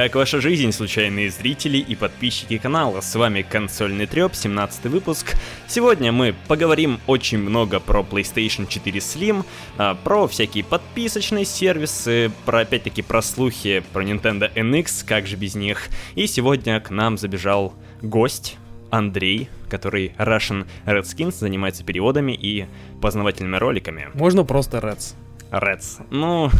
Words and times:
Как 0.00 0.14
ваша 0.14 0.40
жизнь, 0.40 0.72
случайные 0.72 1.28
зрители 1.28 1.76
и 1.76 1.94
подписчики 1.94 2.56
канала? 2.56 3.02
С 3.02 3.14
вами 3.16 3.42
Консольный 3.42 4.06
Треп, 4.06 4.34
17 4.34 4.86
выпуск. 4.86 5.36
Сегодня 5.68 6.10
мы 6.10 6.34
поговорим 6.48 7.00
очень 7.06 7.36
много 7.36 7.80
про 7.80 8.00
PlayStation 8.00 8.66
4 8.66 8.98
Slim, 8.98 9.44
а, 9.76 9.94
про 9.94 10.26
всякие 10.26 10.64
подписочные 10.64 11.44
сервисы, 11.44 12.32
про 12.46 12.60
опять-таки 12.60 13.02
про 13.02 13.20
слухи 13.20 13.84
про 13.92 14.02
Nintendo 14.02 14.50
NX, 14.54 15.04
как 15.06 15.26
же 15.26 15.36
без 15.36 15.54
них. 15.54 15.88
И 16.14 16.26
сегодня 16.26 16.80
к 16.80 16.88
нам 16.88 17.18
забежал 17.18 17.74
гость, 18.00 18.56
Андрей, 18.88 19.50
который 19.68 20.14
Russian 20.16 20.66
Redskins, 20.86 21.32
занимается 21.32 21.84
переводами 21.84 22.32
и 22.32 22.64
познавательными 23.02 23.56
роликами. 23.56 24.08
Можно 24.14 24.44
просто 24.44 24.78
Reds. 24.78 25.14
Reds. 25.50 26.02
Ну... 26.10 26.50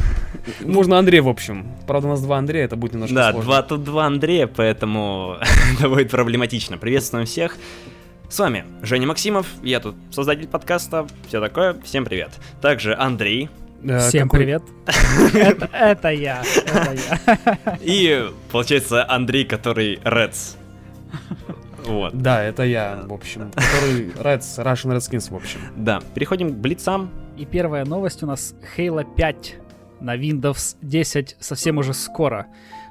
Можно 0.61 0.99
Андрей, 0.99 1.21
в 1.21 1.29
общем. 1.29 1.67
Правда, 1.87 2.09
у 2.09 2.11
нас 2.11 2.23
два 2.23 2.39
Андрея, 2.39 2.65
это 2.65 2.77
будет 2.77 2.93
немножко 2.95 3.15
Да, 3.15 3.31
сложно. 3.33 3.51
два, 3.51 3.63
тут 3.63 3.85
два 3.85 4.07
Андрея, 4.07 4.47
поэтому 4.47 5.37
это 5.79 5.89
будет 5.89 6.11
проблематично. 6.11 6.77
Приветствуем 6.79 7.27
всех. 7.27 7.57
С 8.29 8.39
вами 8.39 8.65
Женя 8.83 9.07
Максимов, 9.09 9.47
я 9.63 9.81
тут 9.81 9.97
создатель 10.13 10.47
подкаста, 10.47 11.07
все 11.27 11.41
такое, 11.41 11.77
всем 11.85 12.05
привет. 12.05 12.31
Также 12.61 12.95
Андрей 12.97 13.49
Э, 13.83 13.99
Всем 14.11 14.29
какой- 14.29 14.41
привет. 14.41 14.63
Это 15.35 15.67
это 15.73 16.09
я. 16.11 16.43
Это 16.67 16.93
я. 16.93 17.79
и, 17.81 18.31
получается, 18.53 19.11
Андрей, 19.11 19.47
который 19.47 19.97
Reds. 20.05 20.57
Вот. 21.87 22.13
Да, 22.13 22.43
это 22.45 22.63
я, 22.65 23.05
в 23.07 23.13
общем. 23.15 23.51
Который 23.53 24.11
Reds, 24.11 24.59
Russian 24.63 24.95
Redskins, 24.95 25.31
в 25.33 25.35
общем. 25.35 25.61
Да, 25.77 26.03
переходим 26.15 26.51
к 26.51 26.57
блицам. 26.57 27.09
И 27.41 27.47
первая 27.47 27.87
новость 27.87 28.23
у 28.23 28.27
нас 28.27 28.55
Halo 28.77 29.03
5 29.17 29.55
на 30.01 30.15
Windows 30.15 30.77
10 30.83 31.37
совсем 31.41 31.79
уже 31.79 31.95
скоро. 31.95 32.49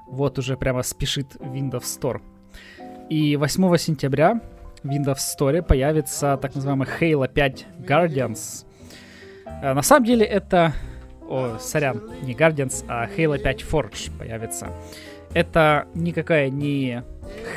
Вот 0.07 0.39
уже 0.39 0.57
прямо 0.57 0.81
спешит 0.81 1.35
Windows 1.35 1.83
Store. 1.83 2.19
И 3.11 3.35
8 3.35 3.77
сентября 3.77 4.41
в 4.81 4.87
Windows 4.87 5.19
Store 5.19 5.61
появится 5.61 6.35
так 6.41 6.55
называемый 6.55 6.87
Halo 6.87 7.31
5 7.31 7.67
Guardians. 7.87 8.65
Э, 9.61 9.73
На 9.75 9.83
самом 9.83 10.05
деле 10.07 10.25
это... 10.25 10.73
О, 11.29 11.59
сорян, 11.59 12.01
не 12.23 12.33
Guardians, 12.33 12.83
а 12.87 13.05
Halo 13.05 13.37
5 13.37 13.61
Forge 13.61 14.09
появится. 14.17 14.69
Это 15.35 15.85
никакая 15.93 16.49
не 16.49 17.03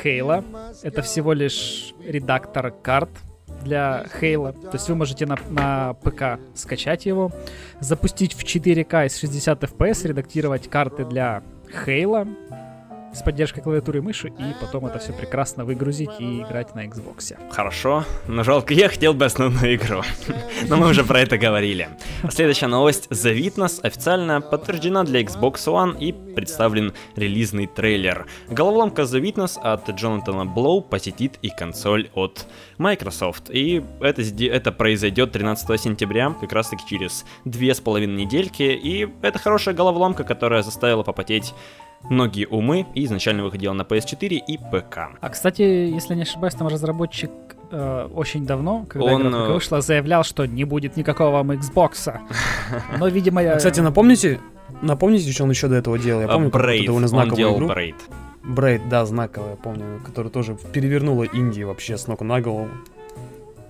Halo, 0.03 0.43
это 0.83 1.01
всего 1.01 1.33
лишь 1.33 1.95
редактор 2.05 2.69
карт 2.69 3.09
для 3.63 4.05
Halo. 4.21 4.53
То 4.53 4.73
есть 4.73 4.89
вы 4.89 4.95
можете 4.95 5.25
на, 5.25 5.37
на 5.49 5.93
ПК 5.95 6.39
скачать 6.53 7.05
его, 7.05 7.31
запустить 7.79 8.33
в 8.33 8.43
4К 8.43 9.05
и 9.05 9.09
с 9.09 9.17
60 9.17 9.63
FPS, 9.63 10.07
редактировать 10.07 10.69
карты 10.69 11.05
для 11.05 11.43
Halo 11.85 12.27
с 13.13 13.21
поддержкой 13.21 13.61
клавиатуры 13.61 13.99
и 13.99 14.01
мыши, 14.01 14.27
и 14.27 14.55
потом 14.59 14.85
это 14.85 14.99
все 14.99 15.13
прекрасно 15.13 15.65
выгрузить 15.65 16.09
и 16.19 16.41
играть 16.41 16.75
на 16.75 16.85
Xbox. 16.85 17.35
Хорошо, 17.51 18.05
но 18.27 18.43
жалко, 18.43 18.73
я 18.73 18.89
хотел 18.89 19.13
бы 19.13 19.25
основную 19.25 19.75
игру. 19.75 20.01
Но 20.67 20.77
мы 20.77 20.89
уже 20.89 21.03
про 21.03 21.19
это 21.19 21.37
говорили. 21.37 21.89
Следующая 22.29 22.67
новость. 22.67 23.07
The 23.09 23.35
Witness 23.35 23.81
официально 23.81 24.41
подтверждена 24.41 25.03
для 25.03 25.21
Xbox 25.21 25.55
One 25.65 25.99
и 25.99 26.11
представлен 26.11 26.93
релизный 27.15 27.67
трейлер. 27.67 28.27
Головоломка 28.49 29.03
The 29.03 29.21
Witness 29.21 29.59
от 29.61 29.89
Джонатана 29.89 30.45
Блоу 30.45 30.81
посетит 30.81 31.37
и 31.41 31.49
консоль 31.49 32.09
от 32.13 32.45
Microsoft. 32.77 33.49
И 33.49 33.83
это, 34.01 34.21
это 34.21 34.71
произойдет 34.71 35.31
13 35.31 35.79
сентября, 35.79 36.35
как 36.39 36.51
раз 36.51 36.69
таки 36.69 36.83
через 36.87 37.25
две 37.45 37.73
с 37.73 37.79
половиной 37.79 38.25
недельки. 38.25 38.63
И 38.63 39.07
это 39.21 39.39
хорошая 39.39 39.75
головоломка, 39.75 40.23
которая 40.23 40.63
заставила 40.63 41.03
попотеть 41.03 41.53
многие 42.09 42.45
умы 42.45 42.85
и 42.93 43.05
изначально 43.05 43.43
выходила 43.43 43.73
на 43.73 43.83
PS4 43.83 44.27
и 44.35 44.57
ПК. 44.57 44.97
А 45.19 45.29
кстати, 45.29 45.61
если 45.61 46.15
не 46.15 46.23
ошибаюсь, 46.23 46.53
там 46.53 46.67
разработчик 46.67 47.31
э, 47.71 48.09
очень 48.13 48.45
давно, 48.45 48.85
когда 48.87 49.13
Он, 49.13 49.27
игра 49.27 49.39
э, 49.39 49.53
вышла, 49.53 49.81
заявлял, 49.81 50.23
что 50.23 50.45
не 50.45 50.63
будет 50.63 50.97
никакого 50.97 51.31
вам 51.31 51.51
Xbox. 51.51 52.19
Но, 52.97 53.07
видимо, 53.07 53.41
я... 53.41 53.53
А, 53.53 53.57
Кстати, 53.57 53.79
напомните, 53.79 54.39
напомните, 54.81 55.31
что 55.31 55.43
он 55.43 55.49
еще 55.49 55.67
до 55.67 55.75
этого 55.75 55.97
делал? 55.97 56.21
Я 56.21 56.27
помню, 56.27 56.49
Брейд, 56.49 56.85
довольно 56.85 57.05
он 57.05 57.09
знаковую 57.09 57.37
делал 57.37 57.57
игру. 57.57 57.67
Брейд. 57.67 57.95
Брейд, 58.43 58.89
да, 58.89 59.05
знаковая, 59.05 59.51
я 59.51 59.55
помню, 59.55 60.01
которая 60.05 60.31
тоже 60.31 60.57
перевернула 60.73 61.23
Индии 61.23 61.63
вообще 61.63 61.97
с 61.97 62.07
ног 62.07 62.21
на 62.21 62.41
голову. 62.41 62.69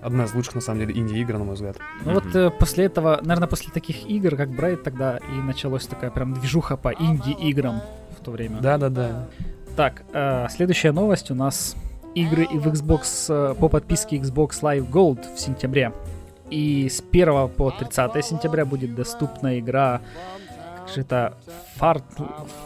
Одна 0.02 0.24
из 0.24 0.34
лучших, 0.34 0.56
на 0.56 0.60
самом 0.60 0.80
деле, 0.80 1.00
инди-игр, 1.00 1.38
на 1.38 1.44
мой 1.44 1.54
взгляд. 1.54 1.78
Ну 2.04 2.12
вот 2.12 2.36
э, 2.36 2.50
после 2.50 2.84
этого, 2.84 3.20
наверное, 3.22 3.48
после 3.48 3.72
таких 3.72 4.06
игр, 4.06 4.36
как 4.36 4.50
Брайт, 4.50 4.82
тогда 4.82 5.16
и 5.16 5.40
началась 5.40 5.86
такая 5.86 6.10
прям 6.10 6.34
движуха 6.34 6.76
по 6.76 6.92
инди-играм 6.92 7.80
то 8.24 8.30
время. 8.30 8.60
Да-да-да. 8.60 9.26
Так, 9.76 10.02
э, 10.12 10.46
следующая 10.50 10.92
новость 10.92 11.30
у 11.30 11.34
нас 11.34 11.76
игры 12.14 12.44
и 12.44 12.58
в 12.58 12.66
Xbox 12.68 13.26
э, 13.28 13.54
по 13.54 13.68
подписке 13.68 14.16
Xbox 14.16 14.62
Live 14.62 14.88
Gold 14.90 15.34
в 15.34 15.38
сентябре. 15.38 15.92
И 16.50 16.88
с 16.88 17.00
1 17.00 17.48
по 17.48 17.70
30 17.70 18.24
сентября 18.24 18.64
будет 18.64 18.94
доступна 18.94 19.58
игра, 19.58 20.00
как 20.76 20.88
же 20.88 21.00
это, 21.00 21.36
Fart, 21.78 22.04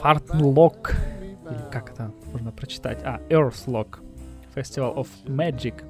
Fartlock, 0.03 0.95
или 1.51 1.71
как 1.71 1.91
это 1.91 2.13
можно 2.33 2.51
прочитать? 2.51 2.99
А, 3.05 3.21
Earthlock, 3.31 4.01
Festival 4.55 4.97
of 4.97 5.09
Magic. 5.27 5.83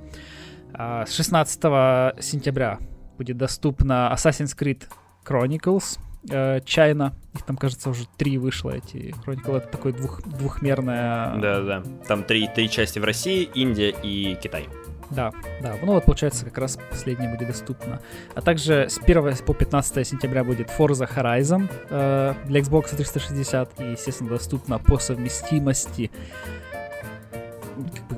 А, 0.73 1.07
с 1.07 1.15
16 1.15 2.23
сентября 2.23 2.79
будет 3.17 3.37
доступна 3.37 4.13
Assassin's 4.15 4.57
Creed 4.57 4.85
Chronicles 5.25 5.99
э, 6.31 6.61
China. 6.61 7.13
Их 7.35 7.43
там, 7.43 7.57
кажется, 7.57 7.91
уже 7.91 8.07
три 8.17 8.39
вышло 8.39 8.71
эти 8.71 9.15
Chronicles. 9.25 9.59
Это 9.59 9.69
такой 9.69 9.93
двух, 9.93 10.23
двухмерная... 10.23 11.37
Да-да. 11.37 11.83
Там 12.07 12.25
три, 12.25 12.49
три 12.55 12.69
части 12.69 12.99
в 12.99 13.05
России, 13.05 13.49
Индия 13.55 13.95
и 14.03 14.37
Китай. 14.37 14.69
Да, 15.11 15.33
да. 15.63 15.77
Ну 15.83 15.95
вот, 15.95 16.05
получается, 16.05 16.45
как 16.45 16.59
раз 16.59 16.79
последняя 16.91 17.35
будет 17.35 17.49
доступна. 17.49 18.01
А 18.35 18.43
также 18.43 18.89
с 18.91 18.99
1 18.99 19.37
по 19.47 19.55
15 19.55 20.07
сентября 20.07 20.45
будет 20.45 20.69
Forza 20.69 21.09
Horizon 21.09 21.71
э, 21.89 22.35
для 22.45 22.61
Xbox 22.61 22.95
360 22.95 23.81
и, 23.81 23.85
естественно, 23.93 24.31
доступна 24.31 24.79
по 24.79 24.99
совместимости. 24.99 26.11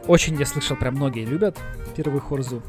Очень, 0.06 0.36
я 0.36 0.46
слышал, 0.46 0.76
прям 0.76 0.94
многие 0.94 1.24
любят 1.24 1.56
первую 1.94 2.20
Хорзу. 2.20 2.62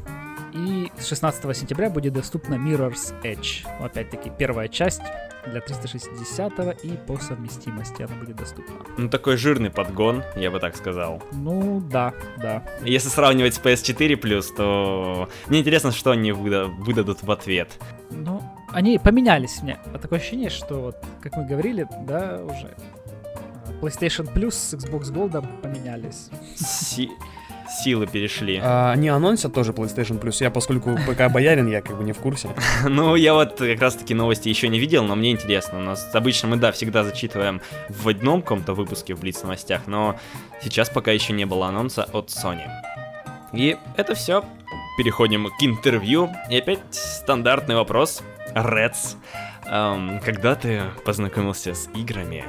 И 0.54 0.90
с 0.98 1.06
16 1.06 1.56
сентября 1.56 1.88
будет 1.88 2.12
доступна 2.12 2.54
Mirror's 2.56 3.14
Edge. 3.22 3.66
Опять-таки, 3.80 4.30
первая 4.36 4.68
часть 4.68 5.00
для 5.46 5.60
360 5.60 6.84
и 6.84 6.90
по 7.06 7.18
совместимости 7.18 8.02
она 8.02 8.14
будет 8.16 8.36
доступна. 8.36 8.74
Ну, 8.98 9.08
такой 9.08 9.36
жирный 9.36 9.70
подгон, 9.70 10.22
я 10.36 10.50
бы 10.50 10.60
так 10.60 10.76
сказал. 10.76 11.22
Ну, 11.32 11.80
да, 11.80 12.12
да. 12.36 12.62
Если 12.84 13.08
сравнивать 13.08 13.54
с 13.54 13.60
PS4+, 13.60 14.42
то 14.56 15.28
мне 15.48 15.60
интересно, 15.60 15.90
что 15.90 16.10
они 16.10 16.32
выда- 16.32 16.66
выдадут 16.66 17.22
в 17.22 17.30
ответ. 17.30 17.70
Ну, 18.10 18.42
они 18.68 18.98
поменялись 18.98 19.62
мне. 19.62 19.78
А 19.94 19.98
такое 19.98 20.18
ощущение, 20.18 20.50
что 20.50 20.80
вот, 20.80 20.96
как 21.22 21.34
мы 21.36 21.46
говорили, 21.46 21.88
да, 22.06 22.40
уже 22.44 22.76
а, 23.66 23.72
PlayStation 23.80 24.32
Plus 24.32 24.52
с 24.52 24.74
Xbox 24.74 25.04
Gold 25.12 25.44
поменялись. 25.62 26.28
Си- 26.56 27.10
Силы 27.68 28.06
перешли. 28.06 28.60
А, 28.62 28.92
они 28.92 29.08
анонсят 29.08 29.54
тоже 29.54 29.72
PlayStation 29.72 30.20
Plus. 30.20 30.36
Я, 30.40 30.50
поскольку 30.50 30.96
ПК 31.06 31.30
боярин, 31.30 31.68
я 31.68 31.80
как 31.80 31.96
бы 31.96 32.04
не 32.04 32.12
в 32.12 32.18
курсе. 32.18 32.48
Ну, 32.88 33.14
я 33.16 33.34
вот 33.34 33.58
как 33.58 33.80
раз-таки 33.80 34.14
новости 34.14 34.48
еще 34.48 34.68
не 34.68 34.78
видел, 34.78 35.04
но 35.04 35.14
мне 35.14 35.30
интересно. 35.30 35.78
У 35.78 35.82
нас 35.82 36.10
обычно 36.14 36.48
мы, 36.48 36.56
да, 36.56 36.72
всегда 36.72 37.04
зачитываем 37.04 37.60
в 37.88 38.08
одном 38.08 38.42
каком-то 38.42 38.74
выпуске 38.74 39.14
в 39.14 39.20
Блиц 39.20 39.42
новостях, 39.42 39.82
но 39.86 40.18
сейчас 40.62 40.90
пока 40.90 41.12
еще 41.12 41.32
не 41.32 41.44
было 41.44 41.68
анонса 41.68 42.04
от 42.12 42.28
Sony. 42.28 42.66
И 43.52 43.76
это 43.96 44.14
все. 44.14 44.44
Переходим 44.98 45.46
к 45.46 45.62
интервью. 45.62 46.30
И 46.50 46.58
опять 46.58 46.80
стандартный 46.90 47.76
вопрос. 47.76 48.22
Reds. 48.54 49.16
Эм, 49.66 50.20
когда 50.20 50.54
ты 50.54 50.82
познакомился 51.04 51.74
с 51.74 51.88
играми? 51.94 52.44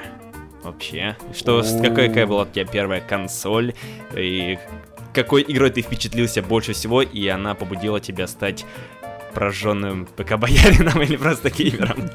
Вообще, 0.64 1.18
что, 1.34 1.62
какая, 1.82 2.08
какая 2.08 2.26
была 2.26 2.44
у 2.44 2.46
тебя 2.46 2.66
первая 2.66 3.02
консоль, 3.02 3.74
и 4.16 4.58
какой 5.14 5.44
игрой 5.48 5.70
ты 5.70 5.82
впечатлился 5.82 6.42
больше 6.42 6.74
всего, 6.74 7.02
и 7.02 7.28
она 7.28 7.54
побудила 7.56 8.00
тебя 8.00 8.28
стать 8.28 8.66
прожженным 9.34 10.08
ПК-боярином 10.16 11.02
или 11.04 11.16
просто 11.16 11.50
геймером? 11.50 11.98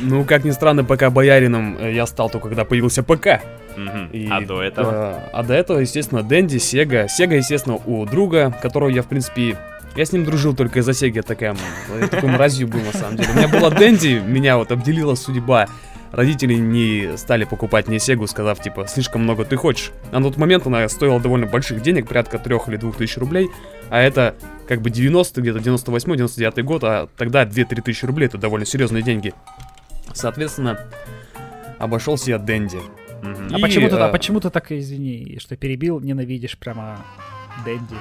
Ну, 0.00 0.24
как 0.24 0.44
ни 0.44 0.50
странно, 0.50 0.84
ПК 0.84 1.08
боярином 1.10 1.76
э, 1.78 1.94
я 1.94 2.06
стал 2.06 2.28
только 2.28 2.48
когда 2.48 2.64
появился 2.64 3.02
ПК. 3.02 3.40
Мгм. 3.76 4.08
И, 4.12 4.28
А 4.30 4.40
до 4.40 4.62
этого? 4.62 4.90
э, 4.92 5.30
а 5.32 5.42
до 5.42 5.54
этого, 5.54 5.78
естественно, 5.78 6.22
Дэнди, 6.22 6.58
Сега. 6.58 7.08
Сега, 7.08 7.36
естественно, 7.36 7.76
у 7.76 8.04
друга, 8.04 8.54
которого 8.62 8.88
я, 8.90 9.02
в 9.02 9.06
принципе, 9.06 9.56
я 9.96 10.04
с 10.04 10.12
ним 10.12 10.24
дружил 10.24 10.54
только 10.54 10.80
из-за 10.80 10.92
Сеги, 10.92 11.16
я 11.16 11.22
такая, 11.22 11.56
такой 12.10 12.28
мразью 12.30 12.68
был, 12.68 12.80
на 12.80 12.92
самом 12.92 13.16
деле. 13.16 13.30
У 13.32 13.36
меня 13.36 13.48
была 13.48 13.70
Дэнди, 13.70 14.22
меня 14.26 14.56
вот 14.56 14.72
обделила 14.72 15.14
судьба. 15.14 15.68
Родители 16.12 16.54
не 16.54 17.16
стали 17.16 17.44
покупать 17.44 17.88
мне 17.88 17.98
Сегу, 17.98 18.26
сказав, 18.26 18.62
типа, 18.62 18.86
слишком 18.86 19.22
много 19.22 19.44
ты 19.44 19.56
хочешь. 19.56 19.92
А 20.10 20.20
на 20.20 20.28
тот 20.28 20.36
момент 20.36 20.66
она 20.66 20.86
стоила 20.88 21.18
довольно 21.18 21.46
больших 21.46 21.80
денег, 21.80 22.06
порядка 22.08 22.38
трех 22.38 22.68
или 22.68 22.76
двух 22.76 22.96
тысяч 22.96 23.16
рублей. 23.16 23.48
А 23.88 23.98
это 24.00 24.34
как 24.68 24.82
бы 24.82 24.90
90 24.90 25.40
где-то 25.40 25.58
98-99 25.58 26.62
год, 26.62 26.84
а 26.84 27.08
тогда 27.16 27.44
2-3 27.44 27.82
тысячи 27.82 28.04
рублей, 28.04 28.26
это 28.26 28.38
довольно 28.38 28.66
серьезные 28.66 29.02
деньги. 29.02 29.32
Соответственно, 30.12 30.78
обошелся 31.78 32.30
я 32.30 32.38
Дэнди. 32.38 32.78
А 33.22 33.58
И, 33.58 33.62
почему 33.62 33.88
ты, 33.88 33.96
а 33.96 34.08
э, 34.08 34.12
почему 34.12 34.40
ты 34.40 34.50
так, 34.50 34.70
извини, 34.72 35.38
что 35.40 35.56
перебил, 35.56 36.00
ненавидишь 36.00 36.58
прямо 36.58 37.04
Дэнди? 37.64 37.96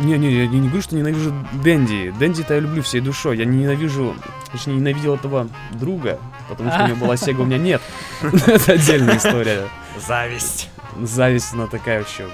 Не-не, 0.00 0.32
я 0.32 0.46
не 0.46 0.66
говорю, 0.68 0.82
что 0.82 0.96
ненавижу 0.96 1.32
Дэнди. 1.62 2.12
Дэнди-то 2.18 2.54
я 2.54 2.60
люблю 2.60 2.82
всей 2.82 3.00
душой. 3.00 3.38
Я 3.38 3.44
не 3.44 3.58
ненавижу, 3.58 4.14
точнее, 4.50 4.74
ненавидел 4.74 5.14
этого 5.14 5.48
друга, 5.72 6.18
потому 6.54 6.70
что 6.70 6.84
у 6.84 6.86
него 6.88 6.96
была 6.96 7.16
Сега, 7.16 7.42
у 7.42 7.46
меня 7.46 7.58
нет. 7.58 7.82
Это 8.22 8.72
отдельная 8.72 9.16
история. 9.16 9.68
Зависть. 10.06 10.70
Зависть, 11.00 11.54
она 11.54 11.66
такая 11.66 12.00
вообще 12.00 12.28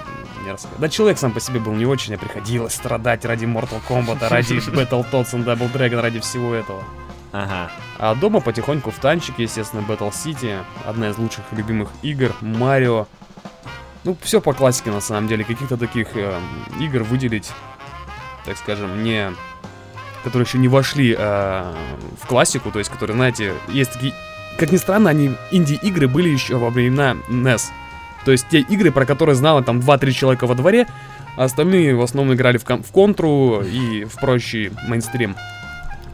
мерзкая. 0.45 0.73
Да, 0.77 0.89
человек 0.89 1.17
сам 1.17 1.31
по 1.31 1.39
себе 1.39 1.59
был 1.59 1.73
не 1.73 1.85
очень, 1.85 2.15
а 2.15 2.17
приходилось 2.17 2.73
страдать 2.73 3.25
ради 3.25 3.45
Mortal 3.45 3.81
Kombat, 3.87 4.27
ради 4.27 4.53
Battletoads 4.71 5.33
and 5.33 5.45
Double 5.45 5.71
Dragon, 5.71 6.01
ради 6.01 6.19
всего 6.19 6.53
этого. 6.53 6.83
Ага. 7.31 7.71
А 7.97 8.15
дома 8.15 8.39
потихоньку 8.41 8.91
в 8.91 8.95
танчике, 8.95 9.43
естественно, 9.43 9.81
Battle 9.81 10.11
City, 10.11 10.63
одна 10.85 11.09
из 11.09 11.17
лучших 11.17 11.43
любимых 11.51 11.89
игр, 12.01 12.33
Марио. 12.41 13.07
Ну, 14.03 14.17
все 14.21 14.41
по 14.41 14.53
классике 14.53 14.91
на 14.91 15.01
самом 15.01 15.27
деле. 15.27 15.43
Каких-то 15.43 15.77
таких 15.77 16.15
э, 16.15 16.39
игр 16.79 17.03
выделить, 17.03 17.51
так 18.45 18.57
скажем, 18.57 19.03
не 19.03 19.31
которые 20.23 20.45
еще 20.45 20.57
не 20.57 20.67
вошли 20.67 21.15
э, 21.17 21.73
в 22.21 22.27
классику, 22.27 22.71
то 22.71 22.79
есть, 22.79 22.91
которые, 22.91 23.15
знаете, 23.15 23.53
есть 23.69 23.93
такие... 23.93 24.13
Как 24.57 24.71
ни 24.71 24.77
странно, 24.77 25.09
они 25.09 25.35
инди-игры 25.51 26.07
были 26.07 26.29
еще 26.29 26.57
во 26.57 26.69
времена 26.69 27.15
NES. 27.29 27.61
То 28.25 28.31
есть 28.31 28.47
те 28.49 28.59
игры, 28.59 28.91
про 28.91 29.05
которые 29.05 29.35
знало 29.35 29.63
там 29.63 29.79
2-3 29.79 30.11
человека 30.11 30.47
во 30.47 30.55
дворе, 30.55 30.87
а 31.37 31.45
остальные 31.45 31.95
в 31.95 32.01
основном 32.01 32.35
играли 32.35 32.57
в, 32.57 32.65
кон- 32.65 32.83
в 32.83 32.91
контру 32.91 33.61
и 33.61 34.03
в 34.03 34.15
прочий 34.15 34.71
мейнстрим. 34.87 35.35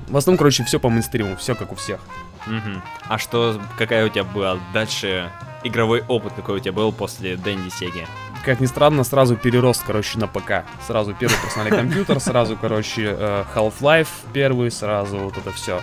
В 0.08 0.18
основном, 0.18 0.38
короче, 0.38 0.64
все 0.64 0.80
по 0.80 0.90
мейнстриму, 0.90 1.36
все 1.38 1.56
как 1.56 1.72
у 1.72 1.76
всех. 1.76 2.00
Мгм. 2.46 2.84
А 3.08 3.18
что, 3.18 3.60
какая 3.78 4.06
у 4.06 4.10
тебя 4.10 4.24
была 4.24 4.60
дальше 4.72 5.32
игровой 5.64 6.04
опыт, 6.08 6.34
какой 6.36 6.58
у 6.58 6.60
тебя 6.60 6.74
был 6.74 6.92
после 6.92 7.38
Дэнди 7.38 7.70
Сеги? 7.70 8.06
Как 8.46 8.60
ни 8.60 8.68
странно, 8.68 9.04
сразу 9.04 9.36
перерост, 9.36 9.84
короче, 9.84 10.20
на 10.20 10.28
ПК. 10.28 10.66
Сразу 10.86 11.16
первый 11.16 11.36
персональный 11.42 11.78
компьютер, 11.82 12.20
сразу, 12.20 12.56
короче, 12.56 13.16
э, 13.18 13.44
Half-Life 13.56 14.08
первый, 14.34 14.70
сразу 14.70 15.18
вот 15.18 15.36
это 15.36 15.52
все. 15.52 15.82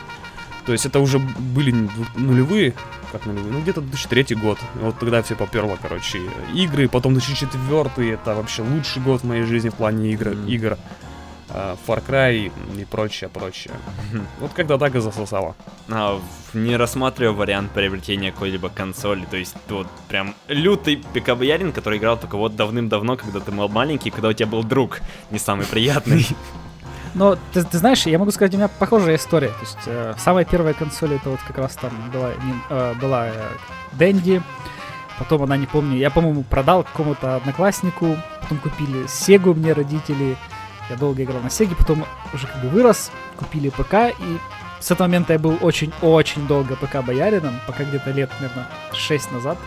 То 0.65 0.71
есть 0.71 0.87
это 0.87 1.01
уже 1.01 1.19
были 1.19 1.89
нулевые, 2.15 2.75
как 3.11 3.27
нулевые, 3.27 3.53
ну 3.53 3.61
где-то 3.63 3.81
2003 3.81 4.37
год. 4.37 4.59
Вот 4.77 4.97
тогда 4.97 5.23
все 5.23 5.35
поперло, 5.35 5.77
короче, 5.83 6.21
игры. 6.55 6.89
Потом 6.89 7.15
2004 7.15 8.13
это 8.13 8.37
вообще 8.37 8.63
лучший 8.63 9.03
год 9.03 9.23
в 9.23 9.25
моей 9.25 9.43
жизни 9.43 9.71
в 9.71 9.75
плане 9.75 10.13
игр. 10.13 10.29
Мгм. 10.29 10.47
игр. 10.47 10.79
Э, 11.55 11.77
Far 11.87 12.03
Cry 12.07 12.51
и 12.81 12.85
прочее, 12.85 13.29
прочее. 13.29 13.75
Вот 14.41 14.53
когда 14.55 14.79
так 14.79 14.95
и 14.95 15.01
засосало. 15.01 15.55
А, 15.91 16.19
не 16.55 16.77
рассматриваю 16.77 17.35
вариант 17.35 17.73
приобретения 17.73 18.33
какой-либо 18.33 18.71
консоли, 18.71 19.27
то 19.31 19.37
есть 19.37 19.55
вот 19.69 19.87
прям 20.09 20.35
лютый 20.49 20.97
пикабоярин, 21.13 21.73
который 21.73 21.99
играл 21.99 22.17
только 22.17 22.37
вот 22.37 22.57
давным-давно, 22.57 23.17
когда 23.17 23.41
ты 23.41 23.51
был 23.51 23.69
маленький, 23.69 24.11
когда 24.11 24.29
у 24.29 24.33
тебя 24.33 24.47
был 24.47 24.65
друг, 24.65 25.01
не 25.31 25.39
самый 25.39 25.67
приятный. 25.67 26.27
Но 27.15 27.37
ты, 27.53 27.63
ты 27.63 27.77
знаешь, 27.77 28.07
я 28.07 28.19
могу 28.19 28.31
сказать, 28.31 28.55
у 28.55 28.57
меня 28.57 28.69
похожая 28.69 29.17
история. 29.17 29.49
То 29.49 29.61
есть 29.61 29.79
э, 29.85 30.15
самая 30.17 30.47
первая 30.47 30.73
консоль 30.73 31.15
это 31.15 31.29
вот 31.29 31.41
как 31.47 31.59
раз 31.59 31.77
там 31.77 31.91
была, 32.11 32.31
не- 32.31 32.63
э, 32.71 32.95
была 32.95 33.27
э, 33.27 33.33
Дэнди. 33.93 34.43
Потом 35.19 35.43
она, 35.43 35.59
не 35.59 35.67
помню, 35.67 35.99
я, 35.99 36.09
по-моему, 36.09 36.43
продал 36.43 36.85
какому-то 36.85 37.37
однокласснику. 37.37 38.17
Потом 38.41 38.57
купили 38.59 39.07
Сегу 39.09 39.53
мне 39.53 39.75
родители. 39.75 40.39
Я 40.91 40.97
долго 40.97 41.23
играл 41.23 41.41
на 41.41 41.51
Сеге, 41.51 41.75
потом 41.77 42.05
уже 42.33 42.47
как 42.47 42.61
бы 42.63 42.69
вырос, 42.69 43.11
купили 43.37 43.71
ПК. 43.71 44.15
И 44.19 44.39
с 44.81 44.91
этого 44.91 45.07
момента 45.07 45.33
я 45.33 45.39
был 45.39 45.59
очень-очень 45.61 46.47
долго 46.47 46.75
ПК-боярином, 46.75 47.61
пока 47.67 47.85
где-то 47.85 48.11
лет, 48.11 48.31
наверное, 48.41 48.67
6 48.93 49.33
назад 49.33 49.59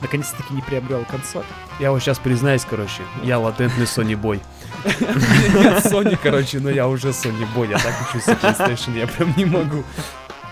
наконец-таки 0.00 0.52
не 0.52 0.62
приобрел 0.62 1.04
консоль. 1.04 1.44
Я 1.78 1.90
вот 1.90 2.00
сейчас 2.00 2.18
признаюсь, 2.18 2.64
короче, 2.68 3.02
я 3.22 3.38
латентный 3.38 3.84
Sony 3.84 4.14
Boy. 4.14 4.40
Нет 4.84 5.84
Sony, 5.84 6.18
короче, 6.22 6.60
но 6.60 6.70
я 6.70 6.88
уже 6.88 7.08
Sony 7.08 7.46
Boy, 7.54 7.70
я 7.70 7.78
так 7.78 7.94
учусь 8.08 8.24
с 8.24 8.28
PlayStation, 8.28 8.98
я 8.98 9.06
прям 9.06 9.32
не 9.36 9.44
могу. 9.44 9.84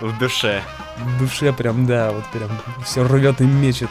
В 0.01 0.19
душе. 0.19 0.63
В 0.97 1.19
душе 1.19 1.53
прям, 1.53 1.87
да, 1.87 2.11
вот 2.11 2.25
прям 2.33 2.51
все 2.85 3.07
рвет 3.07 3.41
и 3.41 3.45
мечет. 3.45 3.91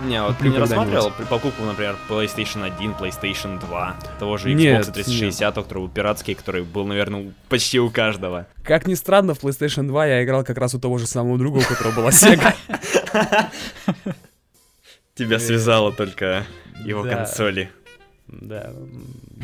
Не, 0.00 0.22
вот 0.22 0.38
ты 0.38 0.48
не 0.48 0.58
рассматривал 0.58 1.10
при 1.10 1.24
покупку, 1.24 1.64
например, 1.64 1.96
PlayStation 2.08 2.64
1, 2.64 2.92
PlayStation 2.92 3.58
2, 3.60 3.96
того 4.18 4.36
же 4.36 4.50
Xbox 4.50 4.54
Нет, 4.54 4.92
360, 4.92 5.54
который 5.54 5.78
был 5.78 5.88
пиратский, 5.88 6.34
который 6.34 6.62
был, 6.62 6.86
наверное, 6.86 7.32
почти 7.48 7.80
у 7.80 7.90
каждого. 7.90 8.46
Как 8.62 8.86
ни 8.86 8.94
странно, 8.94 9.34
в 9.34 9.42
PlayStation 9.42 9.86
2 9.88 10.06
я 10.06 10.24
играл 10.24 10.44
как 10.44 10.58
раз 10.58 10.74
у 10.74 10.78
того 10.78 10.98
же 10.98 11.06
самого 11.06 11.38
друга, 11.38 11.58
у 11.58 11.62
которого 11.62 11.94
была 11.96 12.10
Sega. 12.10 12.54
Тебя 15.14 15.36
Э, 15.36 15.40
связало 15.40 15.92
только 15.92 16.46
его 16.84 17.02
консоли. 17.02 17.70
Да, 18.28 18.72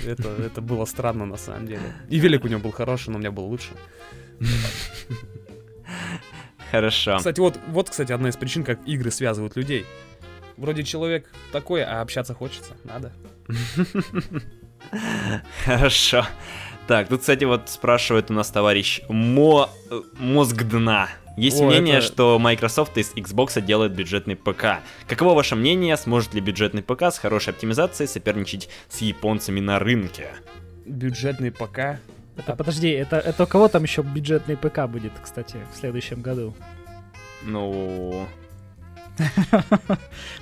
это, 0.07 0.29
это 0.29 0.61
было 0.61 0.85
странно 0.85 1.25
на 1.27 1.37
самом 1.37 1.67
деле. 1.67 1.95
И 2.11 2.19
велик 2.19 2.45
у 2.45 2.49
него 2.49 2.61
был 2.61 2.71
хороший, 2.71 3.11
но 3.11 3.17
у 3.17 3.19
меня 3.19 3.33
был 3.33 3.45
лучше. 3.45 3.71
Хорошо. 6.71 7.17
Кстати, 7.19 7.41
вот, 7.41 7.59
вот, 7.69 7.91
кстати, 7.91 8.13
одна 8.13 8.29
из 8.29 8.37
причин, 8.37 8.65
как 8.65 8.79
игры 8.87 9.11
связывают 9.11 9.57
людей. 9.57 9.87
Вроде 10.57 10.85
человек 10.85 11.31
такой, 11.53 11.83
а 11.83 12.01
общаться 12.01 12.35
хочется, 12.35 12.75
надо. 12.85 13.13
Хорошо. 15.65 16.27
Так, 16.87 17.09
тут, 17.09 17.21
кстати, 17.21 17.45
вот 17.45 17.69
спрашивает 17.71 18.31
у 18.31 18.35
нас 18.35 18.51
товарищ 18.51 19.01
Мо... 19.09 19.71
э, 19.91 20.03
Мозг 20.19 20.63
дна. 20.65 21.09
Есть 21.37 21.61
О, 21.61 21.65
мнение, 21.65 21.97
это- 21.99 22.07
что 22.07 22.39
Microsoft 22.39 22.97
из 22.99 23.13
Xbox 23.15 23.61
делает 23.61 23.93
бюджетный 23.93 24.37
ПК. 24.37 24.81
Каково 25.09 25.35
ваше 25.35 25.57
мнение, 25.57 25.97
сможет 25.97 26.35
ли 26.35 26.41
бюджетный 26.41 26.83
ПК 26.83 27.05
с 27.05 27.19
хорошей 27.19 27.51
оптимизацией 27.51 28.07
соперничать 28.07 28.69
с 28.89 28.99
японцами 29.01 29.61
на 29.61 29.79
рынке? 29.79 30.29
Бюджетный 30.85 31.51
ПК. 31.51 31.99
Это, 32.37 32.55
подожди, 32.57 32.91
это, 32.91 33.17
это 33.17 33.45
у 33.45 33.47
кого 33.47 33.69
там 33.69 33.83
еще 33.83 34.03
бюджетный 34.03 34.57
ПК 34.57 34.87
будет, 34.87 35.13
кстати, 35.23 35.57
в 35.73 35.79
следующем 35.79 36.21
году? 36.21 36.55
Ну... 37.43 38.29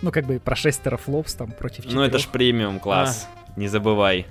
Ну, 0.03 0.11
как 0.11 0.27
бы 0.27 0.39
про 0.39 0.57
шестеро 0.57 0.97
флопс 0.97 1.35
там 1.35 1.51
против 1.53 1.85
Ну 1.87 2.03
это 2.03 2.19
ж 2.19 2.27
премиум 2.29 2.79
класс. 2.81 3.29
Не 3.57 3.69
забывай. 3.69 4.27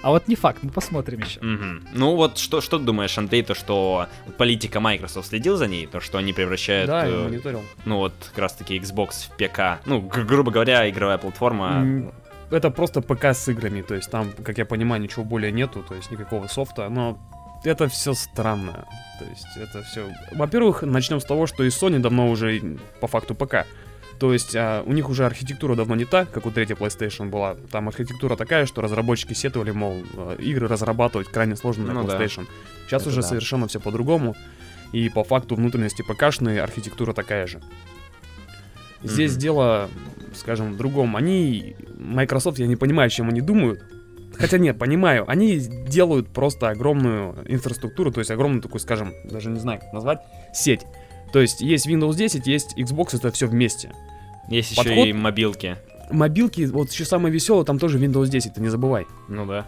А 0.00 0.10
вот 0.10 0.28
не 0.28 0.36
факт, 0.36 0.62
мы 0.62 0.70
посмотрим 0.70 1.20
еще. 1.20 1.40
Ну 1.40 2.14
вот 2.14 2.38
что, 2.38 2.60
что 2.60 2.78
ты 2.78 2.84
думаешь, 2.84 3.18
Андрей, 3.18 3.42
то 3.42 3.54
что 3.54 4.06
политика 4.36 4.78
Microsoft 4.78 5.28
следил 5.28 5.56
за 5.56 5.66
ней, 5.66 5.86
то 5.86 5.98
что 6.00 6.18
они 6.18 6.32
превращают, 6.32 6.86
Да, 6.88 7.04
я 7.04 7.12
э, 7.12 7.24
мониторил. 7.24 7.62
ну 7.84 7.96
вот 7.98 8.12
как 8.30 8.38
раз 8.38 8.52
таки 8.54 8.78
Xbox 8.78 9.26
в 9.28 9.36
ПК, 9.36 9.84
ну 9.86 10.00
г- 10.00 10.22
грубо 10.22 10.52
говоря, 10.52 10.88
игровая 10.88 11.18
платформа. 11.18 12.12
Это 12.50 12.70
просто 12.70 13.02
ПК 13.02 13.24
с 13.26 13.48
играми, 13.48 13.82
то 13.82 13.94
есть 13.94 14.08
там, 14.10 14.30
как 14.44 14.56
я 14.56 14.64
понимаю, 14.64 15.02
ничего 15.02 15.24
более 15.24 15.50
нету, 15.52 15.82
то 15.86 15.94
есть 15.96 16.10
никакого 16.12 16.46
софта, 16.46 16.88
но 16.88 17.18
это 17.64 17.88
все 17.88 18.14
странно. 18.14 18.86
То 19.18 19.24
есть 19.24 19.46
это 19.56 19.82
все... 19.82 20.12
Во-первых, 20.32 20.82
начнем 20.82 21.20
с 21.20 21.24
того, 21.24 21.46
что 21.46 21.64
и 21.64 21.68
Sony 21.68 21.98
давно 21.98 22.30
уже 22.30 22.78
по 23.00 23.06
факту 23.06 23.34
ПК. 23.34 23.66
То 24.20 24.32
есть 24.32 24.54
а, 24.56 24.82
у 24.84 24.92
них 24.92 25.08
уже 25.08 25.24
архитектура 25.26 25.76
давно 25.76 25.94
не 25.94 26.04
та, 26.04 26.24
как 26.24 26.44
у 26.46 26.50
третьей 26.50 26.76
PlayStation 26.76 27.28
была. 27.30 27.56
Там 27.70 27.88
архитектура 27.88 28.36
такая, 28.36 28.66
что 28.66 28.80
разработчики 28.80 29.32
сетовали, 29.32 29.70
мол, 29.70 30.02
э, 30.16 30.36
игры 30.40 30.66
разрабатывать 30.66 31.28
крайне 31.28 31.54
сложно 31.56 31.86
на 31.86 31.94
Ну 32.02 32.04
да. 32.06 32.16
PlayStation. 32.18 32.46
Сейчас 32.86 33.02
Это 33.02 33.10
уже 33.10 33.20
да. 33.22 33.28
совершенно 33.28 33.68
все 33.68 33.78
по-другому. 33.80 34.34
И 34.92 35.08
по 35.08 35.22
факту 35.22 35.54
внутренности 35.54 36.02
ПКшной 36.02 36.60
архитектура 36.60 37.12
такая 37.12 37.46
же. 37.46 37.60
Здесь 39.02 39.32
Мгм. 39.32 39.40
дело, 39.40 39.90
скажем, 40.34 40.72
в 40.72 40.76
другом. 40.76 41.14
Они, 41.14 41.76
Microsoft, 41.98 42.58
я 42.58 42.66
не 42.66 42.76
понимаю, 42.76 43.10
чем 43.10 43.28
они 43.28 43.40
думают. 43.40 43.82
Хотя 44.38 44.58
нет, 44.58 44.78
понимаю, 44.78 45.24
они 45.28 45.58
делают 45.58 46.28
просто 46.28 46.68
огромную 46.68 47.36
инфраструктуру, 47.46 48.12
то 48.12 48.20
есть 48.20 48.30
огромную 48.30 48.62
такую, 48.62 48.80
скажем, 48.80 49.12
даже 49.24 49.50
не 49.50 49.58
знаю, 49.58 49.80
как 49.80 49.92
назвать, 49.92 50.20
сеть. 50.52 50.82
То 51.32 51.40
есть 51.40 51.60
есть 51.60 51.88
Windows 51.88 52.14
10, 52.16 52.46
есть 52.46 52.78
Xbox, 52.78 53.16
это 53.16 53.30
все 53.32 53.46
вместе. 53.46 53.92
Есть 54.48 54.70
еще 54.72 54.82
подход- 54.82 55.06
и 55.06 55.12
мобилки. 55.12 55.76
Мобилки, 56.10 56.62
вот 56.66 56.90
еще 56.90 57.04
самое 57.04 57.34
веселое, 57.34 57.64
там 57.64 57.78
тоже 57.78 57.98
Windows 57.98 58.28
10, 58.28 58.54
ты 58.54 58.60
не 58.60 58.68
забывай. 58.68 59.06
Ну 59.28 59.44
да. 59.44 59.66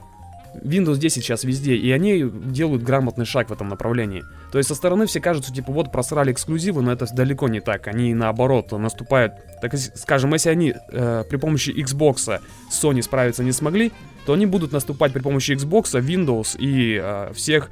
Windows 0.55 0.99
10 0.99 1.23
сейчас 1.23 1.45
везде, 1.45 1.77
и 1.77 1.91
они 1.93 2.25
делают 2.25 2.83
грамотный 2.83 3.25
шаг 3.25 3.51
в 3.51 3.53
этом 3.53 3.69
направлении. 3.69 4.23
То 4.51 4.59
есть 4.59 4.69
со 4.69 4.75
стороны 4.75 5.07
все 5.07 5.21
кажутся, 5.21 5.53
типа, 5.53 5.71
вот 5.71 5.93
просрали 5.93 6.33
эксклюзивы, 6.33 6.83
но 6.83 6.93
это 6.93 7.07
далеко 7.15 7.49
не 7.49 7.61
так. 7.61 7.87
Они 7.87 8.15
наоборот 8.15 8.73
наступают, 8.73 9.35
так 9.61 9.77
скажем, 9.77 10.33
если 10.33 10.51
они 10.51 10.75
э, 10.93 11.25
при 11.29 11.37
помощи 11.37 11.71
Xbox 11.71 12.41
Sony 12.71 13.03
справиться 13.03 13.45
не 13.45 13.53
смогли, 13.53 13.93
то 14.27 14.33
они 14.35 14.47
будут 14.47 14.73
наступать 14.73 15.13
при 15.13 15.21
помощи 15.21 15.53
Xbox, 15.53 15.85
Windows 16.01 16.57
и 16.59 16.99
э, 17.03 17.33
всех, 17.35 17.71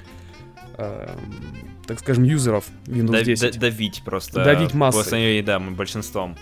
э, 0.77 1.09
так 1.87 1.99
скажем, 2.01 2.25
юзеров 2.25 2.67
Windows 2.87 3.13
Да- 3.13 3.25
10. 3.25 3.55
да- 3.55 3.61
давить 3.61 4.03
просто. 4.05 4.45
Давить 4.45 4.75
массой. 4.75 4.99
по 4.99 5.05
сравнению, 5.09 5.45
да, 5.45 5.59
мы 5.59 5.73
большинством. 5.73 6.37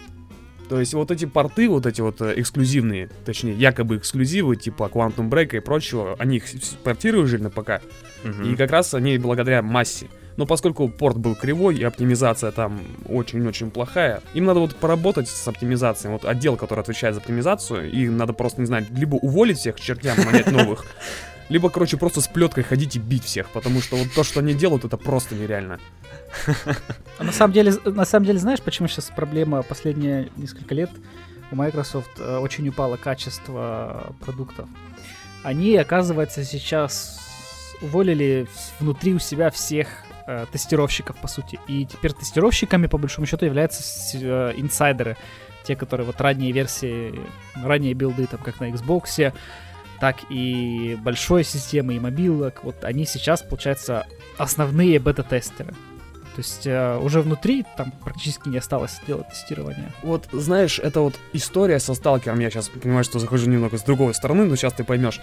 То 0.68 0.80
есть 0.80 0.94
вот 0.94 1.12
эти 1.12 1.26
порты, 1.26 1.68
вот 1.68 1.86
эти 1.86 2.00
вот 2.00 2.20
э, 2.20 2.34
эксклюзивные, 2.40 3.08
точнее, 3.24 3.54
якобы 3.54 3.98
эксклюзивы, 3.98 4.56
типа 4.56 4.90
Quantum 4.92 5.28
Break 5.30 5.56
и 5.56 5.60
прочего, 5.60 6.16
они 6.18 6.38
их 6.38 6.44
портируют 6.82 7.28
же 7.28 7.38
на 7.38 7.50
ПК. 7.50 7.82
Мгм. 8.24 8.52
И 8.52 8.56
как 8.56 8.70
раз 8.72 8.92
они 8.94 9.16
благодаря 9.18 9.62
массе. 9.62 10.06
Но 10.36 10.44
поскольку 10.44 10.88
порт 10.88 11.16
был 11.16 11.34
кривой 11.34 11.76
и 11.76 11.84
оптимизация 11.84 12.52
там 12.52 12.80
очень-очень 13.08 13.70
плохая, 13.70 14.22
им 14.34 14.44
надо 14.44 14.60
вот 14.60 14.76
поработать 14.76 15.28
с 15.28 15.48
оптимизацией. 15.48 16.12
Вот 16.12 16.24
отдел, 16.24 16.56
который 16.56 16.80
отвечает 16.80 17.14
за 17.14 17.20
оптимизацию, 17.20 17.90
и 17.90 18.08
надо 18.08 18.32
просто, 18.32 18.60
не 18.60 18.66
знаю, 18.66 18.86
либо 18.90 19.16
уволить 19.16 19.58
всех 19.58 19.80
чертям, 19.80 20.16
нанять 20.18 20.50
новых, 20.50 20.84
либо, 21.48 21.70
короче, 21.70 21.96
просто 21.96 22.20
с 22.20 22.28
плеткой 22.28 22.64
ходить 22.64 22.96
и 22.96 22.98
бить 22.98 23.24
всех, 23.24 23.48
потому 23.50 23.80
что 23.80 23.96
вот 23.96 24.08
то, 24.14 24.24
что 24.24 24.40
они 24.40 24.52
делают, 24.52 24.84
это 24.84 24.96
просто 24.96 25.34
нереально. 25.34 25.80
А 27.18 27.24
на 27.24 27.32
самом 27.32 27.54
деле, 27.54 27.72
на 27.84 28.04
самом 28.04 28.26
деле, 28.26 28.38
знаешь, 28.38 28.60
почему 28.60 28.88
сейчас 28.88 29.10
проблема 29.14 29.62
последние 29.62 30.28
несколько 30.36 30.74
лет 30.74 30.90
у 31.50 31.56
Microsoft 31.56 32.10
э, 32.18 32.38
очень 32.38 32.68
упало 32.68 32.96
качество 32.96 34.14
продуктов? 34.20 34.68
Они, 35.44 35.76
оказывается, 35.76 36.44
сейчас 36.44 37.20
уволили 37.80 38.46
внутри 38.80 39.14
у 39.14 39.18
себя 39.18 39.50
всех 39.50 39.88
э, 40.26 40.46
тестировщиков, 40.52 41.16
по 41.16 41.28
сути. 41.28 41.58
И 41.68 41.86
теперь 41.86 42.12
тестировщиками, 42.12 42.86
по 42.86 42.98
большому 42.98 43.26
счету, 43.26 43.44
являются 43.44 43.82
э, 44.16 44.52
инсайдеры. 44.56 45.16
Те, 45.64 45.74
которые 45.74 46.06
вот 46.06 46.20
ранние 46.20 46.52
версии, 46.52 47.18
ранние 47.54 47.94
билды, 47.94 48.26
там, 48.26 48.40
как 48.40 48.60
на 48.60 48.70
Xbox, 48.70 49.32
так 50.00 50.16
и 50.28 50.96
большой 51.02 51.42
системы, 51.44 51.94
и 51.94 52.00
мобилок, 52.00 52.62
вот 52.62 52.84
они 52.84 53.04
сейчас, 53.06 53.42
получается, 53.42 54.06
основные 54.38 54.98
бета-тестеры. 54.98 55.74
То 56.36 56.40
есть 56.40 56.66
э, 56.66 56.98
уже 56.98 57.22
внутри 57.22 57.64
там 57.78 57.92
практически 58.04 58.50
не 58.50 58.58
осталось 58.58 59.00
делать 59.06 59.26
тестирование. 59.30 59.90
Вот, 60.02 60.28
знаешь, 60.32 60.78
это 60.78 61.00
вот 61.00 61.14
история 61.32 61.78
со 61.78 61.94
сталкером. 61.94 62.40
Я 62.40 62.50
сейчас 62.50 62.68
понимаю, 62.68 63.04
что 63.04 63.18
захожу 63.18 63.48
немного 63.48 63.78
с 63.78 63.82
другой 63.82 64.12
стороны, 64.12 64.44
но 64.44 64.54
сейчас 64.54 64.74
ты 64.74 64.84
поймешь. 64.84 65.20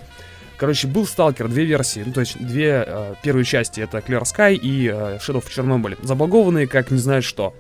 Короче, 0.64 0.88
был 0.88 1.06
Сталкер, 1.06 1.50
две 1.50 1.66
версии, 1.66 2.04
ну, 2.06 2.14
то 2.14 2.22
есть 2.22 2.40
две 2.40 2.86
э, 2.88 3.16
первые 3.22 3.44
части, 3.44 3.82
это 3.82 3.98
Clear 3.98 4.22
Sky 4.22 4.56
и 4.56 4.88
э, 4.88 5.18
Shadow 5.18 5.44
of 5.44 5.48
Chernobyl, 5.50 5.98
забагованные 6.02 6.68
как 6.68 6.90
не 6.90 7.00
знаю 7.00 7.22
что. 7.22 7.54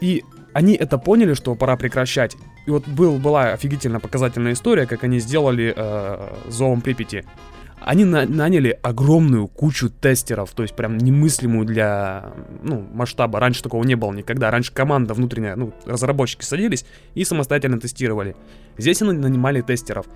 И 0.00 0.24
они 0.52 0.74
это 0.74 0.98
поняли, 0.98 1.34
что 1.34 1.54
пора 1.54 1.76
прекращать. 1.76 2.36
И 2.66 2.70
вот 2.72 2.88
был, 2.88 3.18
была 3.18 3.52
офигительно 3.52 4.00
показательная 4.00 4.54
история, 4.54 4.84
как 4.86 5.04
они 5.04 5.20
сделали 5.20 5.74
э, 5.76 6.34
Зовом 6.48 6.80
Припяти. 6.80 7.24
Они 7.80 8.04
на, 8.04 8.26
наняли 8.26 8.76
огромную 8.82 9.46
кучу 9.46 9.88
тестеров, 9.88 10.50
то 10.54 10.64
есть 10.64 10.74
прям 10.74 10.98
немыслимую 10.98 11.64
для 11.64 12.32
ну, 12.64 12.84
масштаба. 12.92 13.38
Раньше 13.38 13.62
такого 13.62 13.84
не 13.84 13.94
было 13.94 14.12
никогда. 14.12 14.50
Раньше 14.50 14.72
команда 14.72 15.14
внутренняя, 15.14 15.54
ну, 15.54 15.72
разработчики 15.86 16.44
садились 16.44 16.84
и 17.14 17.24
самостоятельно 17.24 17.78
тестировали. 17.78 18.34
Здесь 18.76 19.02
они 19.02 19.12
нанимали 19.12 19.60
тестеров. 19.60 20.06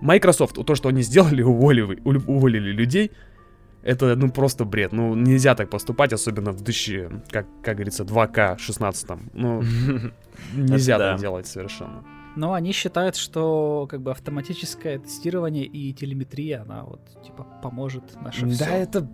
Microsoft, 0.00 0.64
то, 0.64 0.74
что 0.74 0.88
они 0.88 1.02
сделали, 1.02 1.42
уволили, 1.42 2.00
уволили 2.04 2.70
людей, 2.70 3.10
это, 3.82 4.14
ну, 4.14 4.30
просто 4.30 4.64
бред. 4.64 4.92
Ну, 4.92 5.14
нельзя 5.14 5.54
так 5.54 5.70
поступать, 5.70 6.12
особенно 6.12 6.52
в 6.52 6.56
2000, 6.56 7.08
как, 7.30 7.46
как 7.62 7.76
говорится, 7.76 8.04
2К 8.04 8.58
16 8.58 9.10
Ну, 9.32 9.62
нельзя 10.54 10.98
так 10.98 11.18
делать 11.18 11.46
совершенно. 11.46 12.04
Но 12.36 12.52
они 12.52 12.72
считают, 12.72 13.16
что 13.16 13.86
как 13.90 14.02
бы 14.02 14.12
автоматическое 14.12 14.98
тестирование 14.98 15.64
и 15.64 15.92
телеметрия, 15.92 16.62
она 16.62 16.84
вот 16.84 17.00
типа 17.24 17.46
поможет 17.62 18.04
наше 18.22 18.46
Да, 18.46 18.52
все. 18.52 18.64
это 18.64 19.08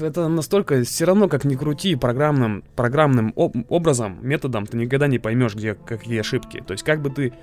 это 0.00 0.28
настолько 0.28 0.82
все 0.82 1.04
равно, 1.04 1.28
как 1.28 1.44
ни 1.44 1.54
крути 1.54 1.96
программным, 1.96 2.64
программным 2.74 3.32
об, 3.36 3.54
образом, 3.68 4.18
методом, 4.22 4.66
ты 4.66 4.76
никогда 4.78 5.06
не 5.06 5.18
поймешь, 5.18 5.54
где 5.54 5.74
какие 5.74 6.20
ошибки. 6.20 6.62
То 6.66 6.72
есть, 6.72 6.82
как 6.82 7.02
бы 7.02 7.10
ты 7.10 7.34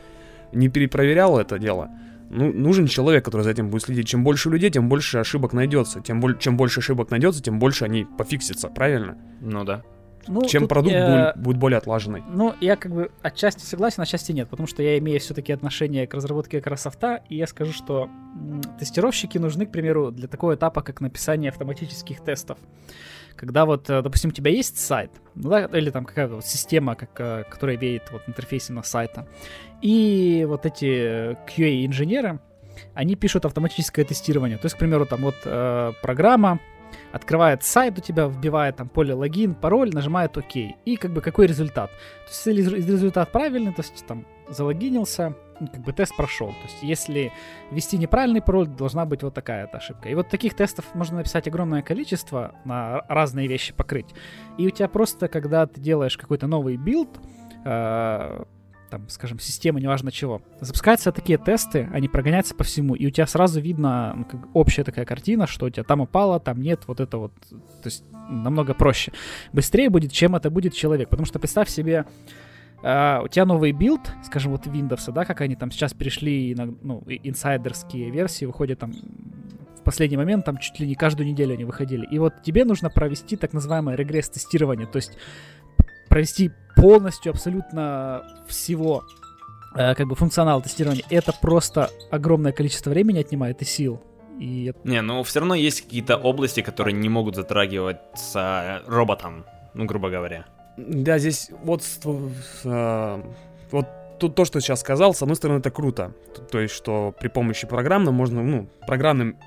не 0.51 0.67
перепроверял 0.69 1.39
это 1.39 1.59
дело, 1.59 1.89
ну, 2.33 2.51
нужен 2.51 2.87
человек, 2.87 3.23
который 3.23 3.43
за 3.43 3.51
этим 3.51 3.69
будет 3.69 3.83
следить. 3.83 4.07
Чем 4.07 4.23
больше 4.23 4.49
людей, 4.49 4.69
тем 4.69 4.89
больше 4.89 5.19
ошибок 5.19 5.53
найдется. 5.53 6.01
Тем 6.01 6.19
боль, 6.19 6.37
чем 6.37 6.57
больше 6.57 6.79
ошибок 6.79 7.11
найдется, 7.11 7.41
тем 7.41 7.59
больше 7.59 7.85
они 7.85 8.05
пофиксятся, 8.17 8.69
правильно? 8.69 9.17
Ну 9.41 9.63
да. 9.63 9.83
Ну, 10.27 10.45
чем 10.45 10.67
продукт 10.67 10.95
я... 10.95 11.33
будет, 11.33 11.43
будет 11.43 11.57
более 11.57 11.77
отлаженный. 11.77 12.23
Ну, 12.27 12.53
я 12.61 12.75
как 12.75 12.93
бы 12.93 13.11
отчасти 13.21 13.65
согласен, 13.65 14.01
отчасти 14.01 14.31
нет, 14.31 14.49
потому 14.49 14.67
что 14.67 14.81
я 14.81 14.97
имею 14.99 15.19
все-таки 15.19 15.51
отношение 15.51 16.07
к 16.07 16.13
разработке 16.13 16.59
как 16.59 16.67
раз 16.67 16.81
софта, 16.81 17.23
и 17.29 17.35
я 17.35 17.47
скажу, 17.47 17.73
что 17.73 18.09
тестировщики 18.79 19.37
нужны, 19.37 19.65
к 19.65 19.71
примеру, 19.71 20.11
для 20.11 20.27
такого 20.27 20.55
этапа, 20.55 20.81
как 20.81 21.01
написание 21.01 21.49
автоматических 21.49 22.21
тестов. 22.21 22.57
Когда 23.35 23.65
вот, 23.65 23.89
э, 23.89 24.01
допустим, 24.01 24.29
у 24.29 24.33
тебя 24.33 24.51
есть 24.51 24.77
сайт, 24.77 25.11
ну, 25.35 25.49
да, 25.49 25.65
или 25.65 25.89
там 25.89 26.05
какая-то 26.05 26.35
вот 26.35 26.45
система, 26.45 26.95
как, 26.95 27.09
э, 27.19 27.43
которая 27.49 27.75
имеет 27.77 28.11
вот 28.11 28.21
интерфейс 28.27 28.69
на 28.69 28.83
сайта, 28.83 29.27
и 29.83 30.45
вот 30.47 30.65
эти 30.65 31.35
QA-инженеры, 31.45 32.39
они 32.93 33.15
пишут 33.15 33.45
автоматическое 33.45 34.05
тестирование. 34.05 34.57
То 34.57 34.67
есть, 34.67 34.75
к 34.75 34.79
примеру, 34.79 35.05
там 35.05 35.21
вот 35.21 35.35
э, 35.43 35.91
программа 36.01 36.59
открывает 37.11 37.63
сайт 37.63 37.97
у 37.97 38.01
тебя, 38.01 38.27
вбивает 38.27 38.77
там 38.77 38.87
поле 38.87 39.13
логин, 39.13 39.55
пароль, 39.55 39.91
нажимает 39.93 40.37
ОК. 40.37 40.55
И 40.85 40.95
как 40.95 41.11
бы 41.11 41.19
какой 41.19 41.47
результат? 41.47 41.91
То 41.91 42.29
есть, 42.29 42.45
если 42.45 42.77
результат 42.77 43.33
правильный, 43.33 43.73
то 43.73 43.81
есть 43.81 44.05
там 44.05 44.25
залогинился, 44.47 45.35
ну, 45.59 45.67
как 45.67 45.81
бы 45.81 45.91
тест 45.91 46.15
прошел. 46.15 46.47
То 46.47 46.63
есть, 46.63 46.81
если 46.81 47.33
ввести 47.69 47.97
неправильный 47.97 48.41
пароль, 48.41 48.67
должна 48.67 49.03
быть 49.03 49.21
вот 49.21 49.33
такая-то 49.33 49.79
ошибка. 49.79 50.07
И 50.07 50.15
вот 50.15 50.29
таких 50.29 50.53
тестов 50.53 50.85
можно 50.95 51.17
написать 51.17 51.45
огромное 51.49 51.81
количество, 51.81 52.55
на 52.63 53.01
разные 53.09 53.49
вещи 53.49 53.73
покрыть. 53.73 54.15
И 54.57 54.65
у 54.65 54.69
тебя 54.69 54.87
просто, 54.87 55.27
когда 55.27 55.67
ты 55.67 55.81
делаешь 55.81 56.17
какой-то 56.17 56.47
новый 56.47 56.77
build, 56.77 57.09
э, 57.65 58.45
там, 58.93 59.09
скажем, 59.09 59.39
системы, 59.39 59.81
неважно 59.81 60.11
чего. 60.11 60.43
Запускаются 60.59 61.11
такие 61.11 61.39
тесты, 61.39 61.89
они 61.91 62.07
прогоняются 62.07 62.53
по 62.53 62.63
всему, 62.63 62.93
и 62.93 63.07
у 63.07 63.09
тебя 63.09 63.25
сразу 63.25 63.59
видно 63.59 64.13
ну, 64.15 64.25
как 64.25 64.41
общая 64.53 64.83
такая 64.83 65.03
картина, 65.03 65.47
что 65.47 65.65
у 65.65 65.69
тебя 65.71 65.83
там 65.83 66.01
упало, 66.01 66.39
там 66.39 66.61
нет, 66.61 66.83
вот 66.85 66.99
это 66.99 67.17
вот, 67.17 67.33
то 67.49 67.85
есть 67.85 68.03
намного 68.11 68.75
проще. 68.75 69.11
Быстрее 69.51 69.89
будет, 69.89 70.11
чем 70.11 70.35
это 70.35 70.51
будет 70.51 70.75
человек, 70.75 71.09
потому 71.09 71.25
что 71.25 71.39
представь 71.39 71.69
себе, 71.69 72.05
Э, 72.83 73.23
у 73.23 73.29
тебя 73.29 73.45
новый 73.45 73.71
build, 73.71 74.01
скажем, 74.25 74.51
вот 74.51 74.67
Windows, 74.67 75.09
да, 75.13 75.23
как 75.23 75.39
они 75.39 75.55
там 75.55 75.71
сейчас 75.71 75.93
перешли 75.93 76.53
на 76.53 76.65
ну, 76.65 77.01
инсайдерские 77.07 78.09
версии, 78.09 78.43
выходят 78.43 78.79
там 78.79 78.91
в 78.91 79.83
последний 79.85 80.17
момент, 80.17 80.43
там 80.43 80.57
чуть 80.57 80.81
ли 80.81 80.87
не 80.87 80.95
каждую 80.95 81.25
неделю 81.29 81.53
они 81.53 81.63
выходили. 81.63 82.05
И 82.11 82.19
вот 82.19 82.41
тебе 82.43 82.65
нужно 82.65 82.89
провести 82.89 83.37
так 83.37 83.53
называемое 83.53 83.95
регресс-тестирование, 83.95 84.85
то 84.85 84.97
есть 84.97 85.17
провести 86.13 86.51
полностью 86.75 87.31
абсолютно 87.31 88.21
всего 88.47 89.03
э, 89.75 89.95
как 89.95 90.07
бы 90.07 90.15
функционал 90.15 90.61
тестирования, 90.61 91.03
это 91.09 91.33
просто 91.33 91.89
огромное 92.11 92.51
количество 92.51 92.91
времени 92.91 93.17
отнимает 93.17 93.63
и 93.63 93.65
сил. 93.65 93.99
И... 94.39 94.73
Не, 94.83 95.01
ну 95.01 95.23
все 95.23 95.39
равно 95.39 95.55
есть 95.55 95.81
какие-то 95.81 96.17
области, 96.17 96.61
которые 96.61 96.93
не 96.93 97.09
могут 97.09 97.35
затрагиваться 97.35 98.83
роботом, 98.85 99.43
ну, 99.73 99.85
грубо 99.85 100.11
говоря. 100.11 100.45
Да, 100.77 101.17
здесь 101.17 101.49
вот, 101.63 101.81
э, 102.63 103.23
вот 103.71 103.87
тут 104.19 104.35
то, 104.35 104.45
что 104.45 104.61
сейчас 104.61 104.81
сказал, 104.81 105.15
с 105.15 105.21
одной 105.23 105.35
стороны, 105.35 105.57
это 105.57 105.71
круто. 105.71 106.13
То 106.51 106.59
есть, 106.59 106.75
что 106.75 107.11
при 107.19 107.27
помощи 107.27 107.65
программным 107.65 108.13
можно, 108.13 108.43
ну, 108.43 108.67
программным 108.85 109.39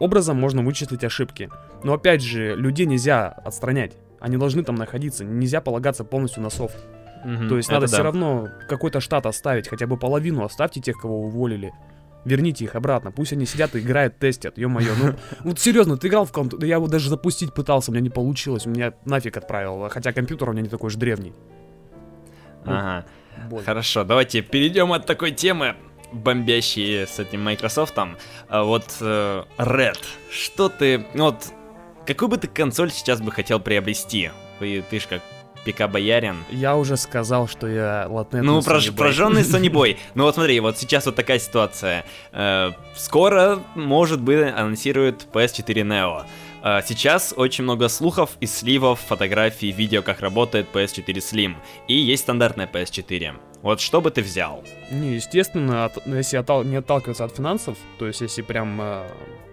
образом 0.00 0.36
можно 0.36 0.62
вычислить 0.62 1.04
ошибки. 1.04 1.48
Но 1.84 1.92
опять 1.92 2.22
же, 2.22 2.56
людей 2.56 2.86
нельзя 2.86 3.28
отстранять. 3.28 3.92
Они 4.20 4.36
должны 4.36 4.62
там 4.62 4.74
находиться. 4.74 5.24
Нельзя 5.24 5.60
полагаться 5.60 6.04
полностью 6.04 6.42
на 6.42 6.50
софт. 6.50 6.76
Мгм, 7.24 7.48
То 7.48 7.56
есть 7.56 7.70
надо 7.70 7.86
да. 7.86 7.92
все 7.92 8.02
равно 8.02 8.48
какой-то 8.68 9.00
штат 9.00 9.26
оставить, 9.26 9.68
хотя 9.68 9.86
бы 9.86 9.96
половину 9.96 10.44
оставьте 10.44 10.80
тех, 10.80 10.96
кого 10.98 11.22
уволили. 11.22 11.72
Верните 12.24 12.64
их 12.64 12.74
обратно, 12.74 13.10
пусть 13.10 13.32
они 13.32 13.46
сидят 13.46 13.74
и 13.74 13.80
играют, 13.80 14.18
тестят, 14.18 14.58
ё-моё, 14.58 14.92
ну, 15.00 15.14
вот 15.50 15.58
серьезно, 15.58 15.96
ты 15.96 16.08
играл 16.08 16.26
в 16.26 16.32
ком 16.32 16.48
да 16.48 16.66
я 16.66 16.74
его 16.74 16.88
даже 16.88 17.08
запустить 17.08 17.54
пытался, 17.54 17.90
у 17.90 17.94
меня 17.94 18.02
не 18.02 18.10
получилось, 18.10 18.66
у 18.66 18.70
меня 18.70 18.92
нафиг 19.04 19.36
отправил, 19.36 19.88
хотя 19.88 20.12
компьютер 20.12 20.48
у 20.48 20.52
меня 20.52 20.62
не 20.62 20.68
такой 20.68 20.90
же 20.90 20.98
древний. 20.98 21.32
Ага. 22.64 23.06
Боль. 23.48 23.62
Хорошо, 23.64 24.04
давайте 24.04 24.42
перейдем 24.42 24.92
от 24.92 25.06
такой 25.06 25.30
темы 25.30 25.76
бомбящей 26.12 27.06
с 27.06 27.18
этим 27.18 27.42
Microsoft. 27.44 27.94
А 28.48 28.64
вот 28.64 28.84
э, 29.00 29.44
Red, 29.58 29.98
что 30.30 30.68
ты, 30.68 31.06
ну 31.14 31.26
вот, 31.26 31.52
какую 32.08 32.30
бы 32.30 32.36
ты 32.38 32.48
консоль 32.48 32.90
сейчас 32.90 33.20
бы 33.20 33.30
хотел 33.30 33.60
приобрести? 33.60 34.30
Вы, 34.60 34.82
ты 34.90 34.98
ж 34.98 35.06
как 35.08 35.22
ПК-боярин. 35.64 36.36
Я 36.50 36.76
уже 36.76 36.96
сказал, 36.96 37.46
что 37.48 37.68
я 37.68 38.06
латнет 38.08 38.42
Ну, 38.42 38.62
прож, 38.62 38.90
прожженный 38.92 39.42
Sony 39.52 39.68
Boy. 39.70 39.96
Ну 40.14 40.24
вот 40.24 40.34
смотри, 40.34 40.58
вот 40.60 40.78
сейчас 40.78 41.06
вот 41.06 41.16
такая 41.16 41.38
ситуация. 41.38 42.04
Э, 42.32 42.70
скоро, 42.96 43.58
может 43.74 44.20
быть, 44.20 44.40
анонсируют 44.54 45.26
PS4 45.32 45.82
Neo. 45.84 46.24
Э, 46.64 46.80
сейчас 46.86 47.34
очень 47.36 47.64
много 47.64 47.88
слухов 47.88 48.30
и 48.40 48.46
сливов, 48.46 49.00
фотографий, 49.00 49.70
видео, 49.72 50.02
как 50.02 50.20
работает 50.20 50.68
PS4 50.72 51.12
Slim. 51.16 51.56
И 51.88 51.94
есть 51.94 52.22
стандартная 52.22 52.66
PS4. 52.72 53.34
Вот 53.62 53.80
что 53.80 54.00
бы 54.00 54.10
ты 54.10 54.22
взял? 54.22 54.64
Не, 54.90 55.16
естественно, 55.16 55.84
от- 55.86 56.06
если 56.06 56.38
оттал- 56.38 56.64
не 56.64 56.76
отталкиваться 56.76 57.24
от 57.24 57.36
финансов, 57.36 57.76
то 57.98 58.06
есть 58.06 58.20
если 58.22 58.42
прям 58.42 58.80
э, 58.80 59.02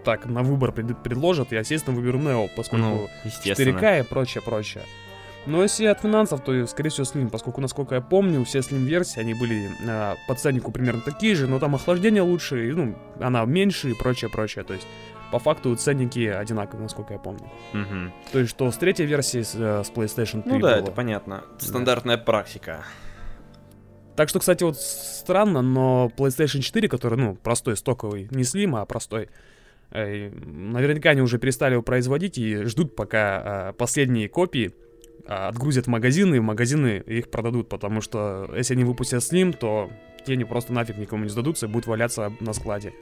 так 0.06 0.24
на 0.24 0.42
выбор 0.42 0.72
пред- 0.72 1.02
предложат, 1.02 1.52
я, 1.52 1.58
естественно, 1.58 1.94
выберу 1.94 2.18
Neo, 2.18 2.48
поскольку 2.56 2.86
Ну, 2.86 3.08
естественно. 3.24 3.76
4К 3.78 4.00
и 4.00 4.02
прочее, 4.04 4.42
прочее. 4.42 4.84
Но 5.46 5.62
если 5.62 5.86
от 5.86 6.00
финансов, 6.00 6.42
то, 6.42 6.66
скорее 6.66 6.90
всего, 6.90 7.04
Slim, 7.04 7.28
поскольку, 7.28 7.60
насколько 7.60 7.94
я 7.96 8.00
помню, 8.00 8.44
все 8.44 8.60
Slim-версии, 8.60 9.20
они 9.20 9.34
были 9.34 9.70
э, 9.86 10.14
по 10.26 10.34
ценнику 10.34 10.72
примерно 10.72 11.00
такие 11.02 11.34
же, 11.34 11.46
но 11.46 11.58
там 11.58 11.74
охлаждение 11.74 12.22
лучше, 12.22 12.68
и, 12.68 12.72
ну, 12.72 12.96
она 13.20 13.44
меньше 13.44 13.90
и 13.90 13.94
прочее, 13.94 14.30
прочее. 14.30 14.64
То 14.64 14.74
есть 14.74 14.86
по 15.32 15.38
факту 15.38 15.74
ценники 15.76 16.26
одинаковые, 16.26 16.82
насколько 16.84 17.12
я 17.12 17.18
помню. 17.18 17.48
Мгм. 17.72 18.12
То 18.32 18.38
есть, 18.40 18.50
что 18.50 18.70
с 18.70 18.76
третьей 18.76 19.06
версии 19.06 19.42
с, 19.42 19.54
э, 19.54 19.82
с 19.84 19.90
PlayStation 19.90 20.42
3 20.42 20.52
Ну 20.52 20.58
да, 20.60 20.74
было. 20.76 20.82
это 20.82 20.90
понятно. 20.92 21.42
Стандартная 21.58 22.16
практика. 22.18 22.84
Так 24.16 24.28
что, 24.30 24.38
кстати, 24.40 24.64
вот 24.64 24.78
странно, 24.78 25.60
но 25.62 26.10
PlayStation 26.16 26.60
4, 26.60 26.88
который, 26.88 27.18
ну, 27.18 27.34
простой, 27.36 27.76
стоковый, 27.76 28.28
не 28.30 28.42
Slim, 28.44 28.80
а 28.80 28.84
простой, 28.86 29.28
наверняка 29.90 31.10
они 31.10 31.20
уже 31.20 31.38
перестали 31.38 31.74
его 31.74 31.82
производить 31.82 32.38
и 32.38 32.64
ждут, 32.64 32.96
пока 32.96 33.70
э, 33.70 33.72
последние 33.74 34.28
копии 34.28 34.72
э, 35.24 35.32
отгрузят 35.32 35.86
в 35.86 35.90
магазины, 35.90 36.36
и 36.36 36.40
магазины 36.40 37.02
их 37.06 37.30
продадут, 37.30 37.68
потому 37.68 38.00
что 38.00 38.50
если 38.56 38.74
они 38.74 38.84
выпустят 38.84 39.22
Slim, 39.22 39.56
то 39.56 39.90
те 40.24 40.32
они 40.32 40.44
просто 40.44 40.72
нафиг 40.72 40.98
никому 40.98 41.24
не 41.24 41.30
сдадутся 41.30 41.66
и 41.66 41.68
будут 41.68 41.86
валяться 41.86 42.32
на 42.40 42.52
складе. 42.52 42.92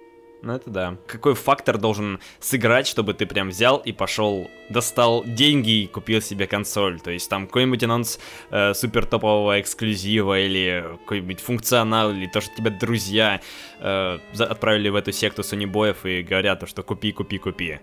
Ну 0.44 0.52
это 0.52 0.68
да. 0.68 0.96
Какой 1.06 1.34
фактор 1.34 1.78
должен 1.78 2.20
сыграть, 2.38 2.86
чтобы 2.86 3.14
ты 3.14 3.24
прям 3.24 3.48
взял 3.48 3.78
и 3.78 3.92
пошел, 3.92 4.50
достал 4.68 5.24
деньги 5.24 5.84
и 5.84 5.86
купил 5.86 6.20
себе 6.20 6.46
консоль? 6.46 7.00
То 7.00 7.10
есть 7.10 7.30
там 7.30 7.46
какой-нибудь 7.46 7.82
анонс 7.82 8.20
э, 8.50 8.74
супер 8.74 9.06
топового 9.06 9.58
эксклюзива 9.58 10.38
или 10.38 10.84
какой-нибудь 11.00 11.40
функционал, 11.40 12.12
или 12.12 12.26
то, 12.26 12.42
что 12.42 12.54
тебя 12.54 12.70
друзья 12.70 13.40
э, 13.80 14.18
отправили 14.38 14.90
в 14.90 14.96
эту 14.96 15.12
секту 15.12 15.42
сонибоев 15.42 16.04
и 16.04 16.22
говорят, 16.22 16.60
то, 16.60 16.66
что 16.66 16.82
купи, 16.82 17.12
купи, 17.12 17.38
купи. 17.38 17.78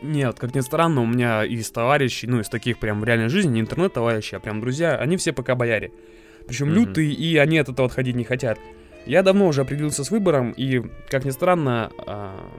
Нет, 0.00 0.38
как 0.38 0.54
ни 0.54 0.60
странно, 0.60 1.02
у 1.02 1.06
меня 1.06 1.44
из 1.44 1.70
товарищей, 1.70 2.26
ну, 2.26 2.40
из 2.40 2.48
таких 2.48 2.78
прям 2.78 3.00
в 3.00 3.04
реальной 3.04 3.28
жизни, 3.28 3.50
не 3.50 3.60
интернет-товарищи, 3.60 4.34
а 4.34 4.40
прям 4.40 4.62
друзья, 4.62 4.96
они 4.96 5.18
все 5.18 5.34
пока 5.34 5.54
бояре. 5.54 5.92
Причем 6.48 6.68
Мгм. 6.68 6.76
лютые, 6.76 7.12
и 7.12 7.36
они 7.36 7.58
от 7.58 7.68
этого 7.68 7.88
отходить 7.88 8.16
не 8.16 8.24
хотят. 8.24 8.58
Я 9.06 9.22
давно 9.22 9.46
уже 9.46 9.60
определился 9.62 10.04
с 10.04 10.10
выбором, 10.10 10.52
и, 10.52 10.82
как 11.08 11.24
ни 11.24 11.30
странно, 11.30 11.90
а, 12.06 12.50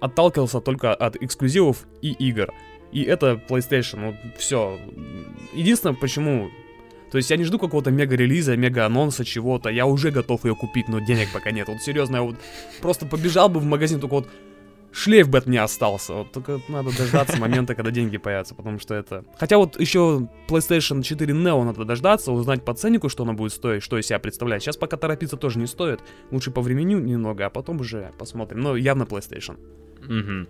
отталкивался 0.00 0.60
только 0.60 0.94
от 0.94 1.16
эксклюзивов 1.16 1.86
и 2.02 2.12
игр. 2.12 2.52
И 2.92 3.02
это 3.02 3.40
PlayStation, 3.48 4.06
вот 4.06 4.14
все. 4.38 4.78
Единственное, 5.52 5.96
почему... 5.96 6.50
То 7.10 7.18
есть 7.18 7.30
я 7.30 7.36
не 7.36 7.44
жду 7.44 7.58
какого-то 7.58 7.90
мега-релиза, 7.90 8.56
мега-анонса, 8.56 9.24
чего-то. 9.24 9.68
Я 9.70 9.86
уже 9.86 10.10
готов 10.10 10.44
ее 10.44 10.54
купить, 10.54 10.88
но 10.88 11.00
денег 11.00 11.28
пока 11.32 11.50
нет. 11.50 11.68
Вот 11.68 11.80
серьезно, 11.80 12.16
я 12.16 12.22
вот 12.22 12.36
просто 12.80 13.06
побежал 13.06 13.48
бы 13.48 13.60
в 13.60 13.64
магазин, 13.64 14.00
только 14.00 14.14
вот 14.14 14.28
шлейф 14.92 15.28
бы 15.28 15.38
от 15.38 15.46
меня 15.46 15.64
остался. 15.64 16.14
Вот 16.14 16.32
только 16.32 16.60
надо 16.68 16.96
дождаться 16.96 17.36
момента, 17.38 17.74
когда 17.74 17.90
деньги 17.90 18.16
появятся, 18.16 18.54
потому 18.54 18.78
что 18.78 18.94
это... 18.94 19.24
Хотя 19.38 19.58
вот 19.58 19.78
еще 19.78 20.28
PlayStation 20.48 21.02
4 21.02 21.34
Neo 21.34 21.64
надо 21.64 21.84
дождаться, 21.84 22.32
узнать 22.32 22.64
по 22.64 22.74
ценнику, 22.74 23.08
что 23.08 23.24
она 23.24 23.32
будет 23.32 23.52
стоить, 23.52 23.82
что 23.82 23.98
из 23.98 24.06
себя 24.06 24.18
представляет. 24.18 24.62
Сейчас 24.62 24.76
пока 24.76 24.96
торопиться 24.96 25.36
тоже 25.36 25.58
не 25.58 25.66
стоит. 25.66 26.00
Лучше 26.30 26.50
по 26.50 26.60
времени 26.60 26.94
немного, 26.94 27.46
а 27.46 27.50
потом 27.50 27.80
уже 27.80 28.12
посмотрим. 28.18 28.60
Но 28.60 28.76
явно 28.76 29.04
PlayStation. 29.04 29.58
Мгм. 30.06 30.48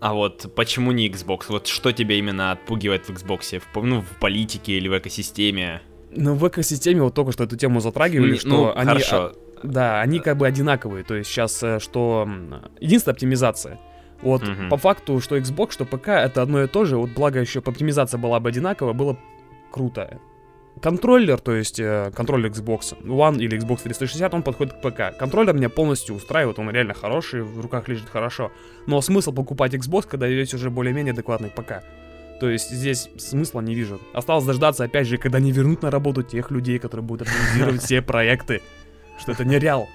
А 0.00 0.12
вот 0.12 0.52
почему 0.54 0.92
не 0.92 1.08
Xbox? 1.08 1.46
Вот 1.48 1.66
что 1.66 1.92
тебя 1.92 2.16
именно 2.16 2.52
отпугивает 2.52 3.08
в 3.08 3.10
Xbox? 3.10 3.62
В, 3.74 3.82
ну, 3.82 4.02
в 4.02 4.18
политике 4.20 4.72
или 4.74 4.88
в 4.88 4.98
экосистеме? 4.98 5.80
Но 6.10 6.34
в 6.34 6.46
экосистеме 6.46 7.02
вот 7.02 7.14
только 7.14 7.32
что 7.32 7.44
эту 7.44 7.56
тему 7.56 7.80
затрагивали, 7.80 8.32
Не- 8.32 8.38
что 8.38 8.48
ну, 8.48 8.72
они... 8.74 8.88
хорошо. 8.88 9.32
Да, 9.66 10.00
они 10.00 10.18
как 10.20 10.36
бы 10.36 10.46
одинаковые. 10.46 11.04
То 11.04 11.14
есть 11.14 11.30
сейчас 11.30 11.62
что... 11.78 12.24
м, 12.26 12.62
Единственная 12.80 13.14
оптимизация. 13.14 13.78
Вот 14.22 14.42
Мгм. 14.46 14.68
по 14.70 14.76
факту, 14.78 15.20
что 15.20 15.36
Xbox, 15.36 15.72
что 15.72 15.84
ПК, 15.84 16.08
это 16.08 16.40
одно 16.42 16.62
и 16.62 16.66
то 16.66 16.84
же. 16.84 16.96
Вот 16.96 17.10
благо 17.10 17.38
еще 17.40 17.60
оптимизация 17.60 18.18
была 18.18 18.40
бы 18.40 18.48
одинаковая, 18.48 18.94
было 18.94 19.18
круто. 19.70 20.18
Контроллер, 20.82 21.38
то 21.38 21.54
есть 21.54 21.80
э, 21.80 22.10
контроллер 22.14 22.50
Xbox 22.50 22.98
One 23.02 23.38
или 23.38 23.58
Xbox 23.58 23.82
360, 23.84 24.34
он 24.34 24.42
подходит 24.42 24.74
к 24.74 24.80
ПК. 24.82 25.16
Контроллер 25.18 25.54
меня 25.54 25.70
полностью 25.70 26.14
устраивает, 26.14 26.58
он 26.58 26.70
реально 26.70 26.92
хороший, 26.94 27.42
в 27.42 27.60
руках 27.60 27.88
лежит 27.88 28.08
хорошо. 28.10 28.50
Но 28.86 29.00
смысл 29.00 29.32
покупать 29.32 29.74
Xbox, 29.74 30.06
когда 30.06 30.26
есть 30.26 30.52
уже 30.54 30.70
более-менее 30.70 31.12
адекватный 31.12 31.48
ПК? 31.50 31.82
То 32.40 32.50
есть 32.50 32.70
здесь 32.70 33.08
смысла 33.16 33.62
не 33.62 33.74
вижу. 33.74 33.98
Осталось 34.12 34.44
дождаться, 34.44 34.84
опять 34.84 35.06
же, 35.06 35.16
когда 35.16 35.38
они 35.38 35.50
вернут 35.50 35.80
на 35.80 35.90
работу 35.90 36.22
тех 36.22 36.50
людей, 36.50 36.78
которые 36.78 37.04
будут 37.06 37.26
организировать 37.28 37.82
все 37.82 38.02
проекты. 38.02 38.60
Что 39.18 39.32
это 39.32 39.44
не 39.44 39.58
реал. 39.58 39.88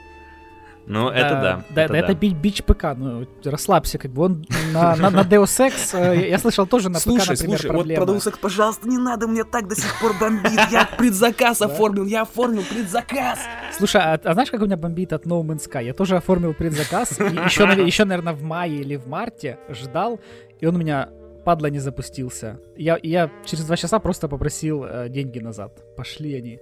Ну, 0.88 1.10
это 1.10 1.30
да. 1.30 1.64
Да, 1.70 1.88
да, 1.88 1.98
это 1.98 2.16
би- 2.16 2.34
бич 2.34 2.64
ПК, 2.64 2.96
ну, 2.98 3.28
расслабься, 3.46 3.98
как 3.98 4.12
бы 4.12 4.24
он 4.24 4.46
на, 4.74 4.96
на, 4.96 5.10
на 5.12 5.22
Deus 5.22 5.44
Ex, 5.60 5.96
э, 5.98 6.28
я 6.30 6.40
слышал, 6.40 6.66
тоже 6.66 6.90
на 6.90 6.98
ПК, 6.98 7.04
Слушай, 7.04 7.30
например, 7.30 7.60
слушай, 7.60 7.68
вот 7.68 7.78
проблема. 7.78 8.06
про 8.06 8.14
Deus 8.14 8.32
Ex, 8.32 8.40
пожалуйста, 8.42 8.90
не 8.90 8.98
надо, 8.98 9.28
мне 9.28 9.44
так 9.44 9.68
до 9.68 9.76
сих 9.76 10.00
пор 10.00 10.14
бомбит. 10.20 10.60
Я 10.72 10.90
предзаказ 10.98 11.62
оформил, 11.62 12.06
я 12.06 12.24
оформил 12.24 12.64
предзаказ. 12.64 13.40
Слушай, 13.78 14.02
а, 14.02 14.20
а 14.24 14.34
знаешь, 14.34 14.50
как 14.50 14.62
у 14.62 14.66
меня 14.66 14.78
бомбит 14.78 15.14
от 15.14 15.26
No 15.26 15.42
Man's 15.44 15.70
Sky? 15.70 15.86
Я 15.86 15.94
тоже 15.94 16.18
оформил 16.18 16.54
предзаказ, 16.54 17.20
и 17.20 17.24
еще, 17.24 17.64
еще, 17.86 18.06
наверное, 18.06 18.34
в 18.34 18.42
мае 18.42 18.80
или 18.80 18.96
в 18.96 19.08
марте 19.08 19.60
ждал, 19.70 20.20
и 20.60 20.66
он 20.66 20.76
у 20.76 20.80
меня, 20.80 21.10
падла, 21.46 21.68
не 21.68 21.80
запустился. 21.80 22.60
Я, 22.76 22.98
я 23.04 23.30
через 23.46 23.66
два 23.66 23.78
часа 23.78 24.00
просто 24.00 24.28
попросил 24.28 24.84
э, 24.84 25.10
деньги 25.10 25.40
назад. 25.40 25.96
Пошли 25.96 26.34
они. 26.36 26.60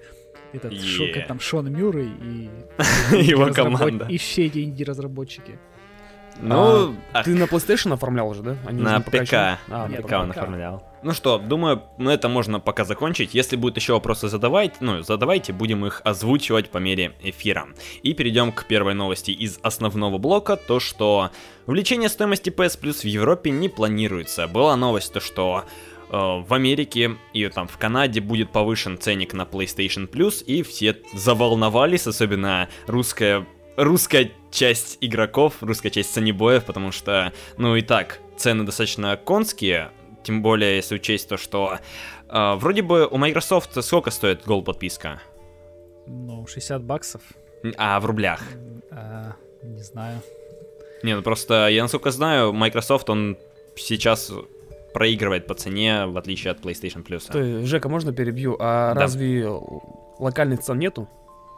Этот, 0.53 0.81
шо- 0.81 1.03
Е. 1.05 1.13
как 1.13 1.27
там, 1.27 1.39
Шон 1.39 1.71
Мюррей 1.71 2.09
и... 2.21 2.49
Его 3.21 3.51
команда. 3.53 4.05
И 4.09 4.17
все 4.17 4.45
эти 4.47 4.63
инди-разработчики. 4.63 5.59
Ну, 6.41 6.95
а 7.12 7.23
Ты 7.23 7.35
на 7.35 7.43
PlayStation 7.43 7.93
оформлял 7.93 8.29
уже, 8.29 8.41
да? 8.43 8.55
Они 8.65 8.81
на 8.81 9.01
ПК. 9.01 9.13
еще- 9.15 9.35
А, 9.35 9.57
На 9.67 9.88
Нет, 9.89 10.03
ПК 10.03 10.12
на 10.12 10.21
он 10.21 10.31
ПК. 10.31 10.38
оформлял. 10.38 10.83
Ну 11.03 11.12
что, 11.13 11.38
думаю, 11.38 11.83
на 11.97 12.09
это 12.12 12.29
можно 12.29 12.59
пока 12.62 12.85
закончить. 12.85 13.33
Если 13.33 13.57
будут 13.57 13.75
еще 13.77 13.93
вопросы 13.93 14.29
задавать, 14.29 14.79
ну, 14.79 15.01
задавайте, 15.01 15.51
будем 15.53 15.85
их 15.85 16.01
озвучивать 16.05 16.69
по 16.69 16.77
мере 16.77 17.13
эфира. 17.23 17.67
И 18.03 18.13
перейдем 18.13 18.51
к 18.53 18.65
первой 18.65 18.93
новости 18.93 19.31
из 19.31 19.59
основного 19.63 20.17
блока, 20.17 20.55
то 20.55 20.79
что 20.79 21.29
увеличение 21.67 22.07
стоимости 22.09 22.49
PS 22.49 22.79
Plus 22.81 23.01
в 23.01 23.05
Европе 23.05 23.49
не 23.51 23.67
планируется. 23.69 24.47
Была 24.47 24.75
новость, 24.77 25.12
то 25.13 25.19
что 25.19 25.65
в 26.10 26.54
Америке 26.54 27.17
и 27.34 27.48
там 27.50 27.67
в 27.67 27.78
Канаде 27.78 28.22
будет 28.22 28.52
повышен 28.52 28.98
ценник 28.98 29.34
на 29.34 29.43
PlayStation 29.43 30.10
Plus, 30.10 30.43
и 30.43 30.63
все 30.63 30.98
заволновались, 31.13 32.08
особенно 32.08 32.67
русская 32.88 33.45
русская 33.78 34.32
часть 34.52 34.98
игроков, 35.00 35.56
русская 35.62 35.89
часть 35.89 36.13
санибоев, 36.13 36.65
потому 36.65 36.91
что, 36.91 37.32
ну 37.58 37.76
и 37.76 37.82
так, 37.82 38.19
цены 38.38 38.65
достаточно 38.65 39.15
конские, 39.15 39.91
тем 40.24 40.41
более, 40.41 40.76
если 40.76 40.95
учесть 40.95 41.30
то, 41.30 41.38
что 41.38 41.80
э, 42.28 42.54
вроде 42.56 42.82
бы 42.82 43.08
у 43.08 43.17
Microsoft 43.17 43.82
сколько 43.84 44.12
стоит 44.12 44.45
Gold 44.45 44.63
подписка? 44.63 45.22
Ну, 46.08 46.45
60 46.45 46.84
баксов. 46.84 47.22
А 47.78 48.00
в 48.00 48.06
рублях? 48.06 48.41
А, 48.91 49.36
не 49.63 49.82
знаю. 49.82 50.22
Не, 51.04 51.15
ну 51.15 51.22
просто 51.22 51.69
я 51.69 51.82
насколько 51.84 52.12
знаю, 52.12 52.52
Microsoft 52.52 53.10
он 53.10 53.38
сейчас 53.76 54.32
проигрывает 54.93 55.47
по 55.47 55.54
цене, 55.54 56.06
в 56.06 56.17
отличие 56.17 56.52
от 56.52 56.60
PlayStation 56.60 57.06
Plus. 57.06 57.19
Стой, 57.19 57.63
Жека, 57.65 57.89
можно 57.89 58.13
перебью? 58.13 58.56
А 58.60 58.93
Да. 58.93 59.02
разве 59.02 59.47
локальных 60.19 60.62
цен 60.62 60.80
нету? 60.80 61.08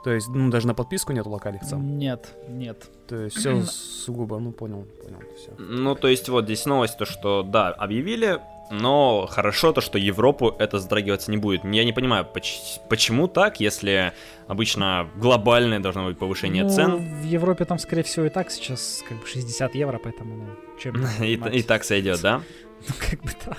То 0.04 0.12
есть, 0.12 0.28
ну, 0.30 0.50
даже 0.50 0.66
на 0.68 0.74
подписку 0.74 1.14
нету 1.14 1.30
локальных 1.30 1.62
цен. 1.64 1.98
Нет, 2.00 2.36
нет. 2.50 2.90
То 3.08 3.18
есть, 3.18 3.38
все 3.38 3.62
сугубо, 3.62 4.40
ну, 4.40 4.52
понял, 4.52 4.88
понял, 5.04 5.20
все. 5.38 5.52
Ну, 5.60 5.94
то 5.96 6.08
есть 6.08 6.28
вот 6.30 6.46
здесь 6.46 6.66
новость, 6.66 6.98
то 6.98 7.06
что, 7.06 7.44
да, 7.44 7.70
объявили, 7.70 8.40
но 8.72 9.28
хорошо 9.30 9.74
то, 9.74 9.82
что 9.82 9.98
Европу 9.98 10.56
это 10.58 10.80
затрагиваться 10.80 11.32
не 11.32 11.38
будет. 11.38 11.64
Я 11.66 11.84
не 11.84 11.94
понимаю, 11.94 12.26
поч- 12.26 12.80
почему 12.90 13.28
так, 13.28 13.60
если 13.60 14.14
обычно 14.48 15.10
глобальное 15.16 15.80
должно 15.80 16.06
быть 16.06 16.18
повышение 16.18 16.64
Ну, 16.64 16.70
цен, 16.70 16.98
В 17.22 17.26
Европе 17.26 17.66
там, 17.66 17.80
скорее 17.80 18.04
всего, 18.04 18.26
и 18.26 18.30
так 18.30 18.52
сейчас 18.52 19.04
как 19.08 19.20
бы 19.20 19.28
60 19.28 19.76
евро, 19.76 20.00
поэтому, 20.04 20.36
ну, 20.38 20.46
чем... 20.80 20.96
и, 21.22 21.60
и 21.60 21.64
так 21.64 21.84
сойдет, 21.84 22.22
да? 22.22 22.42
Ну, 22.88 22.96
как 22.98 23.22
бы 23.22 23.30
да. 23.46 23.56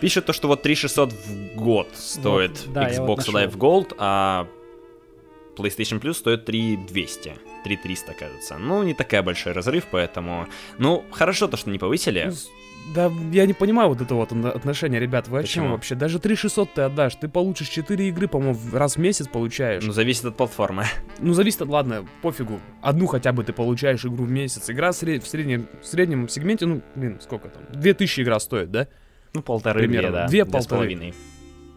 Пишет 0.00 0.26
то, 0.26 0.32
что 0.34 0.46
вот 0.48 0.62
3600 0.62 1.12
в 1.12 1.54
год 1.56 1.88
стоит 1.94 2.70
да, 2.72 2.82
вот 2.82 2.92
Xbox 2.92 3.16
нашел. 3.16 3.34
Live 3.34 3.56
Gold, 3.56 3.94
а 3.98 4.46
PlayStation 5.56 6.00
Plus 6.00 6.14
стоит 6.14 6.44
3200. 6.44 7.34
3300, 7.64 8.14
кажется. 8.14 8.58
Ну, 8.58 8.82
не 8.82 8.94
такая 8.94 9.22
большой 9.22 9.52
разрыв, 9.52 9.86
поэтому... 9.90 10.46
Ну, 10.78 11.04
хорошо 11.10 11.48
то, 11.48 11.56
что 11.56 11.70
не 11.70 11.78
повысили. 11.78 12.24
Ну, 12.26 12.34
Да, 12.94 13.10
я 13.32 13.46
не 13.46 13.52
понимаю 13.54 13.88
вот 13.88 14.00
это 14.00 14.14
вот 14.14 14.32
отно- 14.32 14.50
отношение, 14.50 15.00
ребят, 15.00 15.28
вы 15.28 15.38
о 15.38 15.42
чем 15.44 15.62
Почему? 15.64 15.74
вообще? 15.74 15.94
Даже 15.94 16.18
3600 16.18 16.74
ты 16.74 16.82
отдашь, 16.82 17.14
ты 17.14 17.28
получишь 17.28 17.68
4 17.68 18.08
игры, 18.08 18.28
по-моему, 18.28 18.58
раз 18.72 18.96
в 18.96 18.98
месяц 18.98 19.28
получаешь. 19.28 19.82
Ну, 19.84 19.92
зависит 19.92 20.24
от 20.26 20.36
платформы. 20.36 20.84
Ну, 21.18 21.32
зависит 21.32 21.62
от, 21.62 21.68
ладно, 21.68 22.04
пофигу. 22.20 22.60
Одну 22.82 23.06
хотя 23.06 23.32
бы 23.32 23.44
ты 23.44 23.52
получаешь 23.52 24.04
игру 24.04 24.24
в 24.24 24.30
месяц. 24.30 24.68
Игра 24.68 24.92
в, 24.92 24.94
сред- 24.96 25.22
в, 25.22 25.28
среднем, 25.28 25.68
в 25.80 25.86
среднем 25.86 26.28
сегменте, 26.28 26.66
ну, 26.66 26.82
блин, 26.94 27.18
сколько 27.22 27.48
там? 27.48 27.62
2000 27.72 28.20
игра 28.20 28.38
стоит, 28.40 28.70
да? 28.70 28.88
Ну, 29.32 29.40
полторы, 29.42 29.80
Примерно. 29.80 30.08
две, 30.10 30.12
да. 30.18 30.28
Две 30.28 30.44
с 30.44 30.48
полторы. 30.48 30.76
половиной. 30.76 31.14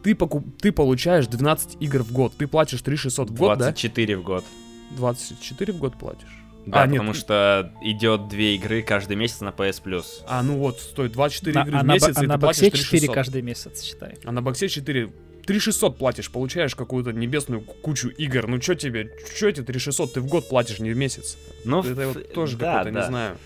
Ты, 0.04 0.16
покуп... 0.16 0.44
ты 0.62 0.72
получаешь 0.72 1.28
12 1.28 1.78
игр 1.80 2.04
в 2.04 2.12
год. 2.12 2.34
Ты 2.38 2.48
платишь 2.48 2.82
3600 2.82 3.30
в 3.30 3.34
год, 3.36 3.58
24 3.58 4.18
в 4.18 4.24
год. 4.24 4.44
да? 4.92 4.98
24 4.98 5.74
в 5.74 5.78
год 5.78 5.98
платишь. 5.98 6.35
Да, 6.66 6.82
А, 6.82 6.88
нет, 6.88 6.96
потому 6.98 7.14
что 7.14 7.72
идет 7.82 8.28
две 8.28 8.56
игры 8.56 8.82
каждый 8.82 9.16
месяц 9.16 9.42
на 9.42 9.50
PS 9.50 9.84
Plus. 9.84 10.06
А, 10.28 10.42
ну 10.42 10.58
вот, 10.58 10.80
стоит 10.80 11.12
24 11.12 11.54
На- 11.54 11.64
игры 11.68 11.78
а 11.78 11.84
в 11.84 11.86
месяц, 11.86 12.18
а 12.18 12.24
и 12.24 12.28
на 12.28 12.36
ты 12.36 12.40
боксе 12.40 12.66
4 12.72 12.82
3600. 12.82 13.16
каждый 13.16 13.42
месяц, 13.44 13.84
считай. 13.84 14.16
А 14.24 14.32
на 14.32 14.42
боксе 14.42 14.68
4. 14.68 15.12
3600 15.46 15.98
платишь, 16.00 16.32
получаешь 16.32 16.76
какую-то 16.76 17.12
небесную 17.14 17.62
кучу 17.62 18.10
игр. 18.10 18.48
Ну 18.48 18.58
чё 18.58 18.74
тебе, 18.74 19.12
чё 19.38 19.48
эти 19.48 19.62
3600 19.62 20.14
ты 20.14 20.22
в 20.22 20.26
год 20.28 20.50
платишь, 20.50 20.80
не 20.80 20.90
в 20.92 20.98
месяц? 20.98 21.38
Ну, 21.66 21.84
это 21.84 22.08
вот 22.08 22.34
тоже 22.34 22.58
да, 22.58 22.78
какой-то, 22.80 22.92
да. 22.96 23.02
не 23.02 23.08
знаю. 23.08 23.38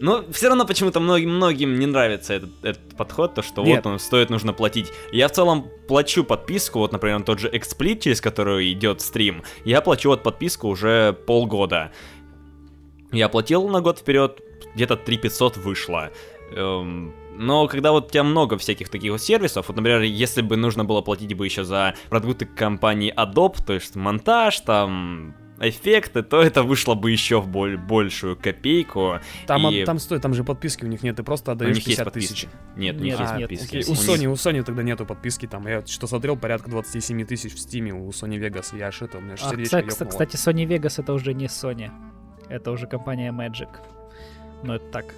Но 0.00 0.24
все 0.30 0.46
равно 0.46 0.64
почему-то 0.64 1.00
многим, 1.00 1.30
многим 1.30 1.76
не 1.78 1.86
нравится 1.86 2.34
этот, 2.34 2.50
этот 2.62 2.96
подход, 2.96 3.34
то 3.34 3.42
что 3.42 3.64
Нет. 3.64 3.84
вот 3.84 3.92
он 3.94 3.98
стоит, 3.98 4.30
нужно 4.30 4.52
платить. 4.52 4.92
Я 5.10 5.26
в 5.26 5.32
целом 5.32 5.68
плачу 5.88 6.22
подписку, 6.22 6.78
вот, 6.78 6.92
например, 6.92 7.22
тот 7.22 7.40
же 7.40 7.48
XSplit, 7.50 7.98
через 7.98 8.20
который 8.20 8.72
идет 8.72 9.00
стрим, 9.00 9.42
я 9.64 9.80
плачу 9.80 10.10
вот 10.10 10.22
подписку 10.22 10.68
уже 10.68 11.12
полгода. 11.26 11.90
Я 13.12 13.28
платил 13.28 13.68
на 13.68 13.80
год 13.80 13.98
вперед, 14.00 14.40
где-то 14.74 14.96
3500 14.96 15.56
вышло. 15.56 16.10
Эм, 16.52 17.14
но 17.36 17.66
когда 17.68 17.92
вот 17.92 18.06
у 18.06 18.10
тебя 18.10 18.24
много 18.24 18.58
всяких 18.58 18.88
таких 18.88 19.12
вот 19.12 19.22
сервисов, 19.22 19.68
вот, 19.68 19.76
например, 19.76 20.00
если 20.02 20.42
бы 20.42 20.56
нужно 20.56 20.84
было 20.84 21.00
платить 21.02 21.34
бы 21.34 21.44
еще 21.46 21.64
за 21.64 21.94
продукты 22.10 22.46
компании 22.46 23.14
Adobe, 23.14 23.64
то 23.64 23.72
есть 23.74 23.96
монтаж, 23.96 24.60
там 24.60 25.34
эффекты, 25.60 26.22
то 26.22 26.40
это 26.40 26.62
вышло 26.62 26.94
бы 26.94 27.10
еще 27.10 27.40
в 27.40 27.48
боль- 27.48 27.76
большую 27.76 28.36
копейку. 28.36 29.18
Там, 29.46 29.68
И- 29.68 29.84
там 29.84 29.98
стой, 29.98 30.20
там 30.20 30.32
же 30.32 30.44
подписки 30.44 30.84
у 30.84 30.86
них 30.88 31.02
нет, 31.02 31.16
ты 31.16 31.24
просто 31.24 31.50
У 31.50 31.54
отдаешь 31.54 31.74
них 31.76 31.86
есть 31.86 31.98
50 31.98 32.04
подписки. 32.04 32.32
тысяч. 32.32 32.48
Нет, 32.76 32.96
у 32.96 33.00
них 33.00 33.12
Нет, 33.14 33.20
есть 33.20 33.32
А, 33.32 33.38
подписки. 33.40 33.66
окей, 33.66 33.84
У 33.84 33.90
У 33.90 33.94
них- 33.94 34.00
Sony, 34.08 34.26
у 34.26 34.32
Sony 34.34 34.62
тогда 34.62 34.82
нету 34.84 35.04
подписки, 35.04 35.46
там, 35.46 35.66
я 35.66 35.84
что 35.84 36.06
смотрел, 36.06 36.36
порядка 36.36 36.70
27 36.70 37.24
тысяч 37.24 37.54
в 37.54 37.58
Стиме 37.58 37.92
у 37.92 38.08
Sony 38.10 38.38
Vegas, 38.38 38.76
я 38.78 38.86
аж 38.86 39.02
это, 39.02 39.18
у 39.18 39.20
меня 39.20 39.32
аж 39.34 39.42
А, 39.42 39.50
сердечко 39.50 39.82
кстати, 39.82 40.08
кстати, 40.08 40.36
Sony 40.36 40.64
Vegas 40.64 41.00
это 41.02 41.12
уже 41.12 41.34
не 41.34 41.46
Sony. 41.46 41.90
Это 42.48 42.70
уже 42.70 42.86
компания 42.86 43.32
Magic. 43.32 43.68
Но 44.62 44.76
это 44.76 44.84
так. 44.90 45.14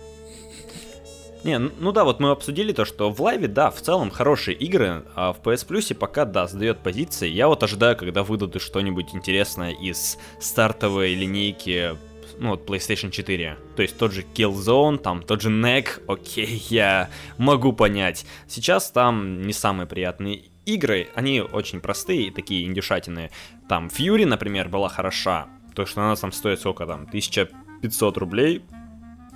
Не, 1.42 1.58
ну 1.58 1.92
да, 1.92 2.04
вот 2.04 2.20
мы 2.20 2.30
обсудили 2.30 2.72
то, 2.72 2.84
что 2.84 3.10
в 3.10 3.20
лайве, 3.22 3.48
да, 3.48 3.70
в 3.70 3.80
целом 3.80 4.10
хорошие 4.10 4.54
игры, 4.56 5.04
а 5.14 5.32
в 5.32 5.40
PS 5.40 5.66
Plus 5.66 5.94
пока, 5.94 6.26
да, 6.26 6.46
сдает 6.46 6.80
позиции. 6.80 7.28
Я 7.28 7.48
вот 7.48 7.62
ожидаю, 7.62 7.96
когда 7.96 8.22
выдадут 8.22 8.60
что-нибудь 8.60 9.14
интересное 9.14 9.70
из 9.70 10.18
стартовой 10.38 11.14
линейки, 11.14 11.96
ну 12.38 12.50
вот 12.50 12.68
PlayStation 12.68 13.10
4. 13.10 13.56
То 13.74 13.82
есть 13.82 13.96
тот 13.96 14.12
же 14.12 14.22
Killzone, 14.34 14.98
там 14.98 15.22
тот 15.22 15.40
же 15.40 15.48
NEC, 15.48 16.02
окей, 16.06 16.62
я 16.68 17.08
могу 17.38 17.72
понять. 17.72 18.26
Сейчас 18.46 18.90
там 18.90 19.42
не 19.42 19.54
самые 19.54 19.86
приятные 19.86 20.42
игры, 20.66 21.08
они 21.14 21.40
очень 21.40 21.80
простые 21.80 22.24
и 22.24 22.30
такие 22.30 22.66
индюшатины. 22.66 23.30
Там 23.66 23.86
Fury, 23.86 24.26
например, 24.26 24.68
была 24.68 24.88
хороша, 24.90 25.48
то 25.74 25.87
что 25.87 26.02
она 26.02 26.16
там 26.16 26.33
стоит 26.33 26.61
сколько 26.61 26.87
там, 26.87 27.02
1500 27.02 28.18
рублей, 28.18 28.62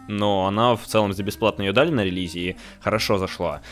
но 0.09 0.47
она 0.47 0.77
в 0.77 0.85
целом 0.85 1.12
за 1.12 1.23
бесплатно 1.23 1.62
ее 1.62 1.73
дали 1.73 1.90
на 1.90 2.05
релизе 2.05 2.40
и 2.40 2.57
хорошо 2.81 3.18
зашла. 3.18 3.62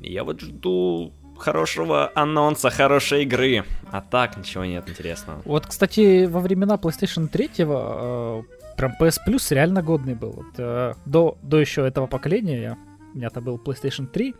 Я 0.00 0.24
вот 0.24 0.40
жду 0.40 1.12
хорошего 1.38 2.10
анонса, 2.14 2.70
хорошей 2.70 3.22
игры. 3.22 3.64
А 3.90 4.00
так 4.00 4.36
ничего 4.36 4.64
нет 4.64 4.88
интересного. 4.88 5.42
Вот, 5.44 5.66
кстати, 5.66 6.26
во 6.26 6.40
времена 6.40 6.76
PlayStation 6.76 7.28
3 7.28 7.50
э, 7.58 8.42
прям 8.76 8.92
PS 9.00 9.18
Plus 9.26 9.54
реально 9.54 9.82
годный 9.82 10.14
был. 10.14 10.30
Вот, 10.30 10.58
э, 10.58 10.94
до, 11.04 11.36
до 11.42 11.60
еще 11.60 11.86
этого 11.86 12.06
поколения 12.06 12.62
я, 12.62 12.76
у 13.14 13.16
меня-то 13.16 13.40
был 13.40 13.60
PlayStation 13.64 14.06
3, 14.06 14.34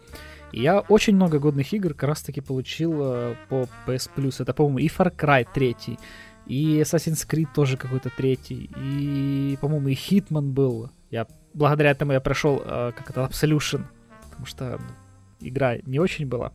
и 0.52 0.60
я 0.60 0.80
очень 0.80 1.16
много 1.16 1.38
годных 1.38 1.72
игр 1.72 1.94
как 1.94 2.08
раз 2.08 2.22
таки 2.22 2.40
получил 2.40 2.92
э, 3.02 3.34
по 3.48 3.66
PS 3.86 4.10
Plus. 4.16 4.42
Это, 4.42 4.54
по-моему, 4.54 4.78
и 4.78 4.88
Far 4.88 5.14
Cry 5.14 5.46
3, 5.52 5.76
и 6.46 6.80
Assassin's 6.80 7.26
Creed 7.28 7.48
тоже 7.54 7.76
какой-то 7.76 8.10
третий, 8.10 8.70
и, 8.76 9.56
по-моему, 9.60 9.88
и 9.88 9.94
Hitman 9.94 10.50
был. 10.52 10.90
Я 11.10 11.26
благодаря 11.54 11.90
этому 11.90 12.12
я 12.12 12.20
прошел 12.20 12.62
э, 12.64 12.92
как 12.96 13.10
это 13.10 13.22
Absolution, 13.22 13.84
потому 14.22 14.46
что 14.46 14.78
ну, 14.78 15.48
игра 15.48 15.76
не 15.84 15.98
очень 15.98 16.26
была. 16.26 16.52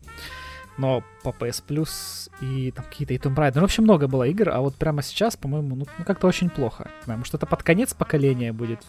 Но 0.78 1.04
по 1.24 1.30
PS 1.30 1.64
Plus 1.68 2.32
и 2.42 2.72
там 2.72 2.86
какие-то 2.86 3.14
и 3.14 3.18
Tomb 3.18 3.36
Raider. 3.36 3.56
Ну, 3.56 3.62
в 3.62 3.66
общем, 3.66 3.84
много 3.84 4.08
было 4.08 4.24
игр, 4.24 4.50
а 4.50 4.62
вот 4.62 4.76
прямо 4.76 5.02
сейчас, 5.02 5.36
по-моему, 5.36 5.76
ну, 5.76 5.86
ну, 5.98 6.06
как-то 6.06 6.28
очень 6.28 6.50
плохо. 6.50 6.90
Потому 7.02 7.26
что 7.26 7.38
это 7.38 7.46
под 7.46 7.64
конец 7.64 7.94
поколения 7.94 8.54
будет 8.54 8.80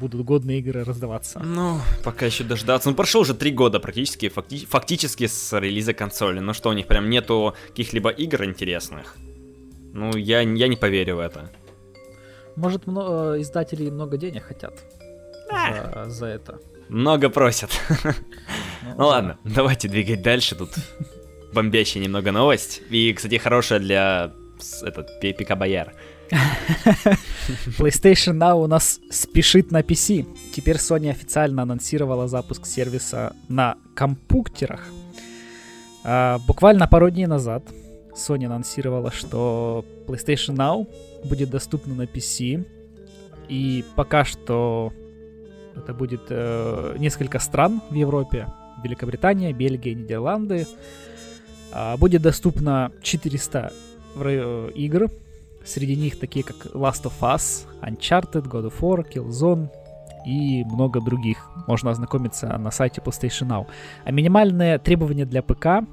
будут 0.00 0.24
годные 0.24 0.58
игры 0.58 0.82
раздаваться. 0.82 1.38
Ну, 1.38 1.78
пока 2.02 2.26
еще 2.26 2.42
дождаться. 2.42 2.88
Ну, 2.88 2.96
прошло 2.96 3.20
уже 3.20 3.34
три 3.34 3.52
года 3.52 3.78
практически, 3.78 4.28
факти- 4.28 4.66
фактически 4.66 5.26
с 5.26 5.56
релиза 5.60 5.94
консоли. 5.94 6.40
Ну 6.40 6.54
что, 6.54 6.70
у 6.70 6.72
них 6.72 6.86
прям 6.88 7.08
нету 7.08 7.54
каких-либо 7.68 8.10
игр 8.10 8.44
интересных? 8.44 9.16
Ну, 9.92 10.16
я, 10.16 10.40
я 10.40 10.68
не 10.68 10.76
поверю 10.76 11.16
в 11.16 11.20
это. 11.20 11.50
Может, 12.56 12.86
мно- 12.86 13.34
э, 13.36 13.40
издатели 13.42 13.90
много 13.90 14.16
денег 14.16 14.44
хотят 14.44 14.74
за, 15.50 16.10
за 16.10 16.26
это. 16.26 16.58
Много 16.88 17.28
просят. 17.30 17.70
Ну 18.84 18.98
да. 18.98 19.04
ладно, 19.06 19.38
давайте 19.44 19.88
двигать 19.88 20.22
дальше. 20.22 20.54
Тут 20.56 20.70
бомбящая 21.54 22.02
немного 22.02 22.32
новость. 22.32 22.82
И, 22.90 23.12
кстати, 23.12 23.38
хорошая 23.38 23.78
для 23.78 24.32
этот 24.82 25.20
Пи- 25.20 25.32
Пика 25.32 25.56
Бояр. 25.56 25.94
PlayStation 27.78 28.34
Now 28.38 28.62
у 28.62 28.66
нас 28.66 29.00
спешит 29.10 29.70
на 29.70 29.80
PC. 29.80 30.26
Теперь 30.54 30.76
Sony 30.76 31.10
официально 31.10 31.62
анонсировала 31.62 32.28
запуск 32.28 32.66
сервиса 32.66 33.34
на 33.48 33.76
компьютерах. 33.94 34.80
А, 36.04 36.38
буквально 36.46 36.88
пару 36.88 37.10
дней 37.10 37.26
назад 37.26 37.62
Sony 38.14 38.46
анонсировала, 38.46 39.10
что 39.10 39.84
PlayStation 40.06 40.56
Now 40.56 40.86
будет 41.24 41.50
доступна 41.50 41.94
на 41.94 42.02
PC. 42.02 42.64
И 43.48 43.84
пока 43.96 44.24
что 44.24 44.92
это 45.76 45.94
будет 45.94 46.22
э, 46.28 46.96
несколько 46.98 47.38
стран 47.38 47.80
в 47.90 47.94
Европе. 47.94 48.46
Великобритания, 48.82 49.52
Бельгия, 49.52 49.94
Нидерланды. 49.94 50.66
А, 51.72 51.96
будет 51.96 52.22
доступно 52.22 52.92
400 53.02 53.72
в 54.14 54.22
ра- 54.22 54.68
э, 54.68 54.72
игр. 54.74 55.10
Среди 55.64 55.96
них 55.96 56.18
такие 56.18 56.44
как 56.44 56.66
Last 56.74 57.04
of 57.04 57.12
Us, 57.20 57.66
Uncharted, 57.82 58.44
God 58.48 58.70
of 58.70 58.80
War, 58.80 59.06
Killzone 59.08 59.68
и 60.26 60.64
много 60.64 61.00
других. 61.00 61.48
Можно 61.66 61.90
ознакомиться 61.90 62.46
на 62.58 62.70
сайте 62.70 63.00
PlayStation 63.00 63.48
Now. 63.48 63.66
А 64.04 64.10
минимальные 64.10 64.78
требования 64.78 65.24
для 65.24 65.42
п.к. 65.42 65.84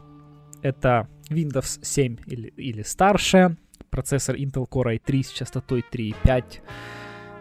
это 0.61 1.07
Windows 1.29 1.79
7 1.83 2.17
или, 2.25 2.47
или 2.57 2.81
старше, 2.83 3.55
процессор 3.89 4.35
Intel 4.35 4.67
Core 4.67 4.99
i3 4.99 5.23
с 5.23 5.29
частотой 5.31 5.83
3,5 5.91 6.61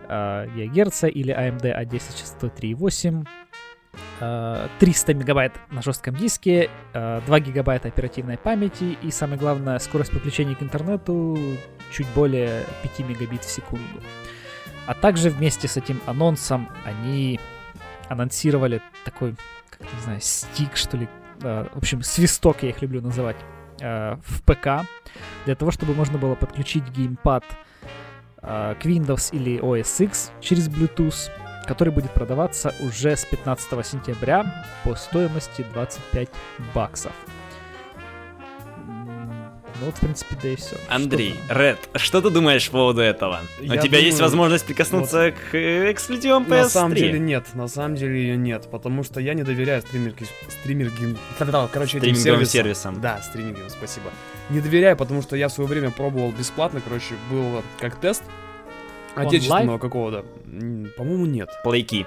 э, 0.09 0.47
ГГц 0.55 1.05
или 1.05 1.35
AMD 1.35 1.63
A10 1.63 2.01
с 2.01 2.15
частотой 2.15 2.51
3,8, 2.51 3.27
э, 4.21 4.69
300 4.79 5.15
мегабайт 5.15 5.53
на 5.71 5.83
жестком 5.83 6.15
диске, 6.15 6.71
э, 6.95 7.21
2 7.27 7.41
гигабайта 7.41 7.89
оперативной 7.89 8.39
памяти 8.39 8.97
и, 9.03 9.11
самое 9.11 9.39
главное, 9.39 9.79
скорость 9.79 10.13
подключения 10.13 10.55
к 10.55 10.63
интернету 10.63 11.37
чуть 11.93 12.07
более 12.15 12.65
5 12.83 13.09
мегабит 13.09 13.45
в 13.45 13.51
секунду. 13.51 14.03
А 14.87 14.95
также 14.95 15.31
вместе 15.31 15.69
с 15.69 15.77
этим 15.77 16.01
анонсом 16.07 16.69
они 16.85 17.39
анонсировали 18.09 18.81
такой, 19.05 19.35
как 19.69 19.83
не 19.83 20.01
знаю, 20.01 20.21
стик, 20.23 20.77
что 20.77 20.97
ли, 20.97 21.09
в 21.41 21.77
общем, 21.77 22.03
свисток 22.03 22.63
я 22.63 22.71
их 22.71 22.81
люблю 22.81 23.03
называть, 23.03 23.37
э, 23.81 24.17
в 24.27 24.43
ПК, 24.43 24.87
для 25.45 25.55
того, 25.55 25.71
чтобы 25.71 25.95
можно 25.95 26.19
было 26.19 26.35
подключить 26.35 26.85
геймпад 26.91 27.45
э, 28.43 28.75
к 28.81 28.85
Windows 28.85 29.35
или 29.35 29.61
OS 29.61 30.05
X 30.05 30.33
через 30.41 30.69
Bluetooth, 30.69 31.31
который 31.67 31.93
будет 31.93 32.13
продаваться 32.13 32.75
уже 32.81 33.17
с 33.17 33.25
15 33.25 33.87
сентября 33.87 34.67
по 34.85 34.95
стоимости 34.95 35.65
25 35.75 36.29
баксов. 36.75 37.13
Ну 39.81 39.87
вот, 39.87 39.97
в 39.97 40.01
принципе, 40.01 40.37
да 40.43 40.49
и 40.49 40.57
все. 40.57 40.77
Андрей, 40.89 41.39
Ред, 41.49 41.79
что 41.95 42.21
ты 42.21 42.31
думаешь 42.31 42.67
по 42.67 42.79
поводу 42.79 43.01
этого? 43.01 43.41
У 43.61 43.65
Я 43.65 43.77
тебя 43.77 43.99
есть 43.99 44.17
думаю, 44.19 44.31
возможность 44.31 44.67
прикоснуться 44.67 45.31
к 45.33 45.55
э, 45.55 45.93
эксклюзивам 45.93 46.45
PS3? 46.45 46.49
На 46.63 46.69
самом 46.69 46.95
деле 46.97 47.19
нет, 47.21 47.55
на 47.55 47.69
самом 47.69 47.95
деле 47.95 48.21
ее 48.21 48.37
нет, 48.37 48.69
потому 48.71 49.05
что 49.05 49.21
я 49.21 49.35
не 49.35 49.45
доверяю 49.45 49.81
стримерки, 49.83 50.27
стримергим, 50.49 51.17
короче, 51.73 51.99
этим 51.99 52.17
сервисам. 52.17 52.47
сервисам. 52.47 53.01
Да, 53.01 53.21
стриминговым, 53.23 53.71
спасибо. 53.71 54.11
Не 54.51 54.61
доверяю, 54.61 54.97
потому 54.97 55.23
что 55.23 55.37
я 55.37 55.49
в 55.49 55.53
свое 55.53 55.69
время 55.69 55.91
пробовал 55.93 56.33
бесплатно, 56.33 56.81
короче, 56.81 57.15
был 57.31 57.63
как 57.79 58.01
тест 58.01 58.25
Он 59.15 59.27
отечественного 59.27 59.79
какого-то. 59.79 60.25
По-моему, 60.97 61.27
нет. 61.27 61.51
Плейки. 61.63 62.05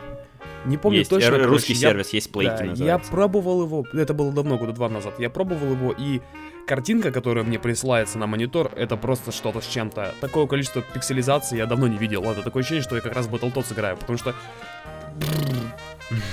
Не 0.66 0.78
помню 0.78 1.00
есть 1.00 1.10
точно. 1.10 1.28
э, 1.28 1.30
короче, 1.32 1.48
русский 1.50 1.74
я- 1.74 1.90
сервис, 1.90 2.10
есть 2.10 2.32
плейки 2.32 2.74
Да, 2.76 2.86
я 2.86 2.98
пробовал 3.00 3.64
его, 3.64 3.86
это 3.94 4.14
было 4.14 4.32
давно, 4.32 4.58
года 4.58 4.74
два 4.74 4.90
назад. 4.90 5.20
Я 5.20 5.30
пробовал 5.30 5.72
его, 5.72 5.96
и 5.98 6.22
картинка, 6.66 7.12
которая 7.12 7.44
мне 7.44 7.60
присылается 7.60 8.18
на 8.18 8.28
монитор, 8.28 8.72
это 8.76 8.98
просто 8.98 9.32
что-то 9.32 9.62
с 9.62 9.68
чем-то. 9.68 10.16
Такое 10.22 10.48
количество 10.48 10.82
пикселизации 10.82 11.58
я 11.58 11.66
давно 11.66 11.88
не 11.88 11.98
видел. 11.98 12.24
Это 12.24 12.44
такое 12.44 12.62
ощущение, 12.62 12.84
что 12.84 12.96
я 12.96 13.02
как 13.02 13.14
раз 13.14 13.28
Battletoads 13.28 13.74
играю, 13.74 13.98
потому 13.98 14.18
что 14.18 14.36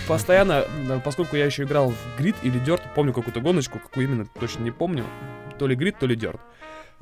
постоянно, 0.06 0.64
поскольку 1.04 1.36
я 1.36 1.44
еще 1.44 1.64
играл 1.64 1.90
в 1.90 2.20
Grid 2.20 2.36
или 2.42 2.60
Dirt, 2.60 2.82
помню 2.94 3.12
какую-то 3.12 3.40
гоночку, 3.40 3.78
какую 3.78 4.06
именно, 4.06 4.26
точно 4.38 4.62
не 4.62 4.70
помню, 4.70 5.04
то 5.58 5.66
ли 5.66 5.76
Grid, 5.76 5.96
то 5.98 6.06
ли 6.06 6.16
Dirt. 6.16 6.40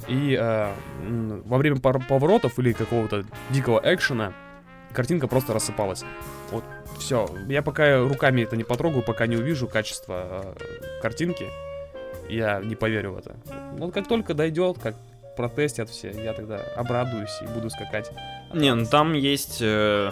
И 0.09 0.37
э, 0.39 0.73
во 1.45 1.57
время 1.57 1.77
поворотов 1.81 2.59
или 2.59 2.73
какого-то 2.73 3.25
дикого 3.51 3.81
экшена 3.83 4.33
картинка 4.93 5.27
просто 5.27 5.53
рассыпалась. 5.55 6.05
Вот 6.51 6.65
все. 6.99 7.29
Я 7.49 7.62
пока 7.62 7.99
руками 7.99 8.43
это 8.43 8.57
не 8.57 8.65
потрогаю, 8.65 9.03
пока 9.03 9.27
не 9.27 9.37
увижу 9.37 9.69
качество 9.69 10.55
э, 10.59 11.01
картинки, 11.03 11.47
я 12.29 12.61
не 12.61 12.75
поверю 12.75 13.12
в 13.12 13.19
это. 13.19 13.37
Вот 13.79 13.93
как 13.93 14.09
только 14.09 14.35
дойдет, 14.35 14.79
как 14.83 14.97
протестят 15.37 15.91
все, 15.91 16.11
я 16.11 16.33
тогда 16.33 16.61
обрадуюсь 16.77 17.39
и 17.43 17.47
буду 17.47 17.71
скакать. 17.71 18.11
Не, 18.55 18.75
ну 18.75 18.87
там 18.87 19.12
есть... 19.12 19.59
э, 19.61 20.11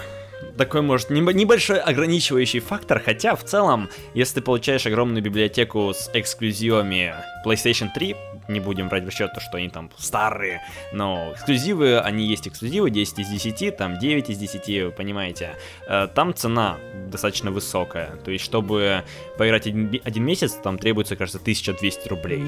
такой, 0.57 0.83
может, 0.83 1.11
небольшой 1.11 1.79
ограничивающий 1.79 2.61
фактор, 2.61 3.01
хотя 3.01 3.35
в 3.35 3.45
целом, 3.45 3.89
если 4.15 4.37
ты 4.37 4.41
получаешь 4.43 4.87
огромную 4.87 5.23
библиотеку 5.23 5.93
с 5.95 6.11
эксклюзивами 6.13 7.15
PlayStation 7.45 7.89
3, 7.95 8.17
не 8.49 8.61
будем 8.61 8.89
брать 8.89 9.05
в 9.05 9.07
расчет 9.07 9.33
то, 9.33 9.41
что 9.41 9.59
они 9.59 9.69
там 9.69 9.91
старые, 9.97 10.63
но 10.93 11.33
эксклюзивы, 11.33 11.99
они 11.99 12.27
есть 12.27 12.49
эксклюзивы, 12.49 12.91
10 12.91 13.19
из 13.19 13.29
10, 13.29 13.77
там 13.77 13.99
9 13.99 14.31
из 14.31 14.39
10, 14.39 14.85
вы 14.85 14.91
понимаете. 14.91 15.57
Э, 15.89 16.09
там 16.13 16.35
цена 16.35 16.77
достаточно 17.09 17.51
высокая, 17.51 18.17
то 18.25 18.31
есть 18.31 18.45
чтобы 18.45 19.05
поиграть 19.39 19.67
один, 19.67 20.01
один 20.05 20.25
месяц, 20.25 20.53
там 20.53 20.79
требуется, 20.79 21.17
кажется, 21.17 21.39
1200 21.39 22.09
рублей. 22.09 22.43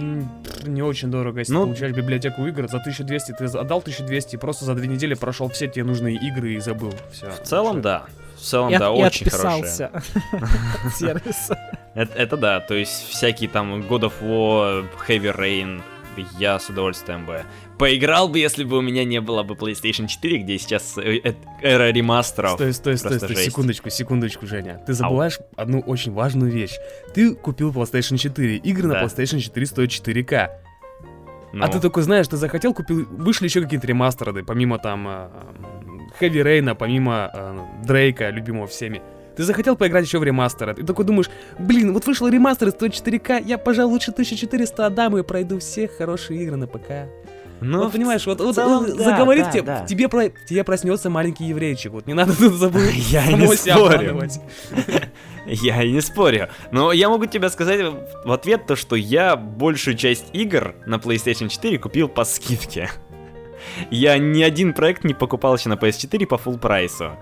Не 0.65 0.83
очень 0.83 1.11
дорого, 1.11 1.41
если 1.41 1.53
ну, 1.53 1.65
получаешь 1.65 1.95
библиотеку 1.95 2.47
игр 2.47 2.69
за 2.69 2.79
1200, 2.79 3.33
ты 3.33 3.45
отдал 3.45 3.79
1200, 3.79 4.37
просто 4.37 4.65
за 4.65 4.75
две 4.75 4.89
недели 4.89 5.15
прошел 5.15 5.49
все 5.49 5.67
тебе 5.67 5.85
нужные 5.85 6.17
игры 6.17 6.55
и 6.55 6.59
забыл. 6.59 6.93
Все. 7.13 7.31
В 7.31 7.41
целом, 7.43 7.83
да. 7.83 8.07
В 8.37 8.41
целом, 8.41 8.73
и 8.73 8.79
да, 8.79 8.91
от, 8.91 8.99
очень 8.99 9.31
сервиса. 9.31 9.91
Это, 11.95 12.37
да, 12.37 12.61
то 12.61 12.75
есть 12.75 13.09
всякие 13.09 13.49
там 13.49 13.81
God 13.81 14.03
of 14.03 14.13
War, 14.21 14.87
Heavy 15.09 15.35
Rain, 15.35 15.83
я 16.39 16.59
с 16.59 16.69
удовольствием 16.69 17.27
бы 17.27 17.45
поиграл 17.79 18.29
бы, 18.29 18.39
если 18.39 18.65
бы 18.65 18.79
у 18.79 18.81
меня 18.81 19.05
не 19.05 19.21
было 19.21 19.43
бы 19.43 19.55
PlayStation 19.55 20.07
4, 20.07 20.39
где 20.39 20.59
сейчас 20.59 20.97
э, 20.99 21.21
э, 21.23 21.35
эра 21.63 21.91
ремастеров. 21.91 22.53
Стой, 22.53 22.73
стой, 22.73 22.97
стой, 22.97 23.19
стой, 23.19 23.37
секундочку, 23.37 23.91
секундочку, 23.91 24.47
Женя. 24.47 24.81
Ты 24.87 24.95
забываешь 24.95 25.39
Ау. 25.39 25.47
одну 25.57 25.81
очень 25.81 26.13
важную 26.13 26.51
вещь. 26.51 26.77
Ты 27.15 27.35
купил 27.35 27.73
PlayStation 27.73 28.17
4, 28.17 28.57
игры 28.57 28.89
да. 28.89 29.01
на 29.01 29.05
PlayStation 29.05 29.41
4 29.41 29.67
стоят 29.67 29.91
4К. 29.91 30.51
Ну. 31.53 31.65
А 31.65 31.69
ты 31.69 31.81
только 31.81 32.03
знаешь, 32.03 32.29
ты 32.29 32.37
захотел, 32.37 32.75
купил, 32.75 33.07
вышли 33.11 33.47
еще 33.47 33.63
какие-то 33.63 33.87
ремастеры, 33.87 34.45
помимо 34.45 34.79
там 34.79 35.31
Heavy 36.21 36.43
Rain, 36.43 36.75
помимо 36.75 37.31
э, 37.33 37.59
Дрейка, 37.85 38.31
любимого 38.31 38.67
всеми. 38.67 39.03
Ты 39.37 39.43
захотел 39.43 39.77
поиграть 39.77 40.07
еще 40.07 40.19
в 40.19 40.25
ремастеры. 40.25 40.75
Ты 40.75 40.85
такой 40.85 41.05
думаешь, 41.05 41.29
блин, 41.59 41.93
вот 41.93 42.07
вышел 42.07 42.27
ремастер 42.27 42.69
из 42.69 42.75
104К, 42.75 43.43
я, 43.45 43.59
пожалуй, 43.59 43.93
лучше 43.93 44.11
1400 44.11 44.87
отдам 44.87 45.17
и 45.19 45.23
пройду 45.23 45.59
все 45.59 45.89
хорошие 45.89 46.43
игры 46.43 46.57
на 46.57 46.67
ПК. 46.67 47.09
Ну, 47.61 47.85
вот 47.85 47.93
понимаешь, 47.93 48.27
вот, 48.27 48.41
вот, 48.41 48.55
целом, 48.55 48.87
да, 48.87 49.05
заговорит 49.05 49.45
да, 49.45 49.51
тебе, 49.51 49.63
да. 49.63 49.87
тебе, 49.87 50.09
про, 50.09 50.29
тебе 50.29 50.63
проснется 50.63 51.09
маленький 51.09 51.45
еврейчик, 51.45 51.93
вот 51.93 52.07
не 52.07 52.13
надо 52.13 52.37
тут 52.37 52.55
забыть. 52.55 52.95
Я 53.11 53.33
не 53.33 53.47
спорю. 53.57 54.21
Я 55.47 55.85
не 55.85 56.01
спорю. 56.01 56.49
Но 56.71 56.93
я 56.93 57.09
могу 57.09 57.27
тебе 57.27 57.49
сказать 57.51 57.81
в 58.25 58.33
ответ 58.33 58.67
то, 58.67 58.75
что 58.75 58.97
я 58.97 59.37
большую 59.37 59.97
часть 59.97 60.27
игр 60.33 60.75
на 60.87 60.97
PlayStation 60.97 61.49
4 61.49 61.79
купил 61.79 62.09
по 62.09 62.25
скидке. 62.25 62.91
Я 63.91 64.19
ни 64.19 64.43
один 64.43 64.73
проект 64.73 65.05
не 65.05 65.15
покупал 65.15 65.57
еще 65.57 65.69
на 65.69 65.75
PS4 65.75 66.27
по 66.27 66.35
full 66.35 66.59
прайсу. 66.59 67.13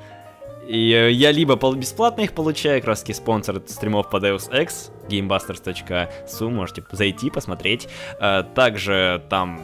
И 0.66 0.92
э, 0.92 1.11
я 1.11 1.30
либо 1.30 1.57
бесплатно 1.74 2.22
их 2.22 2.33
получаю, 2.33 2.83
таки 2.83 3.12
спонсор 3.12 3.62
стримов 3.66 4.09
по 4.09 4.16
Deus 4.16 4.50
Ex, 4.50 4.90
gamebusters.su, 5.09 6.50
можете 6.50 6.85
зайти, 6.90 7.30
посмотреть. 7.30 7.88
Э, 8.18 8.44
также 8.54 9.22
там 9.28 9.61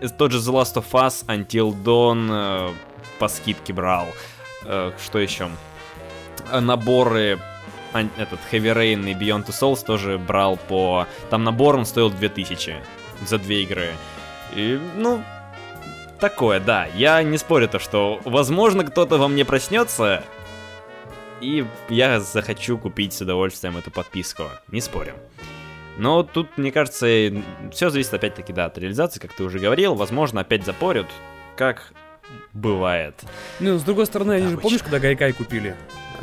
э, 0.00 0.08
тот 0.08 0.32
же 0.32 0.38
The 0.38 0.52
Last 0.52 0.76
of 0.76 0.90
Us, 0.92 1.26
Until 1.26 1.74
Dawn 1.82 2.74
по 3.18 3.28
скидке 3.28 3.72
брал. 3.72 4.06
Что 4.62 5.18
еще? 5.18 5.48
Наборы 6.52 7.38
этот 7.92 8.40
Heavy 8.50 8.74
Rain 8.74 9.10
и 9.10 9.14
Beyond 9.14 9.46
Two 9.46 9.52
Souls 9.52 9.84
тоже 9.84 10.18
брал 10.18 10.56
по... 10.56 11.06
Там 11.30 11.44
набор 11.44 11.76
он 11.76 11.84
стоил 11.84 12.10
2000 12.10 12.76
за 13.26 13.38
две 13.38 13.62
игры. 13.62 13.90
И, 14.54 14.80
ну, 14.96 15.22
такое, 16.22 16.60
да. 16.60 16.86
Я 16.94 17.20
не 17.24 17.36
спорю 17.36 17.66
то, 17.68 17.80
что, 17.80 18.20
возможно, 18.24 18.84
кто-то 18.84 19.18
во 19.18 19.26
мне 19.26 19.44
проснется, 19.44 20.22
и 21.40 21.66
я 21.88 22.20
захочу 22.20 22.78
купить 22.78 23.12
с 23.12 23.20
удовольствием 23.20 23.76
эту 23.76 23.90
подписку. 23.90 24.44
Не 24.68 24.80
спорю. 24.80 25.14
Но 25.98 26.22
тут, 26.22 26.56
мне 26.56 26.70
кажется, 26.70 27.06
все 27.72 27.90
зависит 27.90 28.14
опять-таки, 28.14 28.52
да, 28.52 28.66
от 28.66 28.78
реализации, 28.78 29.18
как 29.18 29.32
ты 29.32 29.42
уже 29.42 29.58
говорил. 29.58 29.96
Возможно, 29.96 30.42
опять 30.42 30.64
запорят, 30.64 31.08
как 31.56 31.92
бывает. 32.52 33.20
Ну, 33.58 33.76
с 33.76 33.82
другой 33.82 34.06
стороны, 34.06 34.34
они 34.34 34.46
же, 34.46 34.58
помнишь, 34.58 34.82
когда 34.82 35.00
Гайкай 35.00 35.32
купили? 35.32 35.74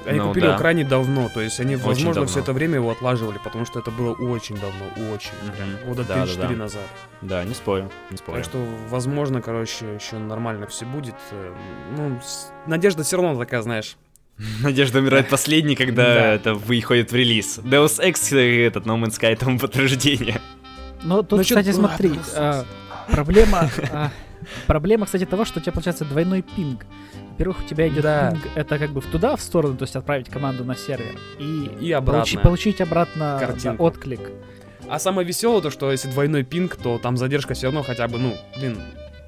Они 0.09 0.19
ну, 0.19 0.27
купили 0.27 0.45
да. 0.45 0.49
его 0.49 0.59
крайне 0.59 0.83
давно, 0.83 1.29
то 1.29 1.41
есть 1.41 1.59
они, 1.59 1.75
очень 1.75 1.85
возможно, 1.85 2.13
давно. 2.13 2.27
все 2.27 2.39
это 2.39 2.53
время 2.53 2.75
его 2.75 2.91
отлаживали, 2.91 3.39
потому 3.43 3.65
что 3.65 3.79
это 3.79 3.91
было 3.91 4.13
очень 4.13 4.55
давно, 4.55 5.13
очень, 5.13 5.31
угу. 5.45 5.55
прям, 5.55 5.87
года 5.87 6.03
да, 6.03 6.23
3-4 6.23 6.37
да, 6.37 6.47
да. 6.47 6.55
назад. 6.55 6.87
Да, 7.21 7.43
не 7.43 7.53
спорю, 7.53 7.91
не 8.09 8.17
спорю. 8.17 8.37
Так 8.37 8.45
что, 8.45 8.65
возможно, 8.89 9.41
короче, 9.41 9.95
еще 9.95 10.17
нормально 10.17 10.67
все 10.67 10.85
будет. 10.85 11.15
Э, 11.31 11.53
ну, 11.97 12.19
надежда 12.65 13.03
все 13.03 13.17
равно 13.17 13.37
такая, 13.39 13.61
знаешь, 13.61 13.97
Надежда 14.63 14.99
умирает 14.99 15.27
последней, 15.29 15.75
когда 15.75 16.33
это 16.33 16.53
выходит 16.53 17.11
в 17.11 17.15
релиз. 17.15 17.59
Deus 17.59 17.99
Ex, 18.01 18.35
э, 18.35 18.67
этот 18.67 18.85
No 18.85 19.01
Man's 19.01 19.19
Sky 19.19 19.35
тому 19.35 19.59
подтверждение. 19.59 20.41
Ну, 21.03 21.23
тут, 21.23 21.39
ну, 21.39 21.43
кстати, 21.43 21.71
смотри, 21.71 22.19
а, 22.35 22.65
проблема... 23.09 23.69
А, 23.91 24.11
проблема, 24.67 25.05
кстати, 25.05 25.25
того, 25.25 25.45
что 25.45 25.59
у 25.59 25.61
тебя 25.61 25.71
получается 25.71 26.05
двойной 26.05 26.41
пинг. 26.41 26.85
Во-первых, 27.39 27.63
у 27.63 27.69
тебя 27.69 27.87
идет 27.87 28.03
да. 28.03 28.31
пинг, 28.31 28.43
это 28.55 28.77
как 28.77 28.89
бы 28.89 28.99
в 28.99 29.05
туда, 29.05 29.37
в 29.37 29.41
сторону, 29.41 29.77
то 29.77 29.83
есть 29.83 29.95
отправить 29.95 30.27
команду 30.27 30.65
на 30.65 30.75
сервер. 30.75 31.15
И, 31.39 31.71
и 31.79 31.89
обратно. 31.93 32.19
Получи, 32.19 32.37
получить 32.37 32.81
обратно 32.81 33.39
да, 33.63 33.75
отклик. 33.79 34.19
А 34.89 34.99
самое 34.99 35.25
веселое 35.25 35.61
то, 35.61 35.69
что 35.69 35.89
если 35.89 36.09
двойной 36.09 36.43
пинг, 36.43 36.75
то 36.75 36.97
там 36.97 37.15
задержка 37.15 37.53
все 37.53 37.67
равно 37.67 37.81
хотя 37.81 38.09
бы, 38.09 38.17
ну, 38.17 38.35
блин, 38.57 38.77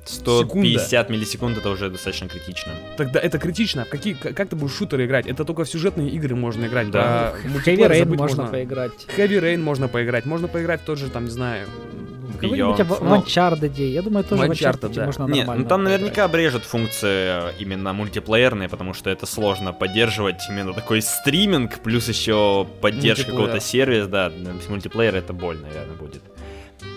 150 0.04 0.89
секунда. 0.89 1.13
миллисекунд 1.13 1.58
это 1.58 1.69
уже 1.69 1.89
достаточно 1.89 2.28
критично. 2.28 2.74
Тогда 2.97 3.17
это 3.17 3.39
критично. 3.39 3.86
Какие, 3.89 4.15
как 4.15 4.50
ты 4.50 4.58
будешь 4.58 4.74
шутеры 4.74 5.06
играть? 5.06 5.26
Это 5.26 5.45
только 5.45 5.63
в 5.63 5.69
сюжетные 5.69 6.10
игры 6.10 6.36
можно 6.36 6.65
играть. 6.65 6.91
Да. 6.91 7.34
да. 7.41 7.50
Heavy 7.65 7.88
Rain 7.88 8.06
можно, 8.08 8.17
можно 8.17 8.47
поиграть. 8.47 9.08
Heavy 9.15 9.39
Rain 9.39 9.60
можно 9.60 9.88
поиграть. 9.88 10.26
Можно 10.26 10.50
поиграть 10.50 10.82
в 10.82 10.84
тот 10.84 10.97
же, 10.97 11.10
там, 11.10 11.24
не 11.26 11.32
знаю, 11.32 11.65
какой-нибудь 12.34 12.78
ну, 13.02 13.15
Uncharted, 13.15 13.82
я 13.82 14.02
думаю, 14.02 14.24
тоже 14.24 14.44
Uncharted 14.44 14.94
да. 14.94 15.06
можно 15.06 15.26
Нет, 15.26 15.48
ну 15.48 15.65
там 15.65 15.84
наверняка 15.84 16.26
обрежут 16.26 16.63
функции 16.63 17.50
э, 17.50 17.54
именно 17.60 17.94
мультиплеерные, 17.94 18.70
потому 18.70 18.94
что 18.94 19.10
это 19.10 19.26
сложно 19.26 19.74
поддерживать 19.74 20.41
именно 20.50 20.74
такой 20.74 21.02
стриминг, 21.02 21.80
плюс 21.80 22.08
еще 22.08 22.67
поддержка 22.82 23.32
какого-то 23.32 23.60
сервиса, 23.60 24.08
да, 24.08 24.32
мультиплеер 24.70 25.15
это 25.15 25.34
боль, 25.34 25.58
наверное, 25.58 25.96
будет. 25.96 26.22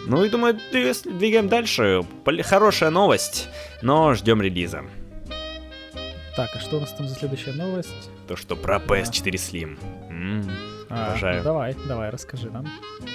Ну 0.06 0.22
и 0.22 0.28
думаю, 0.28 0.58
двигаем 0.72 1.48
дальше. 1.48 2.02
Хорошая 2.42 2.90
новость, 2.90 3.48
но 3.82 4.14
ждем 4.14 4.42
релиза. 4.42 4.84
Так, 6.36 6.50
а 6.54 6.58
что 6.58 6.78
у 6.78 6.80
нас 6.80 6.92
там 6.92 7.06
за 7.06 7.14
следующая 7.14 7.52
новость? 7.52 8.10
То, 8.26 8.34
что 8.36 8.56
про 8.56 8.78
PS4 8.78 9.32
Slim. 9.34 9.78
М-м. 10.10 10.50
А, 10.90 11.08
Обожаю. 11.08 11.38
Ну, 11.38 11.44
давай, 11.44 11.76
давай, 11.86 12.10
расскажи 12.10 12.50
нам. 12.50 12.66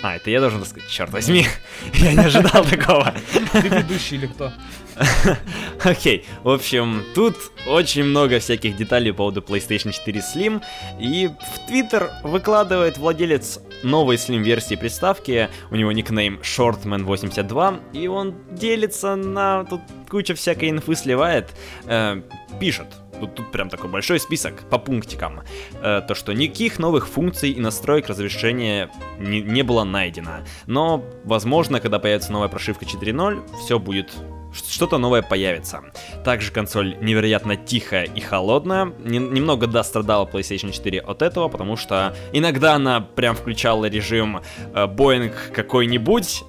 А, 0.02 0.16
это 0.16 0.30
я 0.30 0.40
должен 0.40 0.62
рассказать. 0.62 0.90
Черт 0.90 1.12
возьми, 1.12 1.46
я 1.94 2.14
не 2.14 2.20
ожидал 2.20 2.64
такого. 2.70 3.14
Ты 3.52 3.68
ведущий 3.68 4.16
или 4.16 4.28
кто? 4.28 4.52
Окей, 5.84 6.26
в 6.44 6.50
общем, 6.50 7.04
тут 7.16 7.36
очень 7.68 8.04
много 8.04 8.40
всяких 8.40 8.76
деталей 8.76 9.12
по 9.12 9.18
поводу 9.18 9.42
PlayStation 9.42 9.92
4 9.92 10.22
Slim, 10.22 10.62
и 11.00 11.28
в 11.28 11.72
Twitter 11.72 12.10
выкладывает 12.24 12.98
владелец 12.98 13.60
новой 13.84 14.16
Slim-версии 14.16 14.76
приставки, 14.76 15.50
у 15.72 15.76
него 15.76 15.92
никнейм 15.92 16.40
Shortman82, 16.42 17.94
и 17.94 18.08
он 18.08 18.36
делится 18.52 19.16
на... 19.16 19.64
тут 19.66 19.82
куча 20.10 20.36
всякой 20.36 20.72
инфы 20.72 20.96
сливает, 20.96 21.50
э, 21.86 22.22
пишет, 22.60 22.88
Тут, 23.20 23.36
тут 23.36 23.52
прям 23.52 23.70
такой 23.70 23.90
большой 23.90 24.20
список 24.20 24.70
по 24.70 24.78
пунктикам. 24.78 25.42
Э, 25.82 26.02
то, 26.08 26.16
что 26.16 26.34
никаких 26.34 26.80
новых 26.80 27.08
функций 27.08 27.52
и 27.52 27.60
настроек 27.60 28.08
разрешения 28.08 28.90
не, 29.20 29.42
не 29.42 29.64
было 29.64 29.84
найдено. 29.84 30.40
Но, 30.68 31.04
возможно, 31.24 31.80
когда 31.80 32.00
появится 32.00 32.32
новая 32.32 32.48
прошивка 32.48 32.86
4.0, 32.86 33.42
все 33.64 33.80
будет 33.80 34.14
что-то 34.54 34.98
новое 34.98 35.22
появится. 35.22 35.84
Также 36.24 36.52
консоль 36.52 36.98
невероятно 37.02 37.56
тихая 37.56 38.06
и 38.06 38.20
холодная. 38.20 38.94
Нем- 39.04 39.34
немного, 39.34 39.68
да, 39.68 39.84
страдала 39.84 40.26
PlayStation 40.26 40.72
4 40.72 41.00
от 41.00 41.22
этого, 41.22 41.48
потому 41.50 41.78
что 41.78 42.16
иногда 42.34 42.76
она 42.76 43.02
прям 43.02 43.36
включала 43.36 43.86
режим 43.86 44.42
э, 44.74 44.86
Boeing 44.88 45.32
какой-нибудь, 45.54 46.44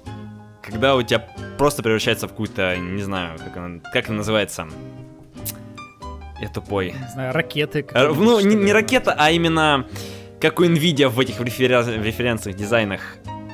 когда 0.62 0.96
у 0.96 1.02
тебя 1.02 1.26
просто 1.58 1.82
превращается 1.82 2.26
в 2.26 2.30
какую-то, 2.30 2.76
не 2.76 3.02
знаю, 3.02 3.38
как 3.38 3.56
она, 3.56 3.80
как 3.92 4.08
она 4.08 4.18
называется, 4.18 4.68
я 6.40 6.48
тупой. 6.48 6.92
Не 6.92 7.12
знаю, 7.12 7.32
ракеты. 7.32 7.86
А, 7.92 8.12
ну, 8.12 8.40
не, 8.40 8.54
не 8.54 8.72
ракета, 8.72 9.14
а 9.16 9.30
именно 9.30 9.86
как 10.40 10.60
у 10.60 10.64
Nvidia 10.64 11.08
в 11.08 11.20
этих 11.20 11.40
референ... 11.40 12.02
референциях, 12.02 12.56
дизайнах. 12.56 13.00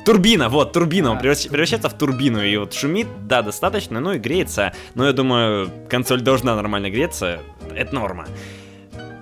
Турбина, 0.04 0.48
вот, 0.48 0.72
турбина, 0.72 1.10
он 1.10 1.18
превращается 1.18 1.88
в 1.88 1.98
турбину, 1.98 2.40
и 2.40 2.56
вот 2.56 2.72
шумит, 2.72 3.08
да, 3.26 3.42
достаточно, 3.42 3.98
ну 3.98 4.12
и 4.12 4.18
греется, 4.18 4.72
но 4.94 5.04
я 5.04 5.12
думаю, 5.12 5.68
консоль 5.88 6.20
должна 6.20 6.54
нормально 6.54 6.90
греться, 6.90 7.40
это 7.74 7.92
норма. 7.92 8.26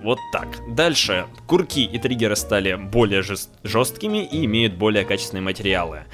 Вот 0.03 0.19
так. 0.31 0.49
Дальше. 0.69 1.25
Курки 1.47 1.83
и 1.83 1.99
триггеры 1.99 2.37
стали 2.37 2.75
более 2.75 3.23
жест 3.23 3.49
жесткими 3.63 4.23
и 4.23 4.45
имеют 4.45 4.75
более 4.75 5.07
качественные 5.07 5.43
материалы. 5.43 6.05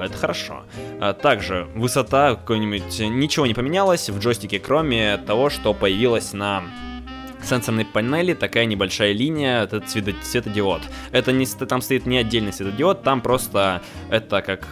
Это 0.00 0.16
хорошо. 0.16 0.64
А 1.00 1.12
также 1.12 1.68
высота 1.74 2.34
какой-нибудь... 2.34 2.98
Ничего 3.00 3.46
не 3.46 3.54
поменялось 3.54 4.08
в 4.10 4.18
джойстике, 4.18 4.58
кроме 4.58 5.18
того, 5.18 5.50
что 5.50 5.72
появилось 5.72 6.32
на 6.32 6.64
сенсорной 7.42 7.84
панели 7.84 8.34
такая 8.34 8.64
небольшая 8.64 9.12
линия, 9.12 9.62
это 9.64 9.82
светодиод. 9.86 10.82
Это 11.12 11.32
не 11.32 11.46
там 11.46 11.80
стоит 11.80 12.06
не 12.06 12.18
отдельный 12.18 12.52
светодиод, 12.52 13.02
там 13.02 13.20
просто 13.20 13.82
это 14.10 14.40
как 14.42 14.66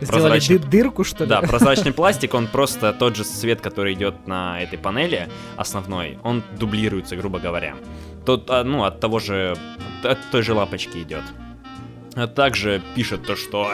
Сделали 0.00 0.38
прозрачный- 0.38 0.58
ды- 0.58 0.68
дырку, 0.68 1.04
что 1.04 1.24
ли? 1.24 1.30
Да, 1.30 1.40
прозрачный 1.42 1.92
пластик, 2.00 2.34
он 2.34 2.46
просто 2.46 2.92
тот 2.92 3.16
же 3.16 3.24
свет, 3.24 3.60
который 3.60 3.94
идет 3.94 4.26
на 4.26 4.60
этой 4.62 4.78
панели 4.78 5.28
основной, 5.56 6.18
он 6.22 6.42
дублируется, 6.58 7.16
грубо 7.16 7.38
говоря. 7.38 7.74
Тот, 8.24 8.48
а, 8.50 8.62
ну, 8.64 8.84
от 8.84 9.00
того 9.00 9.18
же, 9.18 9.56
от 10.04 10.18
той 10.30 10.42
же 10.42 10.54
лапочки 10.54 10.98
идет. 10.98 11.24
А 12.14 12.26
также 12.26 12.82
пишет 12.94 13.26
то, 13.26 13.36
что 13.36 13.72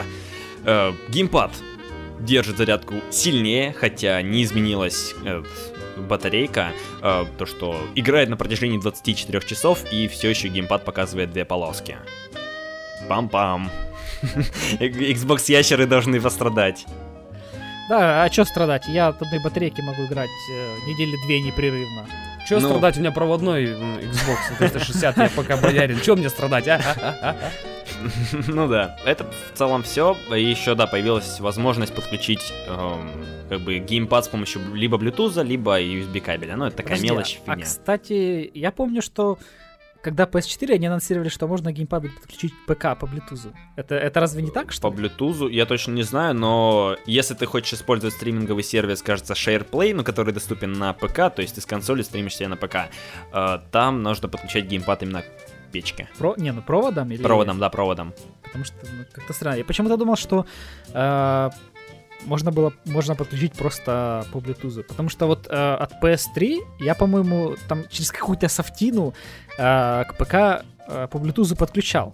э, 0.65 0.91
геймпад 1.09 1.51
держит 2.19 2.57
зарядку 2.57 2.95
сильнее, 3.11 3.73
хотя 3.73 4.21
не 4.21 4.43
изменилась 4.43 5.13
э, 5.25 5.43
батарейка, 5.97 6.71
э, 7.01 7.25
то, 7.37 7.45
что 7.45 7.79
играет 7.95 8.29
на 8.29 8.37
протяжении 8.37 8.77
24 8.79 9.41
часов, 9.47 9.85
и 9.91 10.07
все 10.07 10.29
еще 10.29 10.47
геймпад 10.49 10.83
показывает 10.85 11.31
две 11.31 11.45
полоски. 11.45 11.97
Пам-пам. 13.07 13.69
Xbox 14.79 15.43
ящеры 15.51 15.85
должны 15.85 16.19
пострадать. 16.19 16.85
Да, 17.89 18.23
а 18.23 18.31
что 18.31 18.45
страдать? 18.45 18.83
Я 18.87 19.07
от 19.07 19.21
одной 19.21 19.41
батарейки 19.41 19.81
могу 19.81 20.05
играть 20.05 20.29
э, 20.51 20.75
недели 20.87 21.15
две 21.25 21.39
непрерывно. 21.41 22.05
Че 22.47 22.59
Ну. 22.59 22.67
страдать? 22.69 22.97
У 22.97 22.99
меня 22.99 23.11
проводной 23.11 23.65
м, 23.73 23.97
Xbox 23.97 24.57
360, 24.59 25.17
я 25.17 25.29
пока 25.35 25.57
боярин. 25.57 25.99
Че 26.01 26.15
мне 26.15 26.29
страдать, 26.29 26.67
а? 26.67 27.35
Ну 28.47 28.67
да, 28.67 28.97
это 29.05 29.25
в 29.25 29.57
целом 29.57 29.83
все. 29.83 30.15
И 30.35 30.43
еще, 30.43 30.75
да, 30.75 30.87
появилась 30.87 31.39
возможность 31.39 31.93
подключить 31.93 32.53
эм, 32.67 33.09
как 33.49 33.61
бы 33.61 33.79
геймпад 33.79 34.25
с 34.25 34.27
помощью 34.27 34.61
либо 34.73 34.97
Bluetooth, 34.97 35.43
либо 35.43 35.81
USB 35.81 36.19
кабеля. 36.21 36.55
Ну, 36.55 36.65
это 36.65 36.77
такая 36.77 36.97
Подожди, 36.97 37.13
мелочь, 37.13 37.39
а, 37.45 37.53
а, 37.53 37.57
кстати, 37.57 38.51
я 38.53 38.71
помню, 38.71 39.01
что 39.01 39.37
когда 40.01 40.25
PS4 40.25 40.75
они 40.75 40.87
анонсировали, 40.87 41.29
что 41.29 41.47
можно 41.47 41.71
геймпад 41.71 42.03
подключить 42.03 42.53
к 42.53 42.73
ПК 42.73 42.97
по 42.97 43.05
Bluetooth. 43.05 43.53
Это, 43.75 43.95
это 43.95 44.19
разве 44.19 44.41
не 44.41 44.51
так, 44.51 44.71
что 44.71 44.89
По? 44.89 44.95
Bluetooth 44.95 45.51
я 45.51 45.65
точно 45.65 45.91
не 45.91 46.03
знаю, 46.03 46.35
но 46.35 46.95
если 47.05 47.33
ты 47.33 47.45
хочешь 47.45 47.73
использовать 47.73 48.15
стриминговый 48.15 48.63
сервис, 48.63 49.01
кажется, 49.01 49.33
SharePlay, 49.33 49.93
ну, 49.93 50.03
который 50.03 50.33
доступен 50.33 50.73
на 50.73 50.93
ПК, 50.93 51.33
то 51.35 51.39
есть 51.39 51.55
ты 51.55 51.61
с 51.61 51.65
консоли 51.65 52.01
стримишь 52.01 52.35
себе 52.35 52.47
на 52.47 52.55
ПК, 52.55 52.89
э, 53.33 53.59
там 53.71 54.01
нужно 54.01 54.29
подключать 54.29 54.65
геймпад 54.65 55.03
именно 55.03 55.23
печке. 55.69 56.07
Про... 56.17 56.35
Не, 56.37 56.51
ну 56.51 56.61
проводом 56.61 57.11
или... 57.11 57.23
Проводом, 57.23 57.59
да, 57.59 57.69
проводом. 57.69 58.13
Потому 58.43 58.65
что 58.65 58.75
ну, 58.83 59.05
как-то 59.11 59.33
странно. 59.33 59.57
Я 59.57 59.65
почему-то 59.65 59.97
думал, 59.97 60.15
что 60.15 60.45
э, 60.93 61.49
можно 62.25 62.51
было 62.51 62.73
можно 62.85 63.15
подключить 63.15 63.53
просто 63.53 64.25
по 64.31 64.37
Bluetooth. 64.37 64.83
Потому 64.83 65.09
что 65.09 65.27
вот 65.27 65.47
э, 65.49 65.73
от 65.83 66.03
PS3 66.03 66.57
я, 66.79 66.95
по-моему, 66.95 67.55
там 67.67 67.87
через 67.89 68.11
какую-то 68.11 68.49
софтину 68.49 69.13
э, 69.57 70.03
к 70.03 70.15
ПК 70.17 70.33
э, 70.33 71.07
по 71.07 71.17
Bluetooth 71.17 71.55
подключал 71.55 72.13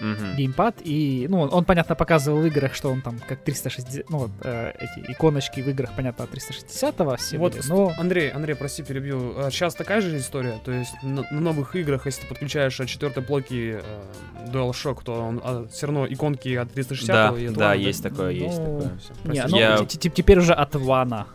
Мгм. 0.00 0.36
геймпад. 0.36 0.76
И, 0.84 1.26
ну, 1.28 1.40
он, 1.40 1.48
он, 1.52 1.64
понятно, 1.64 1.94
показывал 1.94 2.40
в 2.40 2.46
играх, 2.46 2.74
что 2.74 2.90
он 2.90 3.02
там 3.02 3.18
как 3.28 3.40
360... 3.42 4.08
Ну, 4.10 4.18
вот, 4.18 4.30
э, 4.42 4.72
эти 4.78 5.12
иконочки 5.12 5.60
в 5.60 5.68
играх, 5.68 5.90
понятно, 5.96 6.22
360-го 6.24 7.16
все 7.16 7.38
Вот, 7.38 7.52
были, 7.54 7.62
но... 7.68 7.92
Андрей, 7.98 8.30
Андрей, 8.30 8.54
прости, 8.54 8.82
перебью. 8.82 9.34
Сейчас 9.50 9.74
такая 9.74 10.00
же 10.00 10.16
история, 10.18 10.58
то 10.64 10.72
есть 10.72 10.94
на, 11.02 11.24
на 11.30 11.40
новых 11.40 11.74
играх, 11.76 12.06
если 12.06 12.22
ты 12.22 12.28
подключаешь 12.28 12.80
от 12.80 12.88
четвертой 12.88 13.22
блоки 13.22 13.80
э, 13.82 14.50
DualShock, 14.52 15.02
то 15.04 15.12
он 15.14 15.68
все 15.68 15.86
равно 15.86 16.06
иконки 16.06 16.54
от 16.54 16.72
360 16.72 17.06
Да, 17.34 17.38
и 17.38 17.46
от 17.46 17.54
да, 17.54 17.74
One, 17.74 17.78
есть 17.78 18.02
такое, 18.02 18.30
есть 18.30 18.58
Ну, 18.58 18.80
такое. 18.80 18.98
Всё, 18.98 19.32
Не, 19.32 19.44
ну, 19.46 19.56
Я- 19.58 19.78
те- 19.84 19.98
те- 19.98 20.10
теперь 20.10 20.38
уже 20.38 20.52
от 20.54 20.74
Вана. 20.74 21.26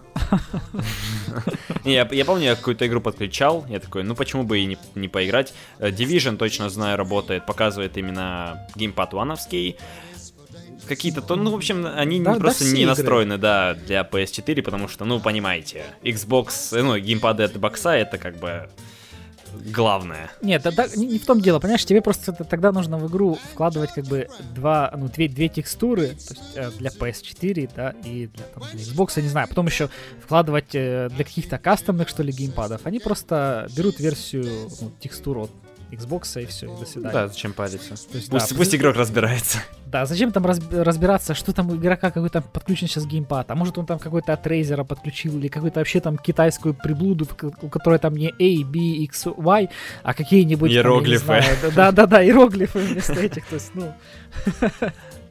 Я, 1.84 2.08
я 2.12 2.26
помню, 2.26 2.46
я 2.46 2.56
какую-то 2.56 2.88
игру 2.88 3.02
подключал, 3.02 3.66
я 3.70 3.80
такой, 3.80 4.04
ну 4.04 4.16
почему 4.16 4.44
бы 4.44 4.60
и 4.60 4.66
не, 4.66 4.78
не 4.96 5.08
поиграть. 5.08 5.54
Э, 5.80 5.90
Division, 5.90 6.38
точно 6.38 6.70
знаю, 6.70 6.98
работает, 6.98 7.46
показывает 7.46 7.98
именно 7.98 8.68
геймпад 8.76 9.14
вановский. 9.14 9.76
Какие-то, 10.88 11.22
то, 11.22 11.36
ну, 11.36 11.52
в 11.52 11.56
общем, 11.56 11.86
они 11.96 12.20
Да, 12.20 12.34
да, 12.34 12.40
просто 12.40 12.64
все 12.66 12.74
не 12.74 12.82
игры. 12.82 12.90
настроены, 12.90 13.38
да, 13.38 13.74
для 13.74 14.02
PS4, 14.02 14.62
потому 14.62 14.88
что, 14.90 15.06
ну, 15.06 15.20
понимаете, 15.20 15.84
Xbox, 16.04 16.78
э, 16.78 16.82
ну, 16.84 16.98
геймпады 16.98 17.44
от 17.44 17.58
бокса 17.58 17.92
это 17.92 18.18
как 18.18 18.38
бы 18.38 18.70
главное. 19.74 20.32
Нет, 20.42 20.62
да, 20.64 20.72
да, 20.72 20.88
не, 20.96 21.20
в 21.20 21.26
том 21.26 21.42
дело, 21.42 21.60
понимаешь, 21.60 21.86
тебе 21.86 22.02
просто 22.02 22.32
тогда 22.32 22.72
нужно 22.72 22.98
в 22.98 23.10
игру 23.10 23.38
вкладывать 23.54 23.92
как 23.94 24.06
бы 24.06 24.28
два, 24.54 24.94
ну, 24.96 25.08
две, 25.08 25.28
две 25.28 25.50
текстуры, 25.50 26.08
то 26.08 26.14
есть 26.14 26.56
э, 26.56 26.72
для 26.78 26.90
PS4, 26.90 27.72
да, 27.76 27.92
и 28.04 28.28
для, 28.28 28.46
там, 28.46 28.64
для 28.72 28.82
Xbox, 28.82 29.22
не 29.22 29.30
знаю, 29.30 29.48
потом 29.48 29.68
еще 29.68 29.90
вкладывать 30.22 30.74
э, 30.74 31.10
для 31.10 31.24
каких-то 31.24 31.58
кастомных, 31.58 32.10
что 32.10 32.24
ли, 32.24 32.32
геймпадов. 32.32 32.86
Они 32.86 33.00
просто 33.00 33.68
берут 33.76 34.00
версию, 34.00 34.70
ну, 34.82 34.92
текстур 35.00 35.38
от 35.40 35.52
Xbox 35.96 36.42
и 36.42 36.46
все, 36.46 36.66
и 36.66 36.80
до 36.80 36.86
свидания. 36.86 37.14
Да, 37.14 37.28
зачем 37.28 37.54
париться? 37.54 37.90
То 37.90 38.18
есть, 38.18 38.30
Пусть, 38.30 38.50
да, 38.50 38.56
пусть 38.56 38.76
игрок 38.76 38.96
разбирается. 38.96 39.60
Да, 39.86 40.06
зачем 40.06 40.32
там 40.32 40.46
разб- 40.46 40.82
разбираться, 40.82 41.36
что 41.36 41.54
там 41.54 41.70
у 41.70 41.76
игрока 41.76 42.10
какой-то 42.10 42.42
подключен 42.42 42.88
сейчас 42.88 43.06
геймпад, 43.06 43.52
а 43.52 43.56
может 43.56 43.78
он 43.78 43.86
там 43.86 44.00
какой-то 44.00 44.34
от 44.34 44.46
Razer 44.48 44.84
подключил, 44.86 45.38
или 45.38 45.48
какую-то 45.48 45.80
вообще 45.80 46.00
там 46.00 46.18
китайскую 46.18 46.74
приблуду, 46.74 47.28
у 47.62 47.70
которой 47.70 48.00
там 48.00 48.16
не 48.16 48.30
A, 48.30 48.66
B, 48.66 48.80
X, 48.80 49.28
Y, 49.28 49.70
а 50.04 50.14
какие-нибудь... 50.14 50.72
Иероглифы. 50.72 51.44
Да-да-да, 51.76 52.24
иероглифы 52.24 52.80
вместо 52.80 53.14
этих, 53.14 53.46
то 53.46 53.56
есть, 53.56 53.72
ну... 53.76 53.94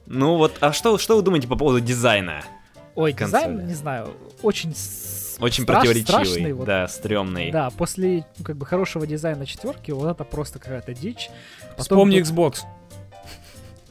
Ну 0.07 0.37
вот, 0.37 0.59
а 0.61 0.72
что, 0.72 0.98
что 0.98 1.16
вы 1.16 1.22
думаете 1.22 1.48
по 1.48 1.57
поводу 1.57 1.81
дизайна? 1.81 2.42
Ой, 2.94 3.12
Консоли. 3.12 3.40
дизайн, 3.40 3.66
не 3.66 3.75
знаю, 3.75 4.11
очень... 4.42 4.75
Очень 5.40 5.64
страш- 5.64 5.79
противоречивый, 5.81 6.25
страшный, 6.27 6.53
вот. 6.53 6.66
да, 6.66 6.88
стрёмный. 6.88 7.51
Да, 7.51 7.71
после 7.71 8.25
ну, 8.38 8.45
как 8.45 8.57
бы 8.57 8.66
хорошего 8.66 9.07
дизайна 9.07 9.47
четверки, 9.47 9.90
вот 9.90 10.11
это 10.11 10.25
просто 10.25 10.59
какая-то 10.59 10.95
дичь. 10.95 11.31
Потом 11.71 11.83
Вспомни 11.83 12.21
тут- 12.21 12.29
Xbox. 12.31 12.57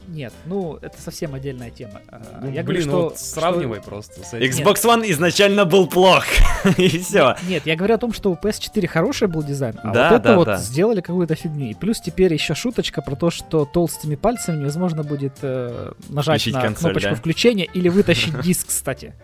Нет, 0.08 0.32
ну, 0.46 0.76
это 0.82 1.00
совсем 1.00 1.32
отдельная 1.34 1.70
тема. 1.70 2.00
А, 2.10 2.20
Ну, 2.42 2.50
я 2.50 2.64
блин, 2.64 2.64
говорю, 2.64 2.84
ну 2.86 2.90
что... 2.90 3.02
вот 3.10 3.18
сравнивай 3.18 3.80
просто 3.80 4.24
с 4.24 4.34
этим. 4.34 4.50
Xbox 4.66 4.74
One 4.84 5.08
изначально 5.12 5.64
был 5.64 5.86
плох, 5.86 6.24
и 6.76 6.88
все. 6.98 7.36
Нет, 7.48 7.64
я 7.66 7.76
говорю 7.76 7.94
о 7.94 7.98
том, 7.98 8.12
что 8.12 8.30
у 8.32 8.34
PS4 8.34 8.88
хороший 8.88 9.28
был 9.28 9.44
дизайн, 9.44 9.78
а 9.82 9.92
Да, 9.92 10.10
вот 10.10 10.16
это 10.20 10.28
да, 10.28 10.36
вот 10.36 10.44
да. 10.46 10.56
сделали 10.56 11.00
какую-то 11.00 11.36
фигню. 11.36 11.70
И 11.70 11.74
плюс 11.74 12.00
теперь 12.00 12.34
еще 12.34 12.54
шуточка 12.54 13.00
про 13.00 13.14
то, 13.14 13.30
что 13.30 13.64
толстыми 13.64 14.16
пальцами 14.16 14.58
невозможно 14.58 15.04
будет 15.04 15.34
э, 15.42 15.92
нажать 16.08 16.40
Включить 16.40 16.54
на 16.54 16.62
консоль, 16.62 16.90
кнопочку 16.90 17.10
да? 17.10 17.14
включения 17.16 17.64
или 17.72 17.88
вытащить 17.88 18.38
диск, 18.40 18.66
кстати. 18.68 19.14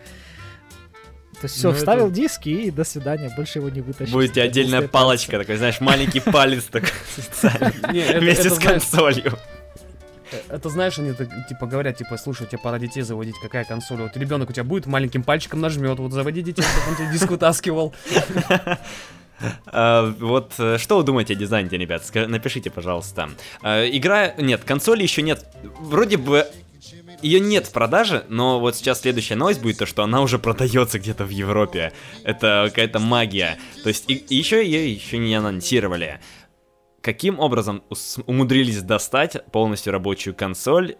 То 1.40 1.44
есть 1.44 1.54
все, 1.56 1.68
Ну, 1.68 1.70
это- 1.70 1.78
вставил 1.78 2.10
диск 2.10 2.46
и 2.46 2.70
до 2.70 2.84
свидания, 2.84 3.32
больше 3.36 3.58
его 3.60 3.68
не 3.68 3.80
вытащить. 3.80 4.12
Будете 4.12 4.40
Это 4.40 4.48
отдельная 4.50 4.88
палочка, 4.88 5.38
такой, 5.38 5.56
знаешь, 5.56 5.80
маленький 5.80 6.20
палец 6.20 6.64
такой 6.64 6.90
это- 7.42 8.18
вместе 8.20 8.48
это, 8.48 8.54
с 8.56 8.58
консолью. 8.58 9.38
э, 10.32 10.36
Это 10.48 10.68
знаешь, 10.68 10.98
они 10.98 11.12
так, 11.12 11.28
типа 11.48 11.66
говорят, 11.66 11.96
типа, 11.96 12.16
слушай, 12.18 12.46
тебе 12.46 12.58
пора 12.58 12.78
детей 12.78 13.02
заводить, 13.02 13.36
какая 13.40 13.64
консоль. 13.64 13.98
Вот 13.98 14.16
ребенок 14.16 14.50
у 14.50 14.52
тебя 14.52 14.64
будет 14.64 14.86
маленьким 14.86 15.22
пальчиком 15.22 15.60
нажмет, 15.60 15.98
вот 15.98 16.12
заводи 16.12 16.42
детей, 16.42 16.62
чтобы 16.62 16.90
он 16.90 16.96
тебе 16.96 17.12
диск 17.12 17.30
вытаскивал. 17.30 17.94
А, 19.66 20.12
Вот 20.18 20.54
э, 20.58 20.78
что 20.78 20.96
вы 20.98 21.04
думаете 21.04 21.34
о 21.34 21.36
дизайне, 21.36 21.68
ребят? 21.70 22.02
Ска- 22.02 22.26
Напишите, 22.26 22.70
пожалуйста. 22.70 23.28
А, 23.62 23.84
Игра... 23.86 24.32
Нет, 24.36 24.64
консоли 24.64 25.04
еще 25.04 25.22
нет. 25.22 25.44
Вроде 25.78 26.16
бы 26.16 26.44
ее 27.22 27.40
нет 27.40 27.66
в 27.66 27.72
продаже, 27.72 28.24
но 28.28 28.60
вот 28.60 28.76
сейчас 28.76 29.00
следующая 29.00 29.34
новость 29.34 29.60
будет 29.60 29.78
то, 29.78 29.86
что 29.86 30.02
она 30.02 30.20
уже 30.20 30.38
продается 30.38 30.98
где-то 30.98 31.24
в 31.24 31.30
Европе. 31.30 31.92
Это 32.24 32.66
какая-то 32.68 32.98
магия. 32.98 33.58
То 33.82 33.88
есть 33.88 34.04
и, 34.08 34.24
еще 34.28 34.64
ее 34.64 34.92
еще 34.92 35.18
не 35.18 35.34
анонсировали. 35.34 36.20
Каким 37.00 37.38
образом 37.38 37.82
умудрились 38.26 38.82
достать 38.82 39.36
полностью 39.52 39.92
рабочую 39.92 40.34
консоль? 40.34 40.96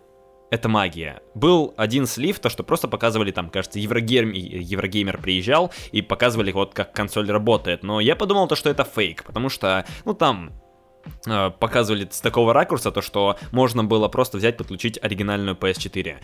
Это 0.51 0.69
магия. 0.69 1.21
Был 1.35 1.75
один 1.77 2.07
слив, 2.07 2.39
то 2.39 2.49
что 2.49 2.63
просто 2.63 2.89
показывали 2.89 3.33
там, 3.33 3.51
кажется, 3.51 3.79
Еврогейм, 3.79 4.33
Еврогеймер 4.33 5.19
приезжал 5.19 5.71
и 5.93 6.01
показывали 6.01 6.53
вот 6.53 6.73
как 6.73 6.93
консоль 6.95 7.31
работает. 7.31 7.83
Но 7.83 8.01
я 8.01 8.17
подумал 8.17 8.49
то, 8.49 8.57
что 8.57 8.71
это 8.71 8.85
фейк, 8.85 9.25
потому 9.25 9.51
что, 9.51 9.85
ну 10.07 10.15
там 10.15 10.53
показывали 11.59 12.09
с 12.11 12.21
такого 12.21 12.53
ракурса 12.53 12.91
то, 12.91 13.03
что 13.03 13.37
можно 13.53 13.85
было 13.85 14.09
просто 14.09 14.39
взять, 14.39 14.57
подключить 14.57 14.99
оригинальную 15.03 15.57
PS4. 15.57 16.17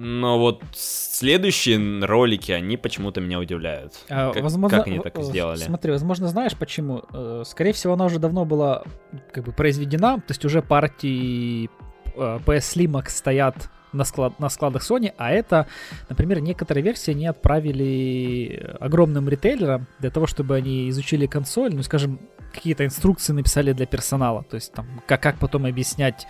Но 0.00 0.38
вот 0.38 0.62
следующие 0.72 2.04
ролики, 2.04 2.52
они 2.52 2.76
почему-то 2.76 3.20
меня 3.20 3.38
удивляют. 3.38 3.94
А, 4.08 4.32
Как, 4.32 4.42
возможно, 4.42 4.78
как 4.78 4.86
они 4.86 5.00
так 5.00 5.18
э, 5.18 5.22
сделали? 5.22 5.58
Смотри, 5.58 5.90
возможно, 5.90 6.28
знаешь 6.28 6.54
почему? 6.56 7.02
Э, 7.12 7.42
Скорее 7.46 7.72
всего, 7.72 7.94
она 7.94 8.04
уже 8.04 8.18
давно 8.18 8.44
была 8.44 8.84
как 9.32 9.44
бы 9.44 9.52
произведена, 9.52 10.16
то 10.18 10.30
есть 10.30 10.44
уже 10.44 10.62
партии 10.62 11.70
э, 12.14 12.38
PS 12.46 12.76
Slim 12.76 13.08
стоят 13.08 13.70
на, 13.92 14.04
склад, 14.04 14.38
на 14.40 14.48
складах 14.48 14.82
Sony, 14.82 15.12
а 15.16 15.30
это, 15.30 15.66
например, 16.08 16.40
некоторые 16.40 16.84
версии 16.84 17.12
они 17.12 17.26
отправили 17.26 18.76
огромным 18.80 19.28
ритейлерам 19.28 19.86
для 19.98 20.10
того, 20.10 20.26
чтобы 20.26 20.56
они 20.56 20.88
изучили 20.90 21.26
консоль, 21.26 21.74
ну, 21.74 21.82
скажем, 21.82 22.20
какие-то 22.52 22.84
инструкции 22.84 23.32
написали 23.32 23.72
для 23.72 23.86
персонала, 23.86 24.42
то 24.42 24.56
есть 24.56 24.72
там, 24.72 24.86
как, 25.06 25.22
как 25.22 25.38
потом 25.38 25.66
объяснять 25.66 26.26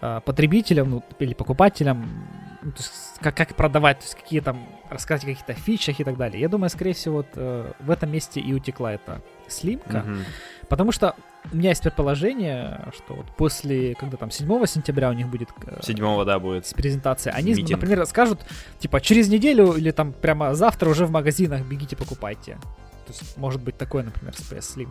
э, 0.00 0.20
потребителям 0.24 0.90
ну, 0.90 1.04
или 1.18 1.34
покупателям, 1.34 2.28
ну, 2.62 2.72
то 2.72 2.78
есть 2.78 2.92
как, 3.20 3.36
как 3.36 3.54
продавать, 3.54 3.98
то 3.98 4.04
есть 4.04 4.14
какие 4.14 4.40
там, 4.40 4.66
рассказать 4.90 5.24
о 5.24 5.26
каких-то 5.26 5.54
фичах 5.54 6.00
и 6.00 6.04
так 6.04 6.16
далее. 6.16 6.40
Я 6.40 6.48
думаю, 6.48 6.70
скорее 6.70 6.94
всего, 6.94 7.16
вот 7.16 7.28
э, 7.34 7.72
в 7.80 7.90
этом 7.90 8.10
месте 8.10 8.40
и 8.40 8.52
утекла 8.52 8.92
эта 8.92 9.22
слимка, 9.48 9.98
Мгм. 9.98 10.24
Потому 10.68 10.92
что 10.92 11.14
у 11.52 11.56
меня 11.56 11.70
есть 11.70 11.82
предположение, 11.82 12.80
что 12.94 13.14
вот 13.14 13.26
после, 13.36 13.94
когда 13.94 14.16
там 14.16 14.30
7 14.30 14.66
сентября 14.66 15.10
у 15.10 15.12
них 15.12 15.28
будет 15.28 15.50
э, 15.66 15.80
Седьмого, 15.82 16.24
да, 16.24 16.38
будет. 16.38 16.66
с 16.66 16.74
презентацией, 16.74 17.34
они, 17.36 17.52
Митинг. 17.52 17.70
например, 17.80 18.06
скажут, 18.06 18.40
типа, 18.78 19.00
через 19.00 19.28
неделю 19.28 19.72
или 19.72 19.90
там 19.90 20.12
прямо 20.12 20.54
завтра 20.54 20.88
уже 20.90 21.06
в 21.06 21.10
магазинах 21.10 21.62
бегите, 21.62 21.96
покупайте. 21.96 22.58
То 23.06 23.12
есть, 23.12 23.36
может 23.36 23.62
быть, 23.62 23.76
такое, 23.76 24.02
например, 24.02 24.34
с 24.34 24.76
Slim. 24.76 24.88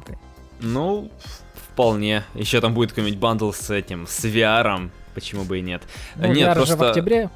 Ну, 0.62 1.12
вполне. 1.54 2.24
Еще 2.34 2.62
там 2.62 2.74
будет 2.74 2.92
какой-нибудь 2.92 3.20
bundle 3.20 3.52
с 3.52 3.70
этим, 3.70 4.08
с 4.08 4.24
VR, 4.24 4.90
почему 5.14 5.44
бы 5.44 5.60
и 5.60 5.62
нет. 5.62 5.84
Ну, 6.16 6.32
нет, 6.32 6.50
VR 6.50 6.56
просто... 6.56 6.78
в 6.78 6.84
октябре. 6.84 7.30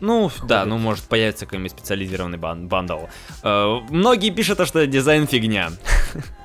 Ну, 0.00 0.30
да, 0.46 0.60
Ходит. 0.60 0.66
ну 0.68 0.78
может 0.78 1.04
появится 1.04 1.46
какой-нибудь 1.46 1.72
специализированный 1.72 2.38
bun- 2.38 2.68
bundle. 2.68 3.06
Э, 3.42 3.78
многие 3.90 4.30
пишут, 4.30 4.58
то, 4.58 4.66
что 4.66 4.86
дизайн 4.86 5.26
фигня. 5.26 5.70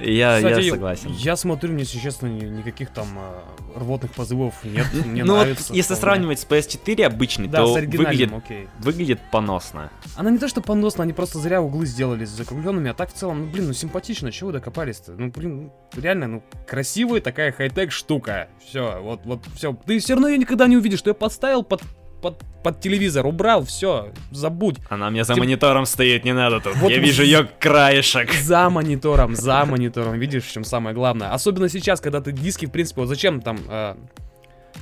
Я, 0.00 0.38
я 0.38 0.48
Кстати, 0.50 0.70
согласен. 0.70 1.10
Я 1.12 1.36
смотрю, 1.36 1.72
мне, 1.72 1.82
если 1.82 1.98
честно, 1.98 2.26
ни- 2.26 2.44
никаких 2.44 2.90
там 2.90 3.06
э, 3.16 3.78
рвотных 3.78 4.12
позывов 4.12 4.54
нет. 4.64 4.86
Мне 5.04 5.24
ну 5.24 5.34
вот, 5.34 5.40
нравится. 5.42 5.72
если 5.72 5.94
вполне. 5.94 6.00
сравнивать 6.00 6.40
с 6.40 6.46
PS4 6.46 7.04
обычный, 7.04 7.48
Да, 7.48 7.58
то 7.58 7.72
выглядит, 7.74 8.32
окей. 8.32 8.68
выглядит 8.80 9.20
поносно. 9.30 9.90
Она 10.16 10.30
не 10.30 10.38
то 10.38 10.48
что 10.48 10.60
поносна, 10.60 11.04
они 11.04 11.12
просто 11.12 11.38
зря 11.38 11.62
углы 11.62 11.86
сделали 11.86 12.24
с 12.24 12.30
закругленными, 12.30 12.90
а 12.90 12.94
так 12.94 13.10
в 13.10 13.14
целом, 13.14 13.40
ну 13.40 13.50
блин, 13.50 13.68
ну 13.68 13.72
симпатично, 13.72 14.32
чего 14.32 14.48
вы 14.48 14.54
докопались-то? 14.54 15.12
Ну 15.12 15.30
блин, 15.30 15.70
ну, 15.94 16.00
реально, 16.00 16.26
ну 16.28 16.42
красивая 16.66 17.20
такая 17.20 17.52
хай-тек 17.52 17.92
штука. 17.92 18.48
Все, 18.66 19.00
вот, 19.00 19.20
вот, 19.24 19.44
все. 19.54 19.76
Ты 19.86 19.98
все 19.98 20.14
равно 20.14 20.28
ее 20.28 20.38
никогда 20.38 20.66
не 20.66 20.76
увидишь, 20.76 20.98
что 21.00 21.10
я 21.10 21.14
подставил 21.14 21.62
под, 21.62 21.82
под, 22.24 22.42
под 22.62 22.80
телевизор, 22.80 23.26
убрал, 23.26 23.66
все, 23.66 24.08
забудь. 24.30 24.76
Она 24.88 25.10
меня 25.10 25.24
за 25.24 25.34
Тем- 25.34 25.44
монитором 25.44 25.84
стоит, 25.84 26.24
не 26.24 26.32
надо 26.32 26.58
тут. 26.60 26.74
Вот 26.76 26.90
Я 26.90 26.98
вижу 26.98 27.22
ее 27.22 27.46
краешек. 27.60 28.32
За 28.32 28.70
монитором, 28.70 29.34
за 29.34 29.66
монитором, 29.66 30.18
видишь, 30.18 30.44
в 30.44 30.50
чем 30.50 30.64
самое 30.64 30.94
главное. 30.94 31.34
Особенно 31.34 31.68
сейчас, 31.68 32.00
когда 32.00 32.22
ты 32.22 32.32
диски, 32.32 32.64
в 32.64 32.70
принципе, 32.70 33.02
вот 33.02 33.08
зачем 33.08 33.42
там, 33.42 33.58
э, 33.68 33.94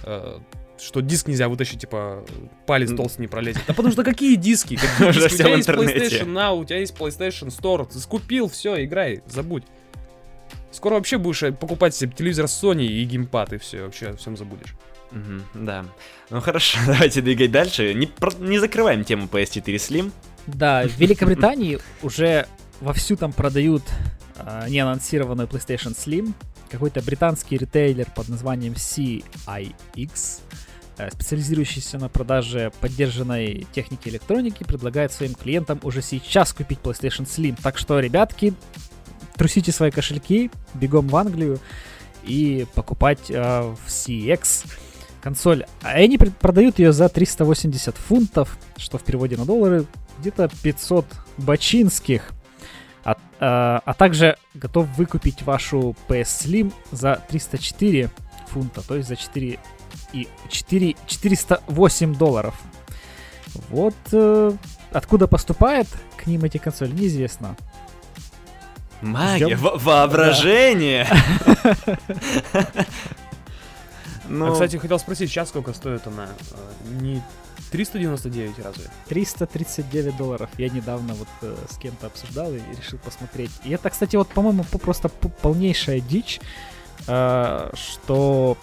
э, 0.05 0.39
что 0.81 1.01
диск 1.01 1.27
нельзя 1.27 1.49
вытащить, 1.49 1.81
типа, 1.81 2.25
палец 2.65 2.95
толстый 2.95 3.23
не 3.23 3.27
пролезет. 3.27 3.63
Да 3.67 3.75
потому 3.75 3.93
что 3.93 4.05
какие 4.05 4.37
диски? 4.37 4.77
Какие 4.77 5.13
диски? 5.13 5.35
У 5.35 5.37
тебя 5.37 5.57
есть. 5.57 5.69
PlayStation 5.69 6.33
Now, 6.33 6.61
у 6.61 6.65
тебя 6.65 6.79
есть 6.79 6.95
PlayStation 6.97 7.49
Store, 7.49 7.89
ты 7.93 7.99
скупил, 7.99 8.49
все, 8.49 8.85
играй, 8.85 9.23
забудь. 9.27 9.65
Скоро 10.71 10.95
вообще 10.95 11.19
будешь 11.19 11.43
э, 11.43 11.51
покупать 11.51 11.97
себе 11.97 12.13
телевизор 12.17 12.45
Sony 12.45 12.87
и 12.87 13.05
геймпад, 13.05 13.53
и 13.53 13.59
все, 13.59 13.83
вообще 13.83 14.11
о 14.11 14.17
всем 14.17 14.37
забудешь. 14.37 14.77
Да. 15.55 15.85
Ну 16.31 16.41
хорошо, 16.41 16.79
давайте 16.87 17.21
двигать 17.21 17.51
дальше. 17.51 17.95
Не, 17.95 18.07
про- 18.07 18.35
не 18.39 18.59
закрываем 18.59 19.05
тему 19.05 19.29
PS4 19.31 19.75
Slim. 19.77 20.13
Да, 20.47 20.83
в 20.87 20.99
Великобритании 20.99 21.79
уже 22.03 22.47
вовсю 22.81 23.17
там 23.17 23.33
продают 23.33 23.83
а, 24.37 24.69
неанонсированную 24.69 25.47
PlayStation 25.49 25.95
Slim. 25.97 26.33
Какой-то 26.71 27.03
британский 27.03 27.59
ритейлер 27.59 28.07
под 28.15 28.29
названием 28.29 28.73
CIX, 28.73 30.41
э, 30.97 31.11
специализирующийся 31.11 31.99
на 31.99 32.09
продаже 32.09 32.73
поддержанной 32.81 33.67
техники 33.73 34.09
электроники, 34.09 34.65
предлагает 34.65 35.13
своим 35.13 35.35
клиентам 35.35 35.79
уже 35.83 36.01
сейчас 36.01 36.53
купить 36.55 36.79
PlayStation 36.83 37.27
Slim. 37.27 37.59
Так 37.63 37.77
что, 37.77 38.01
ребятки, 38.01 38.55
трусите 39.37 39.71
свои 39.71 39.91
кошельки, 39.91 40.51
бегом 40.75 41.09
в 41.09 41.17
Англию 41.17 41.61
и 42.25 42.67
покупать 42.75 43.31
э, 43.31 43.63
в 43.63 43.87
CX 43.87 44.67
консоль. 45.23 45.65
А 45.83 45.91
они 45.91 46.19
продают 46.19 46.79
ее 46.79 46.93
за 46.93 47.09
380 47.09 47.97
фунтов, 47.97 48.59
что 48.77 48.99
в 48.99 49.03
переводе 49.05 49.37
на 49.37 49.45
доллары 49.47 49.87
где-то 50.19 50.51
500 50.63 51.07
бачинских. 51.39 52.33
А, 53.05 53.17
а- 53.41 53.83
а 53.85 53.95
также 53.95 54.37
готов 54.55 54.87
выкупить 54.97 55.43
вашу 55.43 55.97
PS 56.09 56.47
Slim 56.47 56.73
за 56.91 57.21
304 57.29 58.11
фунта, 58.49 58.83
то 58.87 58.97
есть 58.97 59.09
за 59.09 59.17
4 59.17 59.59
и 60.13 60.29
4, 60.51 60.95
408 61.07 62.15
долларов. 62.15 62.55
Вот 63.71 63.95
э, 64.13 64.53
откуда 64.93 65.27
поступает 65.27 65.87
к 66.17 66.27
ним 66.27 66.45
эти 66.45 66.59
консоли, 66.59 66.93
неизвестно. 66.93 67.57
Магия, 69.01 69.47
Ждём. 69.57 69.59
во- 69.61 69.79
воображение. 69.79 71.07
Ну, 74.29 74.47
А, 74.49 74.53
кстати, 74.53 74.77
хотел 74.77 74.99
спросить, 74.99 75.31
сейчас 75.31 75.49
сколько 75.49 75.73
стоит 75.73 76.07
она? 76.07 76.29
Э, 76.53 77.01
Не 77.01 77.23
399 77.71 78.59
разве? 78.65 78.85
339 79.09 80.17
долларов. 80.17 80.51
Я 80.59 80.69
недавно 80.69 81.15
вот 81.15 81.29
э, 81.43 81.57
с 81.71 81.77
кем-то 81.79 82.07
обсуждал 82.09 82.53
и 82.53 82.61
решил 82.79 82.99
посмотреть. 82.99 83.51
И 83.65 83.71
это, 83.71 83.91
кстати, 83.91 84.17
вот, 84.17 84.29
по-моему, 84.29 84.65
по- 84.65 84.79
просто 84.79 85.09
полнейшая 85.09 86.01
дичь, 86.01 86.41
э, 87.09 87.71
что 87.75 88.57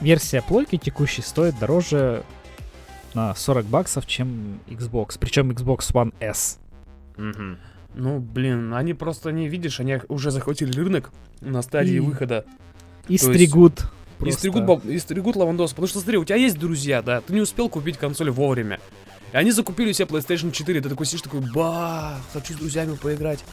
версия 0.00 0.42
плойки 0.42 0.76
текущей 0.76 1.22
стоит 1.22 1.58
дороже 1.58 2.22
на 3.14 3.34
40 3.34 3.66
баксов, 3.66 4.06
чем 4.06 4.60
Xbox. 4.68 5.16
Причем 5.18 5.50
Xbox 5.50 5.92
One 5.92 6.14
S. 6.20 6.58
мгм. 7.16 7.58
Ну, 7.94 8.20
блин, 8.20 8.72
они 8.74 8.94
просто 8.94 9.32
не 9.32 9.48
видишь, 9.48 9.80
они 9.80 9.98
уже 10.08 10.30
захватили 10.30 10.70
рынок 10.72 11.10
на 11.40 11.60
стадии 11.62 11.94
И- 11.96 12.00
выхода. 12.00 12.44
И 13.08 13.18
То 13.18 13.32
есть 13.32 13.52
стригут. 14.20 14.28
И 14.28 14.30
просто. 14.32 14.38
стригут, 14.38 14.64
баб- 14.64 14.86
и 14.86 14.98
стригут 14.98 15.36
лавандос. 15.36 15.70
Потому 15.70 15.88
что 15.88 16.00
смотри, 16.00 16.18
у 16.18 16.24
тебя 16.24 16.36
есть 16.36 16.58
друзья, 16.58 17.02
да, 17.02 17.20
ты 17.20 17.32
не 17.32 17.40
успел 17.40 17.68
купить 17.68 17.96
консоль 17.98 18.30
вовремя. 18.30 18.80
И 19.32 19.36
они 19.36 19.52
закупили 19.52 19.92
себе 19.92 20.06
PlayStation 20.06 20.50
4, 20.50 20.80
ты 20.80 20.88
такой 20.88 21.06
сидишь 21.06 21.22
такой, 21.22 21.40
ба, 21.40 22.16
хочу 22.32 22.54
с 22.54 22.56
друзьями 22.56 22.96
поиграть. 22.96 23.44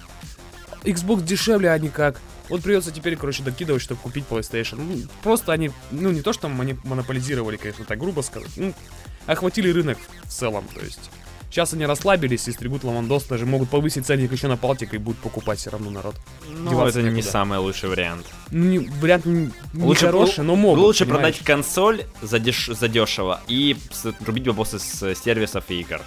Xbox 0.83 1.23
дешевле, 1.23 1.71
а 1.71 1.77
никак. 1.77 2.19
Вот 2.49 2.63
придется 2.63 2.91
теперь, 2.91 3.15
короче, 3.17 3.43
докидывать, 3.43 3.81
чтобы 3.81 3.99
купить 4.01 4.23
PlayStation. 4.29 4.77
Ну, 4.77 5.01
просто 5.21 5.51
они, 5.51 5.71
ну, 5.91 6.11
не 6.11 6.21
то, 6.21 6.31
что 6.33 6.47
мони- 6.47 6.77
монополизировали, 6.85 7.57
конечно, 7.57 7.83
так 7.85 7.99
грубо 7.99 8.21
сказать. 8.21 8.49
Ну, 8.55 8.73
охватили 9.25 9.69
рынок 9.69 9.97
в 10.23 10.29
целом, 10.29 10.65
то 10.73 10.79
есть. 10.79 11.09
Сейчас 11.49 11.73
они 11.73 11.85
расслабились 11.85 12.47
и 12.47 12.51
стригут 12.51 12.83
лавандос, 12.83 13.23
даже 13.23 13.45
могут 13.45 13.69
повысить 13.69 14.05
ценник 14.05 14.31
еще 14.31 14.47
на 14.47 14.57
палтик 14.57 14.93
и 14.93 14.97
будут 14.97 15.19
покупать 15.21 15.59
все 15.59 15.69
равно 15.69 15.89
народ. 15.89 16.15
Ну, 16.49 16.69
деваться 16.69 16.99
это 16.99 17.07
не 17.09 17.15
некуда. 17.15 17.31
самый 17.31 17.57
лучший 17.59 17.89
вариант. 17.89 18.25
Ну, 18.51 18.63
не, 18.65 18.79
вариант 18.79 19.25
не, 19.25 19.51
не 19.73 19.83
Лучше- 19.83 20.07
хороший, 20.07 20.43
но 20.43 20.55
могут. 20.55 20.79
Лучше 20.83 21.05
понимаешь? 21.05 21.35
продать 21.37 21.45
консоль 21.45 22.03
за, 22.21 22.37
деш- 22.37 22.73
за 22.73 22.87
дешево 22.89 23.39
и 23.47 23.77
рубить 24.25 24.45
бабосы 24.45 24.77
с 24.79 25.15
сервисов 25.15 25.63
и 25.69 25.79
игр. 25.81 26.01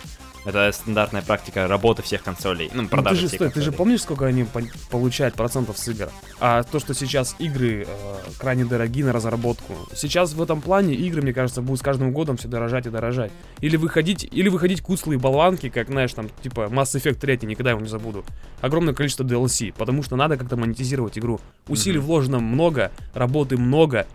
Это 0.47 0.73
стандартная 0.73 1.21
практика 1.21 1.69
работы 1.69 2.03
всех 2.03 2.23
консолей. 2.23 2.71
Ну, 2.73 2.83
Ну, 2.83 2.89
продажи 2.89 3.17
ты 3.17 3.21
же, 3.23 3.29
всех 3.29 3.37
стой, 3.39 3.49
ты 3.51 3.55
же 3.61 3.67
консолей. 3.67 3.77
помнишь, 3.77 4.03
сколько 4.03 4.25
они 4.27 4.45
по- 4.45 4.63
получают 4.91 5.35
процентов 5.35 5.79
с 5.79 5.87
игр? 5.89 6.09
А 6.41 6.63
то, 6.63 6.79
что 6.81 6.95
сейчас 6.95 7.37
игры 7.39 7.87
э, 7.87 8.17
крайне 8.39 8.65
дороги 8.65 9.03
на 9.03 9.13
разработку. 9.13 9.75
Сейчас 9.95 10.33
в 10.33 10.41
этом 10.43 10.63
плане 10.63 10.95
игры, 10.95 11.21
мне 11.21 11.35
кажется, 11.35 11.61
будут 11.61 11.81
с 11.81 11.83
каждым 11.83 12.13
годом 12.13 12.39
все 12.39 12.49
дорожать 12.49 12.87
и 12.87 12.91
дорожать. 12.91 13.33
Или 13.61 13.77
выходить, 13.77 14.25
или 14.33 14.49
выходить 14.49 14.81
куцлые 14.81 15.19
болванки, 15.19 15.69
как, 15.69 15.89
знаешь, 15.89 16.13
там, 16.15 16.29
типа 16.43 16.69
Mass 16.71 16.95
Effect 16.99 17.15
3, 17.21 17.41
никогда 17.43 17.71
его 17.73 17.81
не 17.81 17.89
забуду. 17.89 18.25
Огромное 18.63 18.95
количество 18.95 19.25
DLC, 19.25 19.75
потому 19.77 20.03
что 20.03 20.17
надо 20.17 20.39
как-то 20.39 20.57
монетизировать 20.57 21.19
игру. 21.19 21.39
Усилий 21.69 21.99
Мгм. 21.99 22.07
вложено 22.07 22.41
много, 22.41 22.93
работы 23.13 23.59
много. 23.59 24.07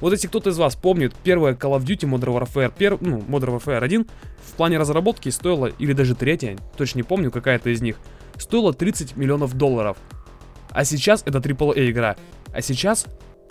Вот 0.00 0.12
если 0.12 0.26
кто-то 0.28 0.50
из 0.50 0.58
вас 0.58 0.76
помнит, 0.76 1.14
первая 1.24 1.54
Call 1.54 1.78
of 1.78 1.84
Duty 1.84 2.08
Modern 2.08 2.38
Warfare, 2.38 2.72
пер, 2.76 2.98
ну, 3.00 3.18
Modern 3.18 3.58
Warfare 3.58 3.82
1, 3.82 4.06
в 4.44 4.52
плане 4.52 4.78
разработки 4.78 5.28
стоила, 5.30 5.66
или 5.66 5.92
даже 5.92 6.14
третья, 6.14 6.56
точно 6.76 6.98
не 6.98 7.02
помню, 7.02 7.30
какая-то 7.30 7.70
из 7.70 7.80
них, 7.80 7.96
стоила 8.36 8.74
30 8.74 9.16
миллионов 9.16 9.54
долларов. 9.54 9.96
А 10.70 10.84
сейчас 10.84 11.22
это 11.24 11.38
AAA 11.38 11.90
игра. 11.90 12.16
А 12.52 12.60
сейчас 12.60 13.06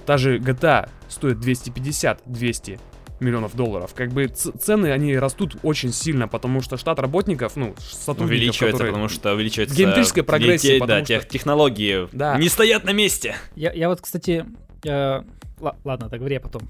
та 0.06 0.18
же 0.18 0.38
GTA 0.38 0.90
стоит 1.10 1.38
250-200 1.38 2.80
миллионов 3.22 3.56
долларов. 3.56 3.94
Как 3.96 4.12
бы 4.12 4.28
цены, 4.28 4.92
они 4.92 5.18
растут 5.18 5.56
очень 5.64 5.92
сильно, 5.94 6.28
потому 6.28 6.62
что 6.62 6.78
штат 6.78 7.00
работников, 7.00 7.56
ну, 7.56 7.74
сотрудников, 7.80 8.30
Увеличивается, 8.30 8.66
которые- 8.78 8.92
потому 8.92 9.10
что 9.10 9.34
увеличивается... 9.34 9.76
Геометрическая 9.76 10.24
прогрессия, 10.24 10.80
потому 10.80 10.88
Да, 11.00 11.06
что- 11.06 11.08
тех, 11.08 11.28
технологии 11.28 12.08
Да. 12.12 12.38
не 12.38 12.50
стоят 12.50 12.84
на 12.84 12.92
месте. 12.92 13.36
Я, 13.56 13.72
я 13.72 13.90
вот, 13.90 14.02
кстати... 14.02 14.46
э, 14.86 15.24
ладно, 15.84 16.10
так 16.10 16.22
я 16.36 16.40
потом. 16.40 16.64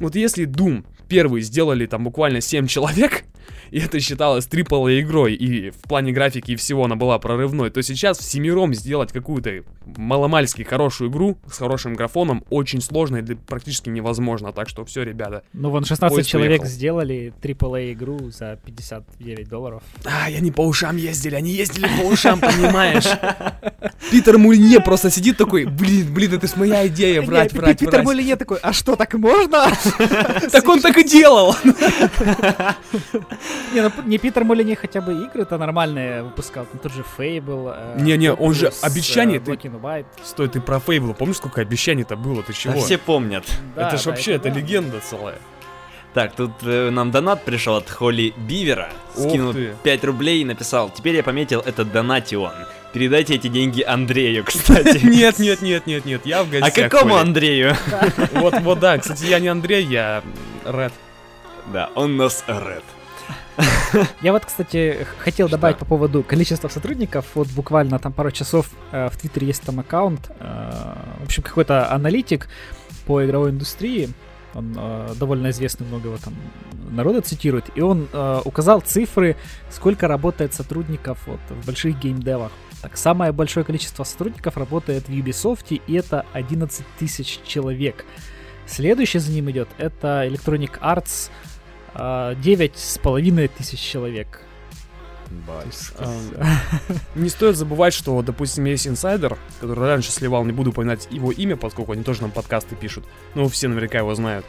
Вот 0.00 0.16
если 0.16 0.46
Doom 0.46 0.84
первый 1.08 1.42
сделали 1.42 1.86
там 1.86 2.04
буквально 2.04 2.40
7 2.40 2.66
человек, 2.66 3.24
и 3.70 3.78
это 3.80 4.00
считалось 4.00 4.46
AAA 4.46 5.00
игрой, 5.00 5.34
и 5.34 5.70
в 5.70 5.78
плане 5.88 6.12
графики 6.12 6.52
и 6.52 6.56
всего 6.56 6.84
она 6.84 6.96
была 6.96 7.18
прорывной, 7.18 7.70
то 7.70 7.82
сейчас 7.82 8.18
всемиром 8.18 8.74
сделать 8.74 9.12
какую-то 9.12 9.64
маломальски 9.96 10.62
хорошую 10.62 11.10
игру 11.10 11.38
с 11.50 11.58
хорошим 11.58 11.94
графоном 11.94 12.44
очень 12.50 12.80
сложно 12.80 13.18
и 13.18 13.34
практически 13.34 13.88
невозможно. 13.88 14.52
Так 14.52 14.68
что 14.68 14.84
все, 14.84 15.02
ребята. 15.02 15.42
Ну, 15.52 15.70
вон 15.70 15.84
16 15.84 16.14
Поезд 16.14 16.28
человек 16.28 16.62
уехал. 16.62 16.66
сделали 16.66 17.32
AAA 17.40 17.92
игру 17.92 18.30
за 18.30 18.58
59 18.64 19.48
долларов. 19.48 19.82
А, 20.04 20.30
и 20.30 20.34
они 20.34 20.50
по 20.50 20.62
ушам 20.62 20.96
ездили, 20.96 21.34
они 21.34 21.50
ездили 21.50 21.88
по 22.00 22.06
ушам, 22.06 22.40
понимаешь? 22.40 23.06
Питер 24.10 24.38
Мульне 24.38 24.80
просто 24.80 25.10
сидит 25.10 25.36
такой, 25.36 25.64
блин, 25.64 26.12
блин, 26.12 26.34
это 26.34 26.46
ж 26.46 26.56
моя 26.56 26.86
идея, 26.88 27.22
врать, 27.22 27.52
Не, 27.52 27.58
врать, 27.60 27.78
Питер 27.78 27.94
врать. 27.94 28.04
Молинье 28.06 28.36
такой, 28.36 28.58
а 28.58 28.72
что, 28.72 28.96
так 28.96 29.14
можно? 29.14 29.66
Так 30.52 30.68
он 30.68 30.80
так 30.80 30.98
и 30.98 31.04
делал. 31.04 31.56
Не, 33.74 33.80
ну 33.82 33.90
не 34.04 34.18
Питер 34.18 34.44
Молинье 34.44 34.76
хотя 34.76 35.00
бы 35.00 35.12
игры-то 35.24 35.58
нормальные 35.58 36.22
выпускал. 36.24 36.66
Ну, 36.72 36.78
тот 36.82 36.92
же 36.92 37.04
Fable. 37.18 37.74
э, 37.76 38.00
Не-не, 38.00 38.32
он 38.32 38.54
же 38.54 38.66
плюс, 38.66 38.82
э, 38.82 38.86
обещание, 38.86 39.40
ты-. 39.40 40.04
Стой, 40.24 40.48
ты 40.48 40.60
про 40.60 40.78
Фейбл, 40.80 41.14
помнишь, 41.14 41.36
сколько 41.36 41.60
обещаний-то 41.60 42.16
было, 42.16 42.42
ты 42.42 42.52
Да 42.52 42.58
чего? 42.58 42.80
все 42.80 42.98
помнят. 42.98 43.44
Да, 43.76 43.88
это 43.88 43.96
ж 43.96 44.04
да, 44.04 44.10
вообще, 44.10 44.32
это 44.32 44.50
да. 44.50 44.54
легенда 44.58 45.00
целая. 45.00 45.38
Так, 46.14 46.34
тут 46.34 46.52
э, 46.62 46.90
нам 46.90 47.10
донат 47.10 47.42
пришел 47.44 47.76
от 47.76 47.88
Холли 47.90 48.34
Бивера. 48.36 48.90
Ух 49.16 49.28
Скинул 49.30 49.52
ты. 49.54 49.74
5 49.82 50.04
рублей 50.04 50.42
и 50.42 50.44
написал, 50.44 50.90
теперь 50.90 51.16
я 51.16 51.22
пометил 51.22 51.60
это 51.60 51.84
донатион. 51.86 52.52
Передайте 52.92 53.36
эти 53.36 53.46
деньги 53.46 53.80
Андрею, 53.80 54.44
кстати. 54.44 54.98
Нет, 55.06 55.38
нет, 55.38 55.62
нет, 55.62 55.86
нет, 55.86 56.04
нет, 56.04 56.26
я 56.26 56.44
в 56.44 56.48
А 56.54 56.60
гостях. 56.60 56.90
какому 56.90 57.12
Коля. 57.14 57.22
Андрею? 57.22 57.76
Вот, 58.32 58.60
вот, 58.60 58.78
да, 58.80 58.98
кстати, 58.98 59.24
я 59.24 59.38
не 59.40 59.48
Андрей, 59.48 59.82
я 59.86 60.22
Ред. 60.66 60.92
Да, 61.72 61.88
он 61.94 62.18
нас 62.18 62.44
ред. 62.46 62.84
Я 64.22 64.32
вот, 64.32 64.44
кстати, 64.44 65.06
хотел 65.18 65.48
Что? 65.48 65.56
добавить 65.56 65.76
по 65.76 65.84
поводу 65.84 66.22
количества 66.22 66.68
сотрудников. 66.68 67.26
Вот 67.34 67.48
буквально 67.48 67.98
там 67.98 68.12
пару 68.12 68.30
часов 68.30 68.70
э, 68.92 69.08
в 69.10 69.16
Твиттере 69.18 69.46
есть 69.48 69.62
там 69.62 69.80
аккаунт. 69.80 70.30
э, 70.38 70.94
в 71.20 71.24
общем, 71.24 71.42
какой-то 71.42 71.92
аналитик 71.92 72.48
по 73.06 73.24
игровой 73.24 73.50
индустрии. 73.50 74.08
Он 74.54 74.74
э, 74.76 75.14
довольно 75.18 75.50
известный, 75.50 75.86
много 75.86 76.08
его 76.08 76.18
там 76.18 76.34
народа 76.90 77.20
цитирует. 77.20 77.66
И 77.74 77.80
он 77.80 78.08
э, 78.12 78.40
указал 78.44 78.80
цифры, 78.80 79.36
сколько 79.70 80.08
работает 80.08 80.54
сотрудников 80.54 81.18
вот, 81.26 81.40
в 81.48 81.66
больших 81.66 81.98
геймдевах. 81.98 82.52
Так, 82.80 82.96
самое 82.96 83.32
большое 83.32 83.64
количество 83.64 84.04
сотрудников 84.04 84.56
работает 84.56 85.08
в 85.08 85.12
Ubisoft, 85.12 85.80
и 85.86 85.94
это 85.94 86.26
11 86.32 86.84
тысяч 86.98 87.40
человек. 87.46 88.04
Следующий 88.66 89.18
за 89.18 89.30
ним 89.32 89.50
идет, 89.50 89.68
это 89.78 90.26
Electronic 90.26 90.80
Arts, 90.80 91.30
девять 91.94 92.78
с 92.78 92.98
половиной 92.98 93.48
тысяч 93.48 93.80
человек. 93.80 94.42
А, 95.98 96.16
Не 97.14 97.28
стоит 97.28 97.56
забывать, 97.56 97.94
что, 97.94 98.20
допустим, 98.22 98.64
есть 98.64 98.86
инсайдер, 98.86 99.38
который 99.60 99.86
раньше 99.86 100.10
сливал, 100.10 100.44
не 100.44 100.52
буду 100.52 100.70
упоминать 100.70 101.08
его 101.10 101.32
имя, 101.32 101.56
поскольку 101.56 101.92
они 101.92 102.02
тоже 102.02 102.22
нам 102.22 102.30
подкасты 102.30 102.76
пишут. 102.76 103.04
Ну, 103.34 103.48
все 103.48 103.68
наверняка 103.68 103.98
его 103.98 104.14
знают. 104.14 104.44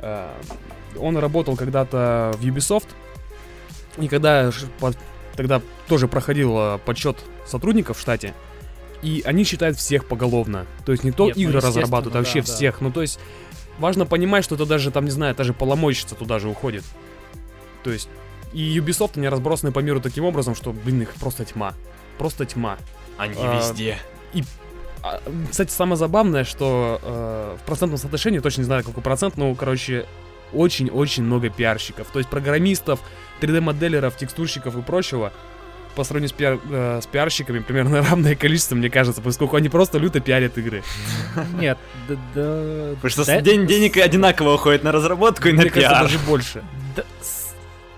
А, 0.00 0.34
Он 0.98 1.16
работал 1.16 1.56
когда-то 1.56 2.32
в 2.36 2.44
Ubisoft, 2.44 2.88
и 3.98 4.08
когда 4.08 4.50
тогда 5.36 5.62
тоже 5.88 6.08
проходил 6.08 6.54
а, 6.56 6.78
подсчет 6.78 7.18
сотрудников 7.46 7.98
в 7.98 8.00
штате, 8.00 8.34
и 9.02 9.22
они 9.24 9.44
считают 9.44 9.76
всех 9.78 10.06
поголовно. 10.06 10.66
То 10.84 10.92
есть 10.92 11.04
не 11.04 11.10
то 11.10 11.26
Нет, 11.26 11.36
ну, 11.36 11.42
игры 11.42 11.60
разрабатывают, 11.60 12.14
а 12.14 12.18
вообще 12.18 12.40
да, 12.40 12.46
да. 12.46 12.52
всех. 12.54 12.80
Ну, 12.80 12.92
то 12.92 13.02
есть 13.02 13.18
важно 13.78 14.06
понимать, 14.06 14.44
что 14.44 14.54
это 14.54 14.66
даже, 14.66 14.90
там, 14.90 15.04
не 15.04 15.10
знаю, 15.10 15.34
даже 15.34 15.52
поломойщица 15.52 16.14
туда 16.14 16.38
же 16.38 16.48
уходит. 16.48 16.84
То 17.82 17.90
есть 17.90 18.08
и 18.52 18.78
Ubisoft, 18.78 19.12
они 19.16 19.28
разбросаны 19.28 19.72
по 19.72 19.78
миру 19.80 20.00
таким 20.00 20.24
образом, 20.24 20.54
что, 20.54 20.72
блин, 20.72 21.02
их 21.02 21.14
просто 21.14 21.44
тьма. 21.44 21.74
Просто 22.18 22.44
тьма. 22.44 22.76
Они 23.16 23.34
А, 23.38 23.56
везде. 23.56 23.98
А, 25.02 25.20
кстати, 25.50 25.70
самое 25.70 25.96
забавное, 25.96 26.44
что 26.44 27.00
э, 27.02 27.56
в 27.60 27.66
процентном 27.66 27.98
соотношении, 27.98 28.38
точно 28.38 28.60
не 28.60 28.66
знаю 28.66 28.84
какой 28.84 29.02
процент, 29.02 29.36
но, 29.36 29.52
короче, 29.54 30.06
очень-очень 30.52 31.24
много 31.24 31.48
пиарщиков. 31.48 32.06
То 32.12 32.20
есть 32.20 32.30
программистов, 32.30 33.00
3D-моделеров, 33.40 34.16
текстурщиков 34.16 34.76
и 34.76 34.82
прочего 34.82 35.32
по 35.94 36.04
сравнению 36.04 36.28
с, 36.30 36.32
пиар- 36.32 36.60
э, 36.70 37.00
с 37.02 37.06
пиарщиками 37.06 37.58
примерно 37.60 38.02
равное 38.10 38.34
количество, 38.34 38.74
мне 38.74 38.90
кажется, 38.90 39.20
поскольку 39.22 39.56
они 39.56 39.68
просто 39.68 39.98
люто 39.98 40.20
пиарят 40.20 40.56
игры. 40.58 40.82
Нет, 41.54 41.78
да, 42.08 42.14
да- 42.34 42.94
Потому 42.96 43.10
что 43.10 43.24
да- 43.26 43.40
день 43.40 43.66
денег 43.66 43.96
одинаково 43.96 44.54
уходит 44.54 44.84
на 44.84 44.92
разработку 44.92 45.48
и 45.48 45.52
на 45.52 45.64
пиар. 45.68 46.02
даже 46.04 46.18
больше. 46.20 46.62
да 46.96 47.02
с- 47.20 47.54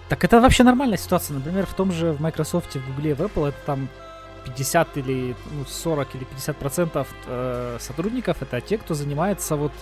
Так 0.09 0.25
это 0.25 0.41
вообще 0.41 0.63
нормальная 0.65 0.99
ситуация. 0.99 1.35
Например, 1.35 1.67
в 1.67 1.75
том 1.75 1.93
же 1.93 2.13
в 2.13 2.21
Microsoft, 2.21 2.75
в 2.77 2.95
Google, 2.97 3.15
в 3.15 3.21
Apple 3.23 3.49
это 3.49 3.57
там 3.67 3.89
50 4.45 4.97
или 4.99 5.35
ну, 5.53 5.65
40 5.67 6.15
или 6.17 6.25
50 6.25 6.57
процентов 6.57 7.09
э, 7.27 7.79
сотрудников 7.81 8.37
это 8.43 8.61
те, 8.61 8.77
кто 8.77 8.93
занимается 8.95 9.57
вот 9.57 9.73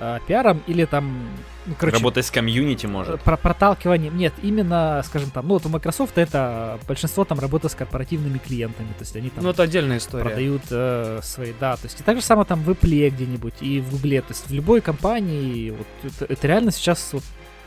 э, 0.00 0.18
пиаром 0.26 0.62
или 0.66 0.84
там, 0.84 1.28
ну, 1.66 1.74
короче, 1.78 1.96
Работать 1.98 2.26
с 2.26 2.30
комьюнити 2.30 2.86
э, 2.86 2.88
может. 2.88 3.20
про 3.20 3.36
проталкиванием. 3.36 4.16
Нет, 4.16 4.32
именно, 4.42 5.02
скажем 5.04 5.30
там, 5.30 5.46
ну 5.46 5.54
вот 5.54 5.66
у 5.66 5.68
Microsoft 5.68 6.18
это 6.18 6.80
большинство 6.88 7.24
там 7.24 7.38
работа 7.38 7.68
с 7.68 7.74
корпоративными 7.74 8.38
клиентами, 8.38 8.88
то 8.88 9.00
есть 9.00 9.14
они 9.16 9.30
там 9.30 9.44
Ну, 9.44 9.50
это 9.50 9.62
отдельная 9.62 9.98
история. 9.98 10.24
продают 10.24 10.62
э, 10.70 11.20
свои, 11.22 11.52
да, 11.58 11.76
то 11.76 11.84
есть 11.84 12.00
и 12.00 12.02
так 12.02 12.16
же 12.16 12.22
самое 12.22 12.46
там 12.46 12.62
в 12.62 12.70
Apple 12.70 13.10
где-нибудь 13.10 13.54
и 13.60 13.80
в 13.80 13.90
Гугле, 13.90 14.22
то 14.22 14.30
есть 14.30 14.48
в 14.48 14.52
любой 14.52 14.80
компании, 14.80 15.70
вот 15.70 15.86
это, 16.02 16.32
это 16.32 16.46
реально 16.46 16.72
сейчас 16.72 17.12
вот 17.12 17.22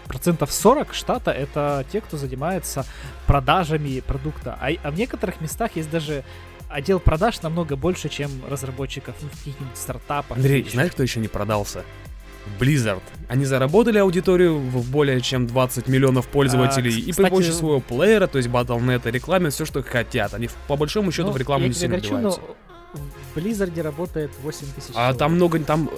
процентов 0.08 0.52
40 0.52 0.94
штата 0.94 1.32
это 1.32 1.86
те, 1.92 2.02
кто 2.02 2.18
занимается 2.18 2.86
продажами 3.26 4.02
продукта, 4.02 4.58
а, 4.60 4.70
а 4.84 4.92
в 4.92 4.96
некоторых 4.96 5.40
местах 5.40 5.72
есть 5.76 5.90
даже 5.90 6.24
отдел 6.74 7.00
продаж 7.00 7.42
намного 7.42 7.76
больше, 7.76 8.10
чем 8.10 8.32
разработчиков 8.50 9.16
ну, 9.22 9.30
в 9.30 9.32
каких-нибудь 9.32 9.78
стартапах. 9.78 10.38
Андрей, 10.38 10.68
знаешь, 10.70 10.92
кто 10.92 11.04
еще 11.04 11.20
не 11.20 11.28
продался? 11.28 11.84
Blizzard. 12.60 13.02
Они 13.28 13.46
заработали 13.46 13.98
аудиторию 13.98 14.58
в 14.58 14.90
более 14.92 15.22
чем 15.22 15.48
20 15.48 15.88
миллионов 15.88 16.28
пользователей 16.28 16.94
А, 16.94 16.98
и 17.00 17.04
при 17.06 17.12
кстати, 17.12 17.30
помощи 17.30 17.50
своего 17.52 17.80
плеера, 17.80 18.28
то 18.28 18.38
есть 18.38 18.50
Battle.net, 18.50 19.10
рекламят 19.12 19.54
все, 19.54 19.66
что 19.66 19.82
хотят. 19.84 20.34
Они 20.34 20.50
по 20.68 20.76
большому 20.76 21.12
счету 21.12 21.28
Ну, 21.28 21.34
в 21.34 21.38
рекламу 21.38 21.68
не 21.68 21.74
сильно 21.74 21.96
огорчу, 21.98 22.16
вливаются. 22.16 22.42
в 23.34 23.38
Blizzard 23.38 23.82
работает 23.82 24.32
8 24.42 24.68
тысяч 24.76 24.90
А 24.92 24.94
человек. 24.94 25.18
там 25.18 25.34
много, 25.36 25.60
там, 25.60 25.90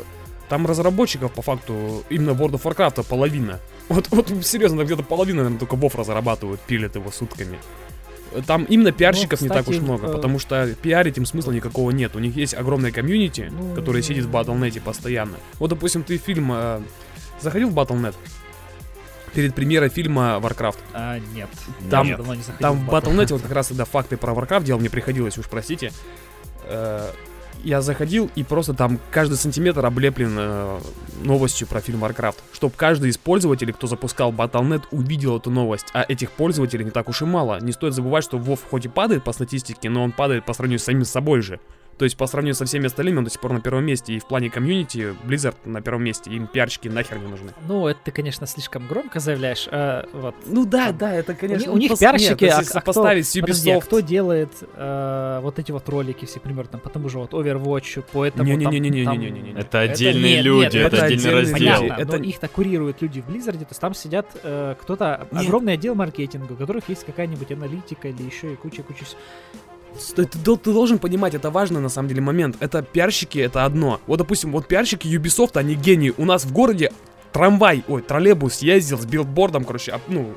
там 0.50 0.66
разработчиков, 0.68 1.32
по 1.34 1.42
факту, 1.42 2.04
именно 2.10 2.32
World 2.32 2.60
of 2.60 2.62
Warcraft 2.64 3.06
половина. 3.08 3.60
Вот, 3.90 4.08
вот 4.12 4.30
серьезно, 4.44 4.78
там 4.80 4.86
где-то 4.86 5.04
половина, 5.04 5.38
наверное, 5.44 5.60
только 5.60 5.76
Вов 5.76 5.96
разрабатывают, 5.96 6.62
пилят 6.62 6.96
его 6.96 7.12
сутками. 7.12 7.58
Там 8.44 8.64
именно 8.66 8.92
пиарщиков 8.92 9.42
не 9.42 9.50
так 9.50 9.60
кстати, 9.62 9.78
уж 9.78 9.84
много, 9.84 10.08
э, 10.08 10.14
потому 10.14 10.40
что 10.40 10.68
пиарить 10.82 11.18
им 11.18 11.26
смысла 11.26 11.52
никакого 11.52 11.92
нет. 11.92 12.16
У 12.16 12.20
них 12.20 12.36
есть 12.36 12.54
огромная 12.54 12.92
комьюнити, 12.92 13.52
Ну, 13.52 13.76
которая 13.76 14.02
сидит 14.02 14.26
в 14.26 14.32
Battle.net 14.32 14.82
постоянно. 14.82 15.38
Вот, 15.60 15.70
допустим, 15.70 16.04
ты 16.04 16.18
фильм... 16.18 16.52
э, 16.54 16.82
заходил 17.42 17.70
в 17.70 17.74
Battle.net? 17.78 18.16
Перед 19.34 19.54
премьерой 19.54 19.90
фильма 19.90 20.40
Warcraft. 20.42 20.78
А, 20.94 21.20
нет. 21.34 21.50
Там- 21.92 22.08
Я 22.08 22.18
давно 22.18 22.36
не 22.36 22.42
заходил 22.42 22.62
Там 22.62 22.86
в. 22.86 22.90
Battle.net 22.90 23.34
вот 23.34 23.42
как 23.42 23.52
раз 23.52 23.68
когда 23.68 23.84
факты 23.86 24.16
про 24.18 24.34
Warcraft 24.34 24.64
делал, 24.64 24.80
мне 24.80 24.90
приходилось, 24.90 25.38
уж 25.38 25.48
простите. 25.50 25.92
Э, 26.64 27.12
Я 27.64 27.82
заходил, 27.82 28.30
и 28.36 28.44
просто 28.44 28.74
там 28.74 29.00
каждый 29.12 29.36
сантиметр 29.36 29.86
облеплен 29.86 30.36
э, 30.38 30.80
новостью 31.24 31.68
про 31.68 31.82
фильм 31.82 32.04
Warcraft. 32.04 32.36
Чтоб 32.54 32.76
каждый 32.76 33.10
из 33.10 33.18
пользователей, 33.18 33.74
кто 33.74 33.88
запускал 33.88 34.32
Battle.net, 34.32 34.84
увидел 34.92 35.38
эту 35.38 35.50
новость. 35.50 35.88
А 35.94 36.06
этих 36.08 36.32
пользователей 36.32 36.86
не 36.86 36.92
так 36.92 37.10
уж 37.10 37.22
и 37.22 37.26
мало. 37.26 37.60
Не 37.60 37.72
стоит 37.72 37.94
забывать, 37.94 38.24
что 38.24 38.38
WoW 38.38 38.60
хоть 38.70 38.86
и 38.86 38.90
падает 38.90 39.24
по 39.24 39.34
статистике, 39.34 39.90
но 39.90 40.04
он 40.04 40.12
падает 40.12 40.46
по 40.46 40.54
сравнению 40.54 40.80
с 40.80 40.84
самим 40.84 41.06
собой 41.06 41.42
же. 41.42 41.60
То 41.98 42.04
есть 42.04 42.18
по 42.18 42.28
сравнению 42.28 42.56
со 42.56 42.66
всеми 42.66 42.88
остальными 42.88 43.20
он 43.20 43.24
до 43.24 43.30
сих 43.30 43.40
пор 43.40 43.54
на 43.54 43.62
первом 43.62 43.86
месте. 43.86 44.14
И 44.14 44.20
в 44.20 44.26
плане 44.28 44.50
комьюнити 44.50 45.16
Blizzard 45.26 45.56
на 45.64 45.82
первом 45.82 46.04
месте. 46.04 46.30
Им 46.30 46.48
пиарщики 46.48 46.90
нахер 46.90 47.20
не 47.20 47.28
нужны. 47.28 47.52
Ну, 47.68 47.88
это 47.88 48.00
ты, 48.04 48.12
конечно, 48.12 48.46
слишком 48.48 48.86
громко 48.88 49.20
заявляешь. 49.22 49.68
а, 49.72 50.06
вот. 50.12 50.36
Ну 50.46 50.66
да, 50.66 50.88
Там- 50.88 50.98
да, 50.98 51.14
это, 51.16 51.34
конечно... 51.36 51.72
у 51.72 51.78
них 51.78 51.92
пос- 51.94 52.00
пиарщики, 52.00 52.44
нет, 52.44 52.54
а- 52.54 52.60
а 52.60 52.64
кто- 52.64 52.82
поставить 52.82 53.28
с 53.28 53.40
Подожди, 53.40 53.72
а 53.72 53.78
Ubisoft... 53.78 53.82
кто 53.86 54.00
делает 54.02 54.52
э, 54.76 55.40
вот 55.42 55.58
эти 55.60 55.72
вот 55.72 55.88
ролики 55.88 56.26
все, 56.26 56.40
примерно, 56.42 56.72
там, 56.72 56.82
потому 56.82 57.08
же 57.08 57.18
вот 57.20 57.32
Overwatch, 57.32 58.04
по 58.12 58.26
этому 58.26 58.44
там- 58.50 58.60
Не-не-не-не-не-не-не-не. 58.60 59.52
там- 59.54 59.62
Это 59.62 59.80
отдельные 59.80 60.36
нет, 60.38 60.46
люди, 60.46 60.64
нет, 60.66 60.76
это 60.76 60.96
это 60.98 61.06
отдельный 61.06 61.32
раздел. 61.32 61.58
Понятно, 61.80 62.02
Это- 62.02 62.18
но 62.18 62.24
их-то 62.26 62.48
курируют 62.50 63.02
люди 63.02 63.22
в 63.22 63.30
Blizzard, 63.30 63.58
то 63.60 63.68
есть 63.70 63.80
там 63.80 63.94
сидят 63.94 64.28
э, 64.44 64.76
кто-то, 64.82 65.28
Нет. 65.32 65.44
огромный 65.46 65.74
отдел 65.74 65.96
маркетинга, 65.96 66.52
у 66.54 66.56
которых 66.56 66.90
есть 66.90 67.06
какая-нибудь 67.06 67.52
аналитика 67.52 68.10
или 68.10 68.22
еще 68.24 68.52
и 68.54 68.56
куча-куча... 68.58 69.06
Ты, 70.16 70.26
ты 70.26 70.38
ты 70.58 70.74
должен 70.74 71.00
понимать, 71.00 71.34
это 71.36 71.50
важный 71.50 71.82
на 71.82 71.90
самом 71.90 72.10
деле 72.10 72.22
момент. 72.22 72.58
Это 72.60 72.82
пиарщики, 72.82 73.40
это 73.40 73.66
одно. 73.66 74.00
Вот, 74.08 74.18
допустим, 74.18 74.52
вот 74.52 74.68
пиарщики 74.68 75.08
Ubisoft, 75.08 75.58
они 75.58 75.76
гении. 75.76 76.14
У 76.18 76.26
нас 76.26 76.46
в 76.46 76.52
городе 76.52 76.92
трамвай, 77.32 77.84
ой, 77.88 78.02
троллейбус 78.02 78.60
ездил 78.60 78.98
с 79.00 79.06
билбордом, 79.06 79.64
короче, 79.66 79.92
об- 79.92 80.02
ну, 80.08 80.36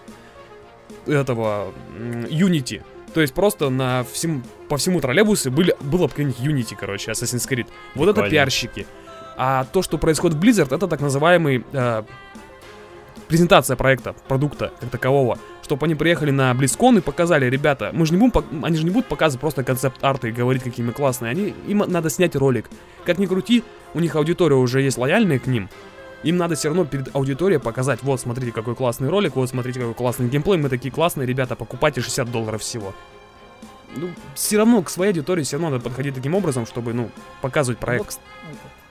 этого, 1.07 1.73
Unity. 1.99 2.83
То 3.15 3.21
есть 3.21 3.35
просто 3.35 3.71
на 3.71 4.05
всем, 4.13 4.45
по 4.69 4.77
всему 4.77 5.01
троллейбусу 5.01 5.51
были, 5.51 5.75
было 5.81 6.09
какой-нибудь 6.09 6.39
Unity, 6.41 6.77
короче, 6.79 7.11
Assassin's 7.13 7.49
Creed. 7.49 7.67
Вот 7.95 8.05
это 8.05 8.15
Прикольно. 8.15 8.31
пиарщики. 8.31 8.87
А 9.37 9.65
то, 9.73 9.83
что 9.83 9.99
происходит 9.99 10.37
в 10.37 10.41
Blizzard, 10.43 10.75
это 10.75 10.89
так 10.89 11.01
называемый 11.01 11.65
э, 11.73 12.03
презентация 13.29 13.77
проекта, 13.77 14.15
продукта 14.27 14.73
как 14.81 14.91
такового. 14.91 15.39
Чтобы 15.63 15.87
они 15.87 15.95
приехали 15.95 16.31
на 16.31 16.53
BlizzCon 16.53 16.99
и 16.99 17.01
показали, 17.01 17.47
ребята, 17.47 17.91
мы 17.93 18.07
же 18.07 18.15
не 18.15 18.19
будем, 18.19 18.65
они 18.65 18.77
же 18.77 18.85
не 18.85 18.91
будут 18.91 19.07
показывать 19.07 19.41
просто 19.41 19.63
концепт-арты 19.65 20.31
и 20.31 20.33
говорить, 20.33 20.63
какие 20.63 20.85
мы 20.85 20.93
классные. 20.93 21.31
Они, 21.31 21.55
им 21.67 21.79
надо 21.87 22.11
снять 22.11 22.35
ролик. 22.35 22.71
Как 23.05 23.19
ни 23.19 23.27
крути, 23.27 23.63
у 23.95 24.01
них 24.01 24.17
аудитория 24.17 24.57
уже 24.57 24.81
есть 24.81 24.99
лояльная 24.99 25.39
к 25.39 25.47
ним. 25.47 25.69
Им 26.25 26.37
надо 26.37 26.57
все 26.57 26.69
равно 26.69 26.85
перед 26.85 27.15
аудиторией 27.15 27.61
показать, 27.61 28.03
вот, 28.03 28.21
смотрите, 28.21 28.51
какой 28.51 28.75
классный 28.75 29.09
ролик, 29.09 29.37
вот, 29.37 29.49
смотрите, 29.49 29.79
какой 29.79 29.95
классный 29.95 30.29
геймплей, 30.29 30.59
мы 30.59 30.69
такие 30.69 30.91
классные, 30.91 31.27
ребята, 31.27 31.55
покупайте 31.55 32.01
60 32.01 32.31
долларов 32.33 32.61
всего. 32.61 32.93
ну, 33.95 34.09
все 34.35 34.59
равно 34.59 34.83
к 34.83 34.91
своей 34.91 35.13
аудитории 35.13 35.45
все 35.45 35.57
равно 35.57 35.71
надо 35.71 35.85
подходить 35.85 36.15
таким 36.15 36.35
образом, 36.35 36.67
чтобы, 36.67 36.93
ну, 36.93 37.11
показывать 37.41 37.79
Ну, 37.81 37.87
проект. 37.87 38.19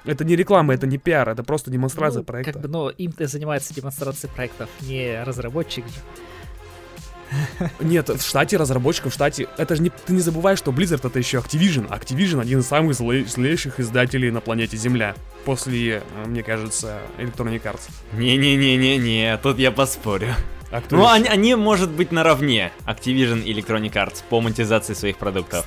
Это 0.07 0.23
не 0.23 0.35
реклама, 0.35 0.73
это 0.73 0.87
не 0.87 0.97
пиар, 0.97 1.29
это 1.29 1.43
просто 1.43 1.69
демонстрация 1.69 2.19
ну, 2.19 2.25
проекта. 2.25 2.53
Как 2.53 2.61
бы, 2.61 2.67
но 2.67 2.89
им-то 2.89 3.27
занимается 3.27 3.73
демонстрацией 3.73 4.33
проектов, 4.33 4.69
не 4.81 5.23
разработчик 5.23 5.85
же. 5.85 5.99
Нет, 7.81 8.07
в 8.07 8.21
штате 8.21 8.55
разработчиков, 8.55 9.11
в 9.11 9.15
штате... 9.15 9.47
Это 9.57 9.75
же 9.75 9.81
не... 9.81 9.89
Ты 9.89 10.13
не 10.13 10.21
забывай, 10.21 10.55
что 10.55 10.71
Blizzard 10.71 11.05
это 11.05 11.19
еще 11.19 11.39
Activision. 11.39 11.89
Activision 11.89 12.41
один 12.41 12.59
из 12.59 12.67
самых 12.67 12.93
зле- 12.93 13.27
злейших 13.27 13.81
издателей 13.81 14.31
на 14.31 14.39
планете 14.39 14.77
Земля. 14.77 15.13
После, 15.43 15.97
э, 15.97 16.25
мне 16.25 16.41
кажется, 16.41 16.99
Electronic 17.17 17.61
Arts. 17.63 17.89
Не-не-не-не-не, 18.13 19.37
тут 19.43 19.59
я 19.59 19.71
поспорю. 19.71 20.35
А 20.69 20.81
кто 20.81 20.97
Ну, 20.97 21.03
еще? 21.03 21.11
они, 21.13 21.27
они, 21.27 21.55
может 21.55 21.89
быть, 21.89 22.11
наравне 22.11 22.71
Activision 22.85 23.41
и 23.41 23.53
Electronic 23.53 23.93
Arts 23.93 24.23
по 24.29 24.41
монетизации 24.41 24.93
своих 24.93 25.17
продуктов. 25.17 25.65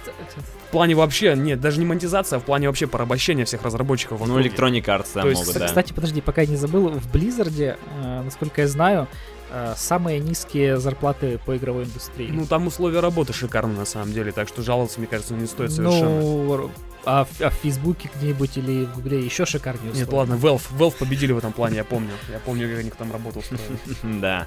В 0.68 0.70
плане 0.72 0.94
вообще, 0.94 1.34
нет, 1.36 1.60
даже 1.60 1.80
не 1.80 1.86
монетизация, 1.86 2.36
а 2.36 2.40
в 2.40 2.44
плане 2.44 2.68
вообще 2.68 2.86
порабощения 2.86 3.44
всех 3.44 3.62
разработчиков. 3.62 4.20
Ну. 4.26 4.38
Electronic 4.38 4.84
Arts, 4.84 5.08
да, 5.14 5.22
То 5.22 5.28
есть, 5.28 5.40
могут, 5.40 5.46
Кстати, 5.48 5.58
да. 5.58 5.66
Кстати, 5.66 5.92
подожди, 5.92 6.20
пока 6.20 6.42
я 6.42 6.46
не 6.48 6.56
забыл, 6.56 6.90
в 6.90 7.12
Blizzard, 7.14 7.76
э, 8.02 8.22
насколько 8.22 8.60
я 8.60 8.68
знаю, 8.68 9.08
э, 9.50 9.74
самые 9.76 10.20
низкие 10.20 10.76
зарплаты 10.78 11.40
по 11.44 11.56
игровой 11.56 11.84
индустрии. 11.84 12.28
Ну, 12.30 12.46
там 12.46 12.66
условия 12.66 13.00
работы 13.00 13.32
шикарные 13.32 13.78
на 13.78 13.84
самом 13.86 14.12
деле, 14.12 14.32
так 14.32 14.48
что 14.48 14.62
жаловаться, 14.62 15.00
мне 15.00 15.08
кажется, 15.08 15.34
не 15.34 15.46
стоит 15.46 15.72
совершенно. 15.72 16.20
Ну, 16.20 16.70
а, 17.04 17.24
в- 17.24 17.40
а 17.40 17.50
в 17.50 17.54
Фейсбуке 17.54 18.10
где-нибудь 18.14 18.56
или 18.56 18.84
в 18.84 18.94
Гугле 18.94 19.20
еще 19.24 19.46
шикарнее 19.46 19.92
Нет, 19.92 20.12
ладно, 20.12 20.34
Valve, 20.34 20.62
Valve 20.76 20.96
победили 20.98 21.32
в 21.32 21.38
этом 21.38 21.52
плане, 21.52 21.76
я 21.76 21.84
помню. 21.84 22.10
Я 22.30 22.38
помню, 22.40 22.68
как 22.68 22.78
они 22.80 22.90
там 22.90 23.12
работал. 23.12 23.42
Да. 24.02 24.46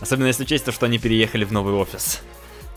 Особенно 0.00 0.26
если 0.26 0.42
учесть 0.44 0.64
то, 0.64 0.72
что 0.72 0.86
они 0.86 0.98
переехали 0.98 1.44
в 1.44 1.52
новый 1.52 1.74
офис. 1.74 2.20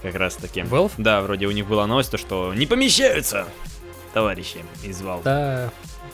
Как 0.02 0.16
раз 0.16 0.36
таки. 0.36 0.62
Valve? 0.62 0.92
Да, 0.98 1.22
вроде 1.22 1.48
у 1.48 1.52
них 1.52 1.66
была 1.68 1.88
новость, 1.88 2.12
то, 2.12 2.18
что 2.18 2.54
не 2.54 2.66
помещаются 2.68 3.48
товарищи 4.14 4.60
из 4.84 5.02
Valve. 5.02 5.24
Да, 5.24 5.72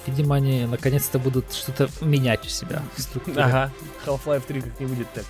видимо, 0.07 0.35
они 0.35 0.65
наконец-то 0.65 1.19
будут 1.19 1.53
что-то 1.53 1.89
менять 2.01 2.45
у 2.45 2.49
себя 2.49 2.81
в 2.95 3.01
структуре. 3.01 3.41
Ага. 3.41 3.71
Half-Life 4.05 4.43
3 4.47 4.61
как 4.61 4.79
не 4.79 4.85
будет, 4.85 5.11
так 5.13 5.25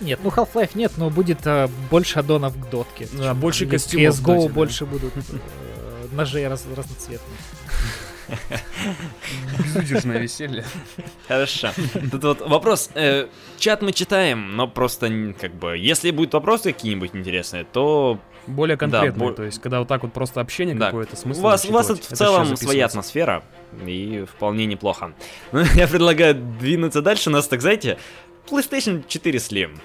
и... 0.00 0.04
Нет, 0.04 0.20
ну 0.22 0.30
Half-Life 0.30 0.70
нет, 0.74 0.92
но 0.96 1.10
будет 1.10 1.46
э, 1.46 1.68
больше 1.90 2.18
аддонов 2.18 2.54
к 2.56 2.68
дотке. 2.70 3.08
Да, 3.12 3.34
больше 3.34 3.66
костюмов, 3.66 4.14
CSGO 4.14 4.20
кстати, 4.20 4.46
да. 4.48 4.52
больше 4.52 4.86
будут 4.86 5.12
ножей 6.14 6.46
раз- 6.48 6.66
разноцветных. 6.74 7.38
Безудержное 9.58 10.18
веселье. 10.18 10.64
Хорошо. 11.28 11.68
Тут 12.10 12.24
вот 12.24 12.40
вопрос. 12.48 12.90
э, 12.94 13.28
чат 13.58 13.82
мы 13.82 13.92
читаем, 13.92 14.56
но 14.56 14.66
просто 14.66 15.10
как 15.38 15.54
бы, 15.54 15.76
если 15.76 16.10
будут 16.10 16.32
вопросы 16.32 16.72
какие-нибудь 16.72 17.10
интересные, 17.14 17.64
то 17.64 18.18
Более 18.46 18.76
конкретное, 18.76 19.28
бо- 19.28 19.32
то 19.34 19.42
есть, 19.42 19.60
когда 19.60 19.78
вот 19.80 19.88
так 19.88 20.02
вот 20.02 20.12
просто 20.12 20.40
общение 20.40 20.74
Да. 20.74 20.86
какое-то, 20.86 21.14
у 21.14 21.18
смысл 21.18 21.42
вас, 21.42 21.64
у 21.66 21.72
вас 21.72 21.86
тут 21.88 22.02
в 22.02 22.06
Это 22.06 22.16
целом 22.16 22.56
своя 22.56 22.86
атмосфера, 22.86 23.42
и 23.86 24.24
вполне 24.30 24.66
неплохо. 24.66 25.12
Ну, 25.52 25.60
я 25.74 25.86
предлагаю 25.88 26.34
двинуться 26.34 27.02
дальше. 27.02 27.30
У 27.30 27.32
нас, 27.32 27.46
так 27.48 27.60
знаете, 27.60 27.98
PlayStation 28.50 29.02
4 29.06 29.38
Slim. 29.38 29.78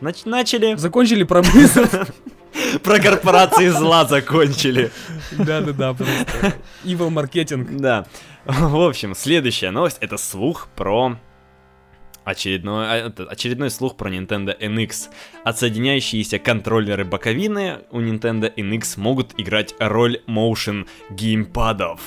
Нач- 0.00 0.26
начали, 0.28 0.74
Закончили 0.76 1.24
про. 1.24 1.42
про 2.82 2.98
корпорации 2.98 3.68
зла 3.68 4.04
закончили. 4.04 4.90
Да-да-да, 5.32 5.94
просто. 5.94 6.54
Evil 6.84 7.10
маркетинг. 7.10 7.70
Да. 7.72 8.06
В 8.44 8.80
общем, 8.80 9.14
следующая 9.14 9.70
новость 9.70 9.98
это 10.00 10.16
слух 10.16 10.68
про 10.74 11.16
очередной, 12.24 12.86
а, 12.86 13.12
очередной 13.28 13.70
слух 13.70 13.96
про 13.96 14.10
Nintendo 14.10 14.58
NX. 14.58 15.10
Отсоединяющиеся 15.44 16.38
контроллеры 16.38 17.04
боковины 17.04 17.80
у 17.90 18.00
Nintendo 18.00 18.52
NX 18.54 18.98
могут 18.98 19.38
играть 19.38 19.74
роль 19.78 20.20
motion 20.26 20.86
геймпадов. 21.10 22.00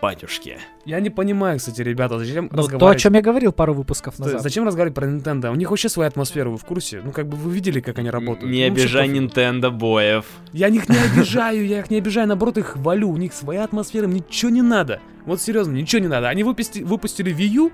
Батюшки. 0.00 0.58
Я 0.86 1.00
не 1.00 1.10
понимаю, 1.10 1.58
кстати, 1.58 1.82
ребята, 1.82 2.16
зачем 2.16 2.44
Ну, 2.44 2.48
то, 2.50 2.54
о 2.54 2.58
разговаривать... 2.58 3.00
чем 3.02 3.14
я 3.14 3.20
говорил 3.20 3.52
пару 3.52 3.74
выпусков 3.74 4.20
назад. 4.20 4.40
Зачем 4.40 4.64
разговаривать 4.64 4.94
про 4.94 5.06
Nintendo? 5.08 5.50
У 5.50 5.56
них 5.56 5.68
вообще 5.70 5.88
своя 5.88 6.08
атмосфера, 6.08 6.48
вы 6.48 6.58
в 6.58 6.64
курсе? 6.64 7.02
Ну, 7.04 7.10
как 7.10 7.26
бы 7.26 7.36
вы 7.36 7.52
видели, 7.52 7.80
как 7.80 7.98
они 7.98 8.08
работают? 8.08 8.48
Не 8.50 8.68
Ну, 8.68 8.72
обижай. 8.72 9.08
Nintendo 9.08 9.70
боев. 9.70 10.26
Я 10.52 10.68
них 10.68 10.88
не 10.88 10.96
обижаю, 11.12 11.66
я 11.66 11.80
их 11.80 11.90
не 11.90 11.98
обижаю, 11.98 12.28
наоборот, 12.28 12.56
их 12.58 12.66
хвалю. 12.66 13.10
У 13.10 13.16
них 13.16 13.32
своя 13.32 13.64
атмосфера, 13.64 14.04
им 14.04 14.12
ничего 14.12 14.50
не 14.52 14.62
надо. 14.62 15.00
Вот 15.24 15.42
серьезно, 15.42 15.72
ничего 15.72 16.00
не 16.00 16.08
надо. 16.08 16.28
Они 16.28 16.44
выпусти- 16.44 16.84
выпустили 16.84 17.34
Wii 17.34 17.48
U, 17.64 17.72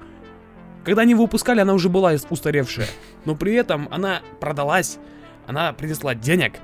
когда 0.82 1.02
они 1.02 1.10
его 1.12 1.24
выпускали, 1.24 1.60
она 1.60 1.74
уже 1.74 1.90
была 1.90 2.14
устаревшая. 2.30 2.86
Но 3.26 3.36
при 3.36 3.52
этом 3.52 3.88
она 3.90 4.22
продалась, 4.40 4.98
она 5.46 5.74
принесла 5.74 6.14
денег. 6.14 6.54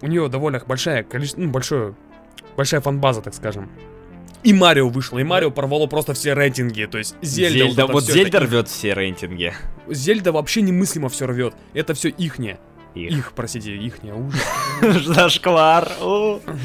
У 0.00 0.06
нее 0.06 0.28
довольно 0.30 0.62
большая 0.66 1.02
количество, 1.02 1.42
ну, 1.42 1.50
большое, 1.50 1.94
большая 2.56 2.80
фанбаза, 2.80 3.20
так 3.20 3.34
скажем. 3.34 3.68
И 4.42 4.52
Марио 4.52 4.88
вышло, 4.88 5.18
и 5.18 5.24
Марио 5.24 5.50
порвало 5.50 5.86
просто 5.86 6.14
все 6.14 6.32
рейтинги, 6.32 6.86
то 6.86 6.98
есть 6.98 7.14
Зельда, 7.20 7.58
Зельда, 7.58 7.82
вот, 7.82 7.92
вот 7.92 8.02
всё, 8.04 8.12
Зельда 8.14 8.38
это 8.38 8.46
рвет 8.46 8.68
все 8.68 8.94
рейтинги. 8.94 9.44
их. 9.44 9.62
Зельда 9.88 10.32
вообще 10.32 10.62
немыслимо 10.62 11.08
все 11.08 11.26
рвет. 11.26 11.54
Это 11.74 11.94
все 11.94 12.08
ихнее. 12.08 12.58
Их. 12.94 13.12
Их, 13.12 13.32
простите, 13.34 13.76
ихнее, 13.76 14.14
ужас. 14.14 14.40
Зашквар. 15.06 15.92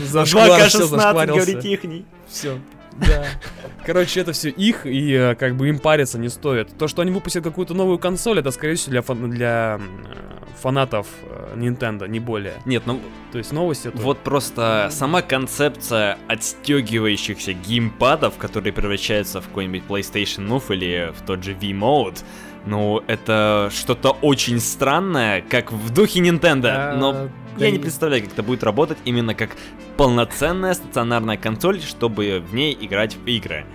Зашквар, 0.06 0.50
2К16 0.50 0.86
зашкварился. 0.86 1.52
говорит 1.52 1.66
ихний. 1.66 2.06
Все. 2.28 2.60
Да. 2.96 3.26
Короче, 3.86 4.22
это 4.22 4.32
все 4.34 4.50
их, 4.50 4.86
и 4.86 5.12
э, 5.14 5.36
как 5.36 5.56
бы 5.56 5.70
им 5.70 5.80
париться 5.80 6.18
не 6.18 6.30
стоит. 6.30 6.76
То, 6.78 6.88
что 6.88 7.02
они 7.02 7.12
выпустят 7.12 7.44
какую-то 7.44 7.74
новую 7.74 8.00
консоль, 8.00 8.40
это, 8.40 8.52
скорее 8.52 8.76
всего, 8.76 8.92
для, 8.92 9.02
фан- 9.02 9.30
для 9.30 9.80
э, 9.80 10.46
фанатов 10.62 11.08
э, 11.24 11.56
Nintendo, 11.56 12.08
не 12.08 12.20
более. 12.20 12.54
Нет, 12.66 12.84
ну 12.86 13.00
То 13.32 13.38
есть 13.38 13.52
новости 13.52 13.90
это... 13.90 13.98
Вот 13.98 14.20
просто 14.20 14.90
сама 14.92 15.22
концепция 15.22 16.18
отстегивающихся 16.28 17.54
геймпадов, 17.54 18.38
которые 18.38 18.74
превращаются 18.74 19.42
в 19.42 19.48
какой-нибудь 19.48 19.84
PlayStation 19.88 20.48
Move 20.48 20.74
или 20.74 21.14
в 21.18 21.22
тот 21.26 21.44
же 21.44 21.54
V-Mode, 21.54 22.24
ну, 22.66 23.04
это 23.06 23.70
что-то 23.72 24.12
очень 24.22 24.60
странное, 24.60 25.44
как 25.48 25.72
в 25.72 25.94
духе 25.94 26.20
Nintendo, 26.22 26.70
А, 26.74 26.96
но 26.96 27.30
я 27.58 27.72
не 27.72 27.80
представляю, 27.80 28.24
как 28.24 28.34
это 28.34 28.44
будет 28.44 28.64
работать 28.64 28.98
именно 29.06 29.34
как 29.36 29.52
полноценная 29.98 30.74
стационарная 30.74 31.38
консоль, 31.38 31.82
чтобы 31.82 32.44
в 32.48 32.54
ней 32.54 32.78
играть 32.80 33.16
в 33.16 33.26
игры. 33.28 33.66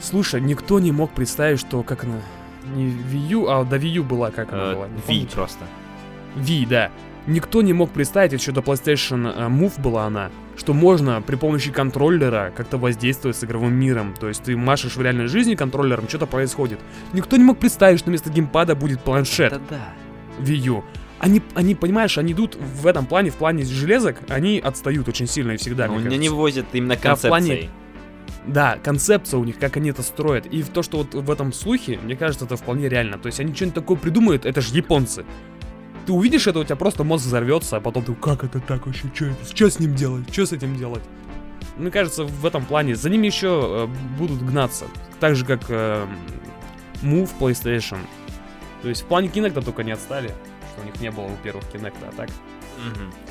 Слушай, 0.00 0.40
никто 0.40 0.78
не 0.80 0.92
мог 0.92 1.10
представить, 1.12 1.60
что 1.60 1.82
как 1.82 2.04
она... 2.04 2.20
Не 2.74 2.86
Wii 2.86 3.28
U, 3.30 3.46
а 3.48 3.64
до 3.64 3.76
Wii 3.76 3.88
U 3.98 4.02
была, 4.04 4.30
как 4.30 4.52
она 4.52 4.72
Э, 4.72 4.74
была? 4.74 4.88
помните? 5.06 5.34
просто. 5.36 5.64
Wii, 6.36 6.66
да. 6.68 6.90
Никто 7.26 7.62
не 7.62 7.72
мог 7.72 7.90
представить, 7.90 8.32
еще 8.32 8.52
до 8.52 8.60
PlayStation 8.60 9.32
э, 9.34 9.48
Move 9.48 9.80
была 9.80 10.04
она, 10.06 10.30
что 10.56 10.74
можно 10.74 11.22
при 11.22 11.36
помощи 11.36 11.70
контроллера 11.72 12.52
как-то 12.56 12.76
воздействовать 12.76 13.36
с 13.36 13.44
игровым 13.44 13.74
миром. 13.74 14.14
То 14.18 14.28
есть 14.28 14.42
ты 14.44 14.56
машешь 14.56 14.96
в 14.96 15.02
реальной 15.02 15.26
жизни 15.28 15.54
контроллером, 15.54 16.08
что-то 16.08 16.26
происходит. 16.26 16.78
Никто 17.12 17.36
не 17.36 17.44
мог 17.44 17.58
представить, 17.58 17.98
что 18.00 18.10
вместо 18.10 18.30
геймпада 18.30 18.74
будет 18.76 19.00
планшет 19.00 19.52
Да-да. 19.52 19.94
Wii 20.40 20.56
U. 20.68 20.84
Они, 21.18 21.42
они, 21.54 21.74
понимаешь, 21.74 22.18
они 22.18 22.32
идут 22.32 22.56
в 22.56 22.86
этом 22.86 23.06
плане, 23.06 23.30
в 23.30 23.36
плане 23.36 23.64
железок, 23.64 24.18
они 24.28 24.58
отстают 24.58 25.08
очень 25.08 25.26
сильно 25.26 25.52
и 25.52 25.56
всегда, 25.56 25.86
Но 25.86 25.94
мне 25.94 26.08
они 26.08 26.18
не 26.18 26.28
вывозят 26.28 26.66
именно 26.72 26.96
А 27.02 27.16
в 27.16 27.22
плане-. 27.22 27.70
Да, 28.46 28.78
концепция 28.82 29.38
у 29.38 29.44
них, 29.44 29.58
как 29.58 29.76
они 29.76 29.90
это 29.90 30.02
строят. 30.02 30.46
И 30.46 30.62
в 30.62 30.68
то, 30.68 30.82
что 30.82 30.98
вот 30.98 31.14
в 31.14 31.30
этом 31.30 31.52
слухе, 31.52 31.98
мне 32.02 32.16
кажется, 32.16 32.44
это 32.44 32.56
вполне 32.56 32.88
реально. 32.88 33.18
То 33.18 33.26
есть 33.26 33.40
они 33.40 33.54
что-нибудь 33.54 33.74
такое 33.74 33.96
придумают, 33.96 34.46
это 34.46 34.60
же 34.60 34.74
японцы. 34.74 35.24
Ты 36.06 36.12
увидишь 36.12 36.46
это, 36.46 36.60
у 36.60 36.64
тебя 36.64 36.76
просто 36.76 37.02
мозг 37.02 37.24
взорвется, 37.24 37.78
а 37.78 37.80
потом 37.80 38.04
ты, 38.04 38.14
как 38.14 38.44
это 38.44 38.60
так 38.60 38.86
вообще, 38.86 39.10
что 39.12 39.24
это, 39.26 39.44
что 39.44 39.68
с 39.68 39.80
ним 39.80 39.96
делать, 39.96 40.32
что 40.32 40.46
с 40.46 40.52
этим 40.52 40.76
делать? 40.76 41.02
Мне 41.76 41.90
кажется, 41.90 42.24
в 42.24 42.46
этом 42.46 42.64
плане 42.64 42.94
за 42.94 43.10
ними 43.10 43.26
еще 43.26 43.88
э, 43.88 44.16
будут 44.16 44.40
гнаться. 44.42 44.86
Так 45.18 45.34
же, 45.34 45.44
как 45.44 45.62
э, 45.68 46.06
Move 47.02 47.30
PlayStation. 47.40 47.98
То 48.82 48.88
есть 48.88 49.02
в 49.02 49.06
плане 49.06 49.28
Kinect 49.28 49.62
только 49.64 49.82
не 49.82 49.90
отстали, 49.90 50.32
у 50.78 50.84
них 50.84 51.00
не 51.00 51.10
было, 51.10 51.26
во-первых, 51.26 51.64
Kinect, 51.72 51.96
а 52.02 52.12
так 52.12 52.30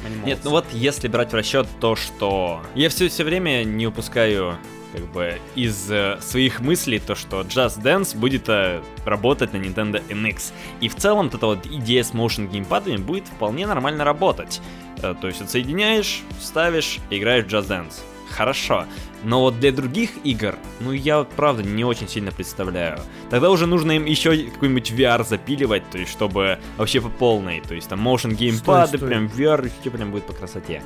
они 0.06 0.16
Нет, 0.26 0.40
ну 0.44 0.52
вот 0.52 0.66
если 0.72 1.08
брать 1.08 1.32
в 1.32 1.36
расчет 1.36 1.68
то, 1.80 1.96
что 1.96 2.62
я 2.74 2.90
все 2.90 3.10
все 3.10 3.24
время 3.24 3.64
не 3.64 3.88
упускаю 3.88 4.58
как 4.92 5.12
бы 5.12 5.40
из 5.56 5.92
э, 5.92 6.18
своих 6.22 6.62
мыслей 6.62 7.00
то, 7.00 7.16
что 7.16 7.42
Just 7.42 7.82
Dance 7.82 8.18
будет 8.18 8.48
э, 8.48 8.82
работать 9.06 9.52
на 9.52 9.58
Nintendo 9.58 10.02
NX. 10.08 10.54
И 10.80 10.88
в 10.88 10.96
целом 10.96 11.26
вот 11.26 11.36
эта 11.36 11.46
вот 11.48 11.66
идея 11.66 12.02
с 12.02 12.14
motion 12.14 12.50
геймпадами 12.50 12.98
будет 12.98 13.28
вполне 13.28 13.68
нормально 13.68 14.06
работать. 14.06 14.62
Э, 15.02 15.14
то 15.20 15.28
есть 15.28 15.42
отсоединяешь, 15.42 16.22
ставишь, 16.40 17.00
играешь 17.10 17.44
в 17.44 17.48
Just 17.48 17.68
Dance. 17.68 17.96
Хорошо. 18.30 18.86
Но 19.26 19.42
вот 19.42 19.60
для 19.60 19.72
других 19.72 20.12
игр, 20.24 20.56
ну 20.80 20.92
я 20.92 21.18
вот 21.18 21.30
правда 21.30 21.64
не 21.64 21.84
очень 21.84 22.08
сильно 22.08 22.32
представляю. 22.32 23.00
Тогда 23.32 23.50
уже 23.50 23.66
нужно 23.66 23.94
им 23.94 24.06
еще 24.06 24.38
какой-нибудь 24.38 24.92
VR 24.92 25.28
запиливать, 25.28 25.90
то 25.90 25.98
есть 25.98 26.12
чтобы 26.12 26.60
вообще 26.78 27.02
по 27.02 27.10
полной. 27.10 27.60
То 27.62 27.74
есть 27.74 27.90
там 27.90 28.08
motion 28.08 28.36
геймпады, 28.36 29.00
прям 29.00 29.26
VR, 29.26 29.66
и 29.66 29.72
все 29.82 29.90
прям 29.90 30.12
будет 30.12 30.26
по 30.28 30.34
красоте. 30.34 30.84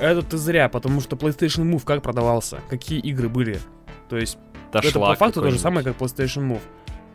Это 0.00 0.22
ты 0.22 0.36
зря, 0.36 0.68
потому 0.68 1.00
что 1.00 1.16
PlayStation 1.16 1.68
Move 1.68 1.82
как 1.84 2.02
продавался? 2.02 2.60
Какие 2.70 3.00
игры 3.00 3.28
были? 3.28 3.58
То 4.08 4.16
есть 4.16 4.38
Да 4.72 4.78
это 4.78 5.00
по 5.00 5.14
факту 5.16 5.42
то 5.42 5.50
же 5.50 5.58
самое, 5.58 5.84
как 5.84 5.96
PlayStation 5.96 6.48
Move. 6.48 6.62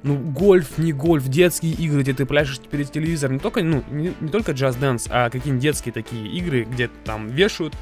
ну, 0.03 0.17
гольф, 0.17 0.77
не 0.77 0.91
гольф, 0.91 1.27
детские 1.29 1.73
игры, 1.73 2.01
где 2.01 2.13
ты 2.13 2.25
пляшешь 2.25 2.59
перед 2.59 2.91
телевизором, 2.91 3.35
не 3.35 3.39
только, 3.39 3.63
ну, 3.63 3.83
не, 3.89 4.13
не 4.19 4.29
только 4.29 4.51
Just 4.51 4.79
Dance, 4.79 5.07
а 5.09 5.29
какие-нибудь 5.29 5.61
детские 5.61 5.93
такие 5.93 6.27
игры, 6.27 6.63
где 6.63 6.89
там 7.05 7.27
вешают 7.27 7.73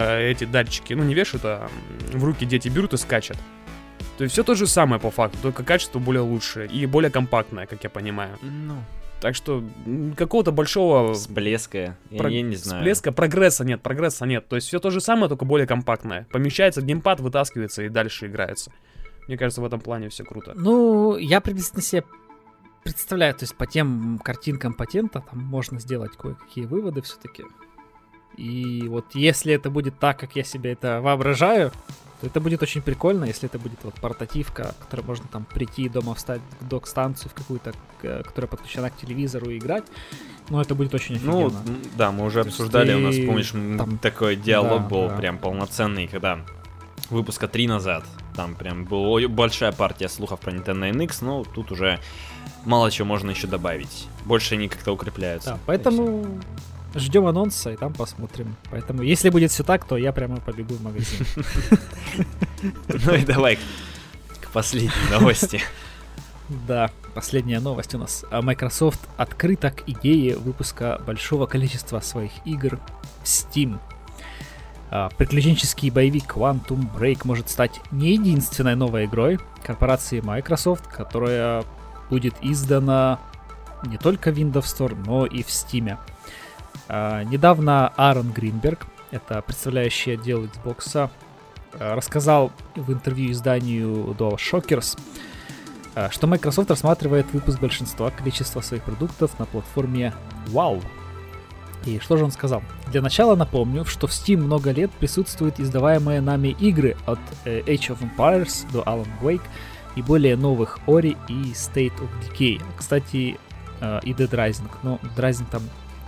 эти 0.00 0.44
датчики, 0.44 0.94
ну, 0.94 1.04
не 1.04 1.14
вешают, 1.14 1.44
а 1.44 1.68
в 2.12 2.24
руки 2.24 2.44
дети 2.46 2.68
берут 2.68 2.92
и 2.92 2.96
скачут. 2.96 3.36
То 4.16 4.24
есть 4.24 4.32
все 4.32 4.42
то 4.42 4.54
же 4.54 4.66
самое 4.66 5.00
по 5.00 5.10
факту, 5.10 5.38
только 5.42 5.62
качество 5.62 5.98
более 5.98 6.22
лучшее 6.22 6.68
и 6.68 6.86
более 6.86 7.10
компактное, 7.10 7.66
как 7.66 7.84
я 7.84 7.90
понимаю. 7.90 8.36
Ну, 8.42 8.74
Так 9.20 9.34
что 9.34 9.64
какого-то 10.16 10.52
большого 10.52 11.14
всплеска, 11.14 11.96
я, 12.10 12.18
про- 12.18 12.30
я 12.30 12.42
не 12.42 12.56
знаю. 12.56 12.80
всплеска, 12.82 13.12
прогресса 13.12 13.64
нет, 13.64 13.80
прогресса 13.82 14.26
нет. 14.26 14.46
То 14.48 14.56
есть 14.56 14.68
все 14.68 14.78
то 14.80 14.90
же 14.90 15.00
самое, 15.00 15.28
только 15.28 15.44
более 15.44 15.66
компактное. 15.66 16.26
Помещается 16.30 16.80
в 16.80 16.84
геймпад, 16.84 17.20
вытаскивается 17.20 17.82
и 17.82 17.88
дальше 17.88 18.26
играется. 18.26 18.72
Мне 19.26 19.36
кажется, 19.36 19.60
в 19.60 19.64
этом 19.64 19.80
плане 19.80 20.08
все 20.08 20.24
круто. 20.24 20.52
Ну, 20.56 21.16
я 21.16 21.40
приблизительно 21.40 21.82
себе 21.82 22.04
представляю, 22.84 23.34
то 23.34 23.42
есть 23.44 23.56
по 23.56 23.66
тем 23.66 24.18
картинкам 24.24 24.72
патента 24.74 25.22
там 25.28 25.40
можно 25.40 25.78
сделать 25.80 26.12
кое-какие 26.16 26.64
выводы 26.64 27.02
все-таки. 27.02 27.44
И 28.38 28.86
вот 28.88 29.04
если 29.14 29.52
это 29.52 29.68
будет 29.68 29.98
так, 29.98 30.18
как 30.18 30.36
я 30.36 30.44
себе 30.44 30.72
это 30.72 31.00
воображаю, 31.00 31.72
то 32.20 32.26
это 32.26 32.40
будет 32.40 32.62
очень 32.62 32.82
прикольно, 32.82 33.24
если 33.24 33.48
это 33.48 33.58
будет 33.58 33.78
вот 33.82 33.94
портативка, 33.94 34.74
которая 34.80 35.06
можно 35.06 35.26
там 35.30 35.44
прийти 35.44 35.88
дома 35.88 36.14
встать 36.14 36.40
к 36.60 36.64
док-станцию 36.68 37.30
в 37.30 37.34
какую-то, 37.34 37.72
к- 38.00 38.22
которая 38.22 38.48
подключена 38.48 38.90
к 38.90 38.96
телевизору 38.96 39.50
и 39.50 39.58
играть. 39.58 39.84
Ну, 40.50 40.60
это 40.60 40.74
будет 40.74 40.94
очень 40.94 41.18
Ну, 41.22 41.46
офигенно. 41.46 41.62
м, 41.68 41.82
да, 41.96 42.10
мы 42.12 42.24
уже 42.24 42.42
То 42.42 42.48
обсуждали, 42.48 42.94
у 42.94 43.00
нас, 43.00 43.14
ты 43.16 43.26
помнишь, 43.26 43.50
там- 43.50 43.98
такой 43.98 44.36
диалог 44.36 44.82
Да, 44.82 44.88
был 44.88 45.08
да. 45.08 45.16
прям 45.16 45.38
полноценный, 45.38 46.06
когда 46.08 46.40
выпуска 47.10 47.48
3 47.48 47.66
назад, 47.66 48.04
там 48.36 48.54
прям 48.54 48.84
была 48.84 49.20
большая 49.28 49.72
партия 49.72 50.08
слухов 50.08 50.38
про 50.40 50.52
Nintendo 50.52 50.90
NX, 50.92 51.18
но 51.24 51.44
тут 51.44 51.70
уже 51.72 51.98
мало 52.64 52.90
чего 52.90 53.06
можно 53.08 53.30
еще 53.30 53.46
добавить. 53.46 54.06
Больше 54.24 54.54
они 54.54 54.68
как-то 54.68 54.92
укрепляются. 54.92 55.50
Да, 55.50 55.58
поэтому 55.66 56.40
ждем 56.94 57.26
анонса 57.26 57.70
и 57.72 57.76
там 57.76 57.92
посмотрим. 57.92 58.56
Поэтому, 58.70 59.02
если 59.02 59.30
будет 59.30 59.50
все 59.50 59.62
так, 59.64 59.84
то 59.86 59.96
я 59.96 60.12
прямо 60.12 60.36
побегу 60.38 60.74
в 60.74 60.82
магазин. 60.82 61.26
Ну 62.88 63.14
и 63.14 63.24
давай 63.24 63.56
к- 64.40 64.48
последней 64.52 64.90
новости. 65.12 65.60
Да, 66.66 66.90
последняя 67.14 67.60
новость 67.60 67.94
у 67.94 67.98
нас. 67.98 68.24
А 68.30 68.42
Microsoft 68.42 69.00
открыта 69.16 69.70
к 69.70 69.88
идее 69.88 70.36
выпуска 70.36 71.00
большого 71.06 71.46
количества 71.46 72.00
своих 72.00 72.32
игр 72.44 72.78
в 73.22 73.24
Steam. 73.26 73.78
А, 74.90 75.10
Приключенческий 75.10 75.90
боевик 75.90 76.34
Quantum 76.34 76.88
Break 76.96 77.20
может 77.24 77.50
стать 77.50 77.80
не 77.90 78.12
единственной 78.14 78.74
новой 78.74 79.04
игрой 79.04 79.38
корпорации 79.62 80.20
Microsoft, 80.20 80.86
которая 80.88 81.62
будет 82.08 82.34
издана 82.40 83.20
не 83.86 83.98
только 83.98 84.32
в 84.32 84.36
Windows 84.38 84.62
Store, 84.64 84.96
но 85.06 85.26
и 85.26 85.42
в 85.42 85.48
Steam. 85.48 85.96
А, 86.88 87.22
Недавно 87.24 87.88
Аарон 87.96 88.32
Гринберг, 88.32 88.86
это 89.10 89.42
представляющий 89.42 90.14
отдел 90.14 90.44
Xbox, 90.44 91.10
а, 91.74 91.94
рассказал 91.94 92.50
в 92.74 92.92
интервью 92.92 93.32
изданию 93.32 94.14
DualShockers, 94.18 94.98
а, 95.94 96.10
что 96.10 96.26
Microsoft 96.26 96.70
рассматривает 96.70 97.26
выпуск 97.32 97.60
большинства 97.60 98.10
количества 98.10 98.60
своих 98.62 98.82
продуктов 98.84 99.38
на 99.38 99.44
платформе 99.44 100.14
WoW. 100.46 100.82
И 101.84 101.98
что 102.00 102.16
же 102.16 102.24
он 102.24 102.32
сказал? 102.32 102.62
Для 102.88 103.02
начала 103.02 103.36
напомню, 103.36 103.84
что 103.84 104.06
в 104.06 104.10
Steam 104.10 104.38
много 104.38 104.72
лет 104.72 104.90
присутствуют 104.90 105.60
издаваемые 105.60 106.20
нами 106.20 106.48
игры 106.58 106.96
от 107.06 107.20
э, 107.44 107.60
Age 107.60 107.96
of 107.96 107.98
Empires 108.00 108.66
до 108.72 108.82
Alan 108.82 109.08
Wake 109.22 109.42
и 109.94 110.02
более 110.02 110.36
новых 110.36 110.78
Ori 110.86 111.16
и 111.28 111.52
State 111.52 111.94
of 111.98 112.08
Decay. 112.22 112.60
Кстати, 112.76 113.38
э, 113.80 114.00
и 114.02 114.12
Dead 114.12 114.30
Rising. 114.30 114.68
Но 114.82 114.98
Dead 115.02 115.30
Rising 115.30 115.46
там 115.50 115.62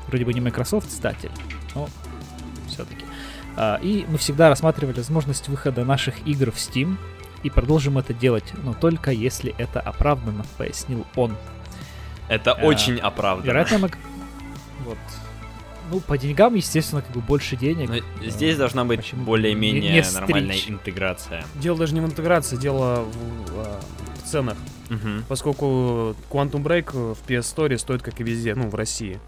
вроде 0.08 0.24
бы 0.24 0.32
не 0.34 0.40
Microsoft 0.40 0.88
издатель, 0.90 1.30
но 1.74 1.88
все-таки. 2.68 3.04
И 3.82 4.06
мы 4.08 4.16
всегда 4.18 4.48
рассматривали 4.48 4.96
возможность 4.96 5.48
выхода 5.48 5.84
наших 5.84 6.26
игр 6.26 6.50
в 6.50 6.56
Steam, 6.56 6.96
и 7.42 7.50
продолжим 7.50 7.98
это 7.98 8.12
делать, 8.14 8.52
но 8.62 8.74
только 8.74 9.10
если 9.12 9.54
это 9.58 9.80
оправдано, 9.80 10.44
пояснил 10.58 11.06
он. 11.16 11.34
Это 12.28 12.50
Э, 12.52 12.64
очень 12.66 12.98
оправданно. 12.98 13.46
Вероятно, 13.46 13.78
мы... 13.78 13.90
Вот. 14.84 14.98
Ну, 15.90 16.00
по 16.00 16.16
деньгам, 16.16 16.54
естественно, 16.54 17.02
как 17.02 17.10
бы 17.12 17.20
больше 17.20 17.56
денег. 17.56 17.88
Но 17.88 17.96
Э, 17.96 18.00
здесь 18.30 18.56
должна 18.56 18.84
быть 18.84 19.00
почему 19.00 19.24
более-менее 19.24 19.82
не- 19.82 20.00
не 20.00 20.12
нормальная 20.14 20.54
стричь? 20.56 20.70
интеграция. 20.70 21.44
Дело 21.56 21.78
даже 21.78 21.94
не 21.94 22.00
в 22.00 22.04
интеграции, 22.04 22.56
дело 22.56 23.02
в, 23.04 23.58
а, 23.58 23.80
в 24.22 24.28
ценах. 24.30 24.56
Мгм. 24.90 25.24
Поскольку 25.28 26.14
Quantum 26.30 26.62
Break 26.62 26.92
в 27.14 27.18
PS 27.26 27.40
Store 27.56 27.76
стоит, 27.78 28.02
как 28.02 28.20
и 28.20 28.22
везде, 28.24 28.54
ну, 28.54 28.68
в 28.68 28.74
России. 28.74 29.18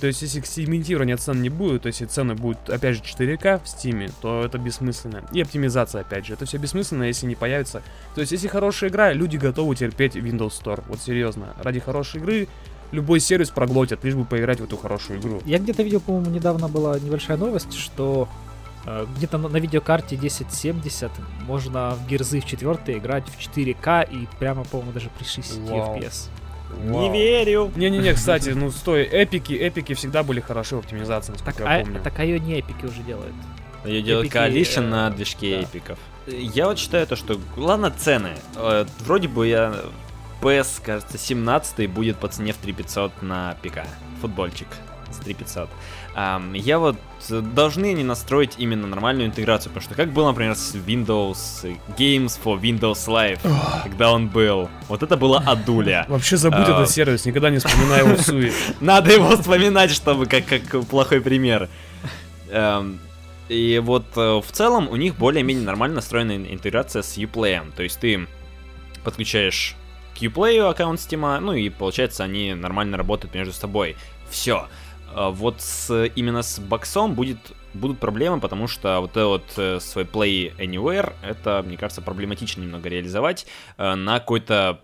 То 0.00 0.06
есть, 0.06 0.22
если 0.22 0.40
сегментирования 0.40 1.16
цен 1.16 1.40
не 1.42 1.48
будет, 1.48 1.82
то 1.82 1.86
есть, 1.86 2.00
если 2.00 2.12
цены 2.12 2.34
будут, 2.34 2.68
опять 2.68 2.96
же, 2.96 3.02
4К 3.02 3.60
в 3.60 3.64
Steam, 3.64 4.10
то 4.20 4.44
это 4.44 4.58
бессмысленно. 4.58 5.22
И 5.32 5.40
оптимизация, 5.40 6.00
опять 6.00 6.26
же, 6.26 6.34
это 6.34 6.44
все 6.44 6.58
бессмысленно, 6.58 7.04
если 7.04 7.26
не 7.26 7.34
появится. 7.34 7.82
То 8.14 8.20
есть, 8.20 8.32
если 8.32 8.48
хорошая 8.48 8.90
игра, 8.90 9.12
люди 9.12 9.36
готовы 9.36 9.76
терпеть 9.76 10.16
Windows 10.16 10.60
Store. 10.60 10.82
Вот 10.88 11.00
серьезно. 11.00 11.54
Ради 11.62 11.80
хорошей 11.80 12.20
игры 12.20 12.48
любой 12.92 13.20
сервис 13.20 13.50
проглотят, 13.50 14.04
лишь 14.04 14.14
бы 14.14 14.24
поиграть 14.24 14.60
в 14.60 14.64
эту 14.64 14.76
хорошую 14.76 15.18
игру. 15.18 15.40
Я 15.44 15.58
где-то 15.58 15.82
видел, 15.82 16.00
по-моему, 16.00 16.30
недавно 16.30 16.68
была 16.68 16.98
небольшая 16.98 17.36
новость, 17.36 17.74
что 17.74 18.28
э, 18.86 19.06
где-то 19.16 19.38
на, 19.38 19.48
на 19.48 19.56
видеокарте 19.56 20.16
1070 20.16 21.10
можно 21.46 21.90
в 21.90 22.06
Герзы 22.06 22.40
в 22.40 22.44
4 22.44 22.98
играть 22.98 23.24
в 23.26 23.38
4К 23.38 24.08
и 24.10 24.28
прямо, 24.38 24.64
по-моему, 24.64 24.92
даже 24.92 25.10
при 25.18 25.24
60 25.24 25.58
Вау. 25.68 25.96
FPS. 25.96 26.28
Не 26.84 27.10
верю. 27.10 27.70
Не-не-не, 27.76 28.14
кстати, 28.14 28.50
ну 28.50 28.70
стой, 28.70 29.04
эпики, 29.04 29.52
эпики 29.52 29.94
всегда 29.94 30.22
были 30.22 30.40
хороши 30.40 30.76
в 30.76 30.80
оптимизации, 30.80 31.32
Так, 31.32 31.46
насколько 31.46 31.70
я 31.70 31.80
а, 31.80 31.84
помню. 31.84 32.00
так 32.02 32.18
а 32.18 32.24
ее 32.24 32.40
не 32.40 32.58
эпики 32.58 32.84
уже 32.84 33.02
делают. 33.02 33.34
Ее 33.84 34.02
делает 34.02 34.26
Эпики, 34.26 34.38
Coalition 34.38 34.84
э, 34.84 34.88
на 34.88 35.10
движке 35.10 35.56
да. 35.56 35.62
эпиков. 35.62 35.98
Я 36.26 36.66
вот 36.66 36.78
считаю 36.78 37.06
то, 37.06 37.16
что... 37.16 37.38
Ладно, 37.56 37.90
цены. 37.90 38.30
Э, 38.56 38.86
Вроде 39.00 39.28
бы 39.28 39.48
я... 39.48 39.74
PS, 40.40 40.82
кажется, 40.84 41.18
17 41.18 41.88
будет 41.88 42.16
по 42.16 42.26
цене 42.26 42.52
в 42.52 42.56
3500 42.56 43.22
на 43.22 43.56
ПК. 43.62 43.86
Футбольчик 44.20 44.66
за 45.12 45.22
3500. 45.22 45.70
Я 46.14 46.78
вот... 46.78 46.96
э, 47.30 47.40
Должны 47.40 47.86
они 47.92 48.04
настроить 48.04 48.54
именно 48.58 48.86
нормальную 48.86 49.26
интеграцию, 49.28 49.70
потому 49.72 49.82
что 49.84 49.94
как 49.94 50.12
было, 50.12 50.28
например, 50.28 50.54
с 50.54 50.74
Windows 50.74 51.38
э, 51.62 51.76
Games 51.96 52.38
for 52.44 52.60
Windows 52.60 53.06
Live, 53.08 53.40
когда 53.82 54.12
он 54.12 54.28
был. 54.28 54.68
Вот 54.88 55.02
это 55.02 55.16
было 55.16 55.38
адуля. 55.46 56.04
Вообще 56.08 56.36
забудь 56.36 56.60
этот 56.68 56.90
сервис, 56.90 57.24
никогда 57.24 57.48
не 57.48 57.58
вспоминай 57.58 58.00
его 58.04 58.16
суе. 58.16 58.52
Надо 58.80 59.10
его 59.12 59.36
вспоминать, 59.36 59.90
чтобы 59.90 60.26
как, 60.26 60.44
как 60.44 60.84
плохой 60.86 61.20
пример. 61.22 61.70
И 63.48 63.80
вот 63.84 64.04
э, 64.16 64.40
в 64.40 64.52
целом 64.52 64.88
у 64.88 64.96
них 64.96 65.16
более-менее 65.16 65.64
нормально 65.64 65.96
настроена 65.96 66.36
ин- 66.36 66.46
интеграция 66.52 67.02
с 67.02 67.18
Uplay. 67.18 67.60
То 67.74 67.82
есть 67.82 67.98
ты 68.00 68.26
подключаешь 69.04 69.74
к 70.18 70.22
Uplay 70.22 70.58
аккаунт 70.60 71.00
Steam, 71.00 71.40
ну 71.40 71.52
и 71.52 71.68
получается 71.68 72.24
они 72.24 72.54
нормально 72.54 72.96
работают 72.96 73.34
между 73.34 73.52
собой. 73.52 73.96
Все. 74.30 74.68
Вот 75.14 75.60
с, 75.60 76.06
именно 76.14 76.42
с 76.42 76.58
боксом 76.58 77.14
будет, 77.14 77.52
будут 77.74 77.98
проблемы, 77.98 78.40
потому 78.40 78.66
что 78.66 79.00
вот 79.00 79.10
это 79.12 79.26
вот 79.26 79.44
э, 79.56 79.80
свой 79.80 80.04
Play 80.04 80.56
Anywhere, 80.58 81.14
это, 81.22 81.62
мне 81.66 81.76
кажется, 81.76 82.02
проблематично 82.02 82.60
немного 82.62 82.88
реализовать 82.88 83.46
э, 83.76 83.94
на 83.94 84.18
какой-то 84.18 84.80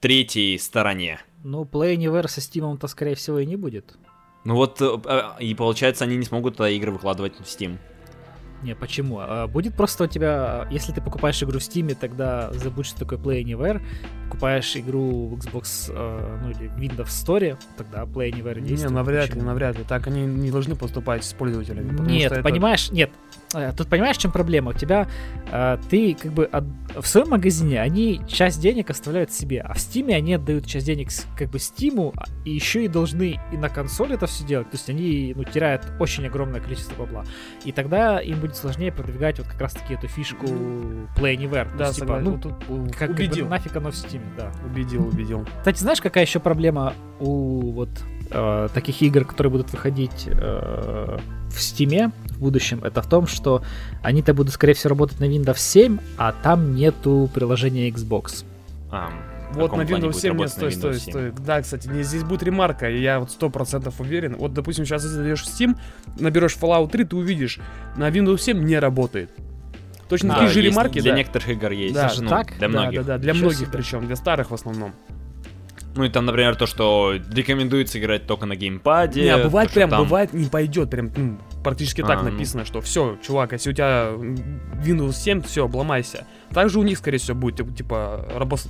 третьей 0.00 0.58
стороне. 0.58 1.20
Ну, 1.44 1.64
Play 1.64 1.96
Anywhere 1.96 2.28
со 2.28 2.40
Steam-то, 2.40 2.86
скорее 2.88 3.14
всего, 3.14 3.38
и 3.38 3.46
не 3.46 3.56
будет. 3.56 3.96
Ну 4.44 4.54
вот, 4.54 4.80
э, 4.80 4.98
а, 5.04 5.36
и 5.38 5.54
получается, 5.54 6.04
они 6.04 6.16
не 6.16 6.24
смогут 6.24 6.60
игры 6.60 6.92
выкладывать 6.92 7.36
в 7.36 7.42
Steam. 7.42 7.78
Не, 8.62 8.74
почему? 8.74 9.18
А, 9.20 9.46
Будет 9.46 9.74
просто 9.74 10.04
у 10.04 10.06
тебя, 10.08 10.66
если 10.70 10.92
ты 10.92 11.00
покупаешь 11.00 11.40
игру 11.42 11.58
в 11.58 11.62
Steam, 11.62 11.94
тогда 11.94 12.52
забудь, 12.52 12.86
что 12.86 12.98
такое 13.00 13.18
Play 13.18 13.44
Anywhere. 13.44 13.80
Покупаешь 14.28 14.76
игру 14.76 15.28
в 15.28 15.34
Xbox, 15.38 15.90
э, 15.94 16.38
ну 16.42 16.50
или 16.50 16.70
Windows 16.76 17.06
Store, 17.06 17.56
тогда 17.76 18.02
Play 18.02 18.30
Anywhere 18.32 18.60
Не, 18.60 18.68
действует. 18.68 18.92
навряд 18.94 19.26
ли, 19.26 19.30
Почему? 19.30 19.46
навряд 19.46 19.78
ли. 19.78 19.84
Так 19.84 20.06
они 20.08 20.22
не 20.26 20.50
должны 20.50 20.74
поступать 20.76 21.24
с 21.24 21.32
пользователями. 21.32 21.98
Нет, 22.06 22.32
это- 22.32 22.42
понимаешь, 22.42 22.90
нет. 22.90 23.10
Э, 23.54 23.72
Тут 23.76 23.88
понимаешь, 23.88 24.16
в 24.16 24.20
чем 24.20 24.32
проблема? 24.32 24.70
У 24.70 24.74
тебя 24.74 25.08
э, 25.50 25.78
ты 25.88 26.14
как 26.14 26.32
бы 26.32 26.44
от- 26.44 26.64
в 27.00 27.06
своем 27.06 27.30
магазине 27.30 27.80
они 27.80 28.20
часть 28.26 28.60
денег 28.60 28.90
оставляют 28.90 29.32
себе, 29.32 29.60
а 29.62 29.72
в 29.72 29.78
Стиме 29.78 30.16
они 30.16 30.34
отдают 30.34 30.66
часть 30.66 30.84
денег 30.84 31.08
как 31.38 31.48
бы 31.50 31.58
Стиму, 31.58 32.12
а- 32.16 32.24
и 32.44 32.50
еще 32.50 32.84
и 32.84 32.88
должны 32.88 33.40
и 33.52 33.56
на 33.56 33.70
консоль 33.70 34.12
это 34.12 34.26
все 34.26 34.44
делать. 34.44 34.68
То 34.70 34.76
есть 34.76 34.90
они 34.90 35.32
ну, 35.34 35.44
теряют 35.44 35.86
очень 36.00 36.26
огромное 36.26 36.60
количество 36.60 36.94
бабла. 36.96 37.24
И 37.64 37.72
тогда 37.72 38.18
им 38.18 38.40
будет 38.40 38.47
сложнее 38.56 38.92
продвигать 38.92 39.38
вот 39.38 39.48
как 39.48 39.60
раз 39.60 39.74
таки 39.74 39.94
эту 39.94 40.08
фишку 40.08 40.46
Play 40.46 41.36
Anywhere. 41.36 41.68
Да, 41.76 41.88
есть, 41.88 42.00
типа, 42.00 42.18
ну, 42.20 42.32
Вот 42.32 42.40
тут, 42.42 42.54
как, 42.90 42.98
как 42.98 43.08
бы 43.10 43.14
убедил. 43.24 43.48
нафиг 43.48 43.76
оно 43.76 43.90
в 43.90 43.96
Стиме, 43.96 44.26
да. 44.36 44.52
Убедил, 44.64 45.06
убедил. 45.06 45.46
Кстати, 45.58 45.80
знаешь, 45.80 46.00
какая 46.00 46.24
еще 46.24 46.40
проблема 46.40 46.94
у 47.20 47.72
вот 47.72 47.90
э, 48.30 48.68
таких 48.74 49.00
игр, 49.02 49.24
которые 49.24 49.50
будут 49.50 49.70
выходить 49.72 50.28
э, 50.28 51.18
в 51.48 51.56
Steam 51.58 52.12
в 52.26 52.38
будущем? 52.40 52.82
Это 52.84 53.02
в 53.02 53.08
том, 53.08 53.26
что 53.26 53.62
они-то 54.02 54.34
будут, 54.34 54.52
скорее 54.54 54.74
всего, 54.74 54.90
работать 54.90 55.20
на 55.20 55.24
Windows 55.24 55.58
7, 55.58 55.98
а 56.16 56.32
там 56.32 56.74
нету 56.74 57.28
приложения 57.34 57.88
Xbox. 57.90 58.44
А, 58.90 59.10
Вот 59.52 59.76
на 59.76 59.82
Windows 59.82 60.00
будет 60.06 60.16
7 60.16 60.36
нет, 60.36 60.50
стой, 60.50 60.72
стой, 60.72 60.92
Windows 60.92 60.98
7? 60.98 61.10
стой. 61.10 61.32
Да, 61.44 61.62
кстати, 61.62 61.88
не, 61.88 62.02
здесь 62.02 62.22
будет 62.22 62.42
ремарка, 62.42 62.88
и 62.90 63.00
я 63.00 63.18
вот 63.20 63.30
сто 63.30 63.48
процентов 63.50 64.00
уверен. 64.00 64.36
Вот, 64.36 64.52
допустим, 64.52 64.84
сейчас 64.84 65.02
ты 65.02 65.08
зайдешь 65.08 65.42
в 65.42 65.46
Steam, 65.46 65.78
наберешь 66.18 66.56
Fallout 66.60 66.90
3, 66.90 67.04
ты 67.04 67.16
увидишь, 67.16 67.58
на 67.96 68.08
Windows 68.10 68.38
7 68.38 68.62
не 68.62 68.78
работает. 68.78 69.30
Точно 70.08 70.30
Да, 70.30 70.34
такие 70.36 70.50
же 70.52 70.60
есть, 70.60 70.70
ремарки, 70.72 71.00
Для 71.00 71.12
да. 71.12 71.18
некоторых 71.18 71.48
игр 71.50 71.70
есть. 71.72 71.94
Да. 71.94 72.08
Даже 72.08 72.22
ну, 72.22 72.30
так? 72.30 72.48
Для 72.58 72.68
Да, 72.68 72.68
многих. 72.68 73.00
да, 73.00 73.06
да, 73.06 73.18
для 73.18 73.32
Ничего 73.32 73.46
многих 73.50 73.66
себе. 73.68 73.70
причем, 73.78 74.06
для 74.06 74.16
старых 74.16 74.50
в 74.50 74.54
основном. 74.54 74.92
Ну 75.96 76.04
и 76.04 76.10
там, 76.10 76.26
например, 76.26 76.54
то, 76.54 76.66
что 76.66 77.14
рекомендуется 77.32 77.98
играть 77.98 78.26
только 78.26 78.46
на 78.46 78.54
геймпаде. 78.54 79.22
Не, 79.22 79.28
а 79.30 79.38
бывает 79.44 79.70
то, 79.70 79.74
прям, 79.74 79.90
там- 79.90 80.04
бывает 80.04 80.32
не 80.32 80.46
пойдет, 80.48 80.90
прям 80.90 81.10
ну, 81.16 81.38
практически 81.64 82.02
так 82.02 82.20
А, 82.20 82.22
ну. 82.22 82.30
написано, 82.30 82.64
что 82.64 82.80
все, 82.80 83.18
чувак, 83.26 83.52
если 83.52 83.70
у 83.70 83.72
тебя 83.72 84.10
Windows 84.84 85.14
7, 85.14 85.42
все, 85.42 85.64
обломайся. 85.64 86.24
Также 86.52 86.78
у 86.78 86.82
них, 86.84 86.98
скорее 86.98 87.18
всего, 87.18 87.36
будет 87.36 87.56
типа, 87.56 87.72
типа 87.72 88.28
рабос- 88.36 88.68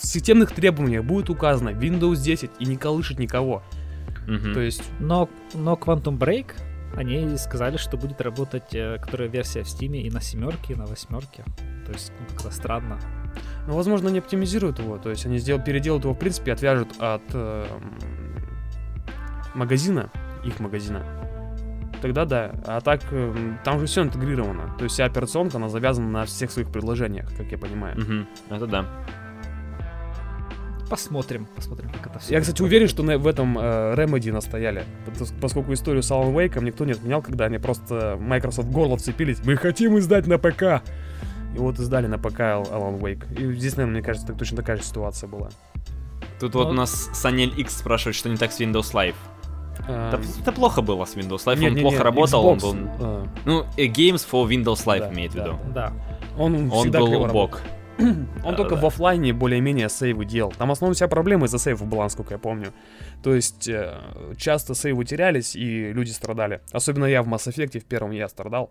в 0.00 0.06
системных 0.06 0.52
требованиях 0.52 1.04
будет 1.04 1.30
указано 1.30 1.70
Windows 1.70 2.16
10 2.16 2.50
и 2.58 2.66
не 2.66 2.76
колышет 2.76 3.18
никого. 3.18 3.62
Мгм. 4.26 4.54
То 4.54 4.60
есть, 4.60 4.82
Но, 4.98 5.28
но 5.54 5.74
Quantum 5.74 6.18
Break, 6.18 6.52
они 6.94 7.36
сказали, 7.38 7.76
что 7.76 7.96
будет 7.96 8.20
работать, 8.20 8.74
э, 8.74 8.98
которая 8.98 9.28
версия 9.28 9.62
в 9.62 9.66
Steam 9.66 9.96
и 9.96 10.10
на 10.10 10.20
семерке, 10.20 10.74
и 10.74 10.76
на 10.76 10.86
восьмерке. 10.86 11.44
То 11.86 11.92
есть, 11.92 12.12
ну, 12.18 12.26
как-то 12.34 12.50
странно. 12.50 12.98
ну, 13.66 13.74
возможно, 13.74 14.08
они 14.08 14.18
оптимизируют 14.18 14.78
его, 14.78 14.98
то 14.98 15.10
есть 15.10 15.24
они 15.26 15.38
сделают, 15.38 15.64
переделают 15.64 16.04
его, 16.04 16.14
в 16.14 16.18
принципе, 16.18 16.52
отвяжут 16.52 16.88
от 16.98 17.22
эм, 17.32 18.00
магазина, 19.54 20.10
их 20.44 20.58
магазина. 20.60 21.04
Тогда 22.02 22.24
да. 22.24 22.52
А 22.66 22.80
так, 22.80 23.00
эм, 23.12 23.58
там 23.64 23.80
же 23.80 23.86
все 23.86 24.02
интегрировано. 24.02 24.74
То 24.78 24.84
есть 24.84 24.94
вся 24.94 25.04
операционка, 25.06 25.56
она 25.56 25.68
завязана 25.68 26.08
на 26.08 26.24
всех 26.24 26.50
своих 26.50 26.70
предложениях, 26.70 27.34
как 27.36 27.50
я 27.52 27.58
понимаю. 27.58 27.98
Мгм. 27.98 28.26
Это 28.50 28.66
да. 28.66 28.84
Посмотрим, 30.88 31.46
посмотрим, 31.56 31.90
как 31.90 32.06
это 32.06 32.18
все. 32.20 32.34
Я, 32.34 32.40
кстати, 32.40 32.62
уверен, 32.62 32.86
что 32.88 33.02
на- 33.02 33.18
в 33.18 33.26
этом 33.26 33.58
э, 33.58 33.94
Remedy 33.96 34.32
настояли. 34.32 34.84
Пос- 35.18 35.34
Поскольку 35.40 35.72
историю 35.72 36.02
с 36.02 36.10
Alan 36.12 36.32
Wake 36.32 36.62
никто 36.62 36.84
не 36.84 36.92
отменял, 36.92 37.22
когда 37.22 37.46
они 37.46 37.58
просто 37.58 38.16
Microsoft 38.20 38.68
в 38.68 38.70
горло 38.72 38.96
вцепились. 38.96 39.38
Мы 39.44 39.56
хотим 39.56 39.98
издать 39.98 40.26
на 40.26 40.38
ПК. 40.38 40.82
И 41.54 41.58
вот 41.58 41.78
издали 41.80 42.06
на 42.06 42.18
ПК 42.18 42.40
Al- 42.40 42.70
Alan 42.70 43.00
Wake. 43.00 43.24
И 43.36 43.52
здесь, 43.56 43.76
наверное, 43.76 43.98
мне 43.98 44.02
кажется, 44.06 44.26
так, 44.28 44.38
точно 44.38 44.58
такая 44.58 44.76
же 44.76 44.84
ситуация 44.84 45.28
была. 45.28 45.48
Тут 46.38 46.54
вот 46.54 46.68
у 46.68 46.72
нас 46.72 47.10
Санель 47.14 47.52
X 47.58 47.78
спрашивает, 47.78 48.14
что 48.14 48.28
не 48.28 48.36
так 48.36 48.52
с 48.52 48.60
Windows 48.60 48.92
Live. 48.92 49.14
А, 49.88 50.08
Это, 50.14 50.22
это 50.40 50.52
плохо 50.52 50.82
было 50.82 51.04
с 51.04 51.16
Windows 51.16 51.44
Live, 51.46 51.58
нет, 51.58 51.68
он 51.70 51.74
нет, 51.74 51.82
плохо 51.82 51.96
нет, 51.96 52.04
работал, 52.04 52.46
он 52.46 52.58
был... 52.58 52.76
а, 53.00 53.26
Ну, 53.44 53.64
э, 53.76 53.86
Games 53.86 54.24
for 54.30 54.46
Windows 54.48 54.84
Live 54.86 55.00
Да, 55.00 55.12
имеет 55.12 55.32
в 55.32 55.34
виду. 55.36 55.58
Да. 55.74 55.92
он, 56.38 56.70
Он 56.70 56.70
всегда 56.82 57.00
был 57.00 57.08
криво 57.08 57.24
убог. 57.28 57.60
Он 58.44 58.56
только 58.56 58.76
в 58.76 58.84
оффлайне 58.84 59.32
более-менее 59.32 59.88
сейвы 59.88 60.24
делал. 60.24 60.52
Там 60.56 60.70
основная 60.70 60.94
вся 60.94 61.08
проблема 61.08 61.46
из-за 61.46 61.58
сейвов 61.58 61.86
была, 61.88 62.04
насколько 62.04 62.34
я 62.34 62.38
помню. 62.38 62.72
То 63.22 63.34
есть 63.34 63.68
э, 63.68 63.98
часто 64.36 64.74
сейвы 64.74 65.04
терялись, 65.04 65.56
и 65.56 65.92
люди 65.92 66.10
страдали. 66.10 66.60
Особенно 66.72 67.06
я 67.06 67.22
в 67.22 67.28
Mass 67.28 67.46
Effect, 67.48 67.80
в 67.80 67.84
первом 67.84 68.10
я 68.10 68.28
страдал. 68.28 68.70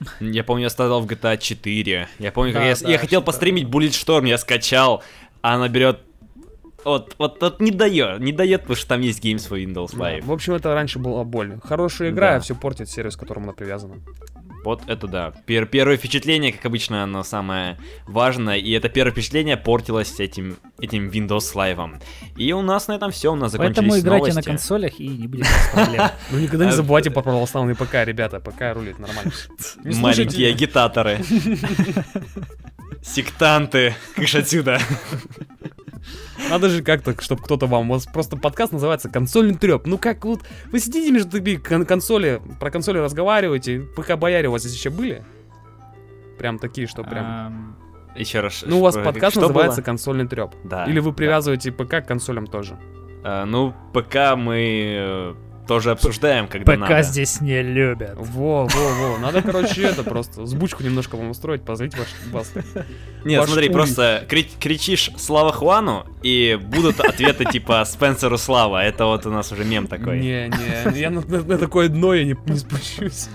Я 0.20 0.44
помню, 0.44 0.62
я 0.62 0.70
страдал 0.70 1.00
в 1.00 1.06
GTA 1.06 1.36
4. 1.38 2.08
Я 2.20 2.30
помню, 2.32 2.52
как 2.52 2.62
Да, 2.62 2.68
я, 2.68 2.76
да, 2.76 2.88
я 2.88 2.98
хотел 2.98 3.20
постримить 3.20 3.66
Bulletstorm, 3.66 4.28
я 4.28 4.38
скачал, 4.38 5.02
а 5.42 5.56
она 5.56 5.68
берет... 5.68 5.98
Вот, 6.84 7.16
вот, 7.18 7.42
вот 7.42 7.60
не 7.60 7.72
дает, 7.72 8.20
не 8.20 8.30
дает, 8.30 8.60
потому 8.60 8.76
что 8.76 8.86
там 8.90 9.00
есть 9.00 9.24
Games 9.24 9.48
for 9.50 9.60
Windows 9.60 9.96
Да, 9.98 10.12
Live. 10.12 10.24
В 10.24 10.30
общем, 10.30 10.54
это 10.54 10.72
раньше 10.72 11.00
была 11.00 11.24
боль. 11.24 11.58
Хорошая 11.64 12.10
игра, 12.10 12.30
Да. 12.30 12.36
а 12.36 12.40
все 12.40 12.54
портит 12.54 12.88
сервис, 12.88 13.16
к 13.16 13.20
которому 13.20 13.46
она 13.46 13.52
привязана. 13.54 13.96
Вот 14.64 14.82
это 14.86 15.06
да. 15.06 15.32
Пер- 15.46 15.66
первое 15.66 15.96
впечатление, 15.96 16.52
как 16.52 16.66
обычно, 16.66 17.02
оно 17.04 17.22
самое 17.22 17.78
важное, 18.06 18.56
и 18.58 18.70
это 18.72 18.88
первое 18.88 19.12
впечатление 19.12 19.56
портилось 19.56 20.18
этим, 20.20 20.56
этим 20.80 21.08
Windows 21.08 21.54
Live. 21.54 22.02
И 22.36 22.52
у 22.52 22.60
нас 22.62 22.88
на 22.88 22.92
этом 22.96 23.10
все, 23.10 23.32
у 23.32 23.36
нас 23.36 23.52
закончились 23.52 23.76
Поэтому 23.78 23.98
играйте 23.98 24.28
на 24.28 24.32
новости. 24.34 24.48
консолях 24.48 25.00
и 25.00 25.08
не 25.08 25.26
будет 25.26 25.46
проблем. 25.72 26.02
Ну 26.32 26.38
никогда 26.38 26.64
не 26.66 26.70
А, 26.72 26.74
забывайте 26.74 27.10
про 27.10 27.22
православный 27.22 27.74
ПК, 27.74 27.94
ребята. 28.04 28.40
ПК 28.40 28.74
рулит 28.74 28.98
нормально. 28.98 29.32
Маленькие 29.84 30.50
агитаторы. 30.50 31.20
Сектанты. 33.02 33.94
Кыш 34.16 34.34
отсюда. 34.34 34.80
Надо 36.50 36.68
же 36.68 36.82
как-то, 36.82 37.20
чтобы 37.20 37.42
кто-то 37.42 37.66
вам... 37.66 37.90
У 37.90 37.94
вас 37.94 38.06
просто 38.06 38.36
подкаст 38.36 38.72
называется 38.72 39.08
«Консольный 39.08 39.54
треп». 39.54 39.86
Ну 39.86 39.98
как 39.98 40.24
вот... 40.24 40.40
Вы 40.70 40.80
сидите 40.80 41.10
между 41.10 41.30
такими 41.30 41.56
кон- 41.56 41.84
консоли, 41.84 42.40
про 42.60 42.70
консоли 42.70 42.98
разговариваете. 42.98 43.80
ПК-бояре 43.80 44.48
у 44.48 44.52
вас 44.52 44.62
здесь 44.62 44.74
еще 44.74 44.90
были? 44.90 45.24
Прям 46.38 46.58
такие, 46.58 46.86
что 46.86 47.02
прям... 47.04 47.76
Еще 48.16 48.40
раз. 48.40 48.64
Ну, 48.66 48.78
у 48.78 48.82
вас 48.82 48.94
что- 48.94 49.04
подкаст 49.04 49.32
что 49.32 49.42
называется 49.42 49.80
было? 49.80 49.84
«Консольный 49.84 50.26
треп». 50.26 50.54
Да. 50.64 50.84
Или 50.86 51.00
вы 51.00 51.10
да. 51.10 51.16
привязываете 51.16 51.72
ПК 51.72 52.02
к 52.02 52.06
консолям 52.06 52.46
тоже. 52.46 52.78
А, 53.24 53.44
ну, 53.44 53.74
ПК 53.92 54.36
мы 54.36 54.94
э, 54.96 55.34
тоже 55.68 55.90
обсуждаем, 55.92 56.48
когда 56.48 56.72
ПК 56.72 56.80
надо. 56.80 57.02
здесь 57.02 57.40
не 57.40 57.62
любят. 57.62 58.14
Во, 58.16 58.66
во, 58.66 58.88
во. 58.94 59.18
Надо, 59.18 59.42
короче, 59.42 59.82
это 59.82 60.02
просто 60.02 60.46
сбучку 60.46 60.82
немножко 60.82 61.16
вам 61.16 61.30
устроить, 61.30 61.62
позлить 61.62 61.96
ваш 61.96 62.08
вас. 62.32 62.50
Нет, 63.24 63.44
смотри, 63.46 63.68
просто 63.68 64.24
кри- 64.28 64.50
кричишь 64.58 65.10
Слава 65.18 65.52
Хуану, 65.52 66.06
и 66.22 66.58
будут 66.60 66.98
ответы 67.00 67.44
типа 67.44 67.84
Спенсеру 67.84 68.38
Слава. 68.38 68.82
Это 68.82 69.04
вот 69.04 69.26
у 69.26 69.30
нас 69.30 69.52
уже 69.52 69.64
мем 69.64 69.86
такой. 69.86 70.18
Не, 70.18 70.48
не, 70.48 70.98
я 70.98 71.10
на, 71.10 71.20
на- 71.20 71.42
на 71.44 71.58
такое 71.58 71.88
дно 71.88 72.14
я 72.14 72.24
не, 72.24 72.36
не 72.46 72.56
спущусь. 72.58 73.28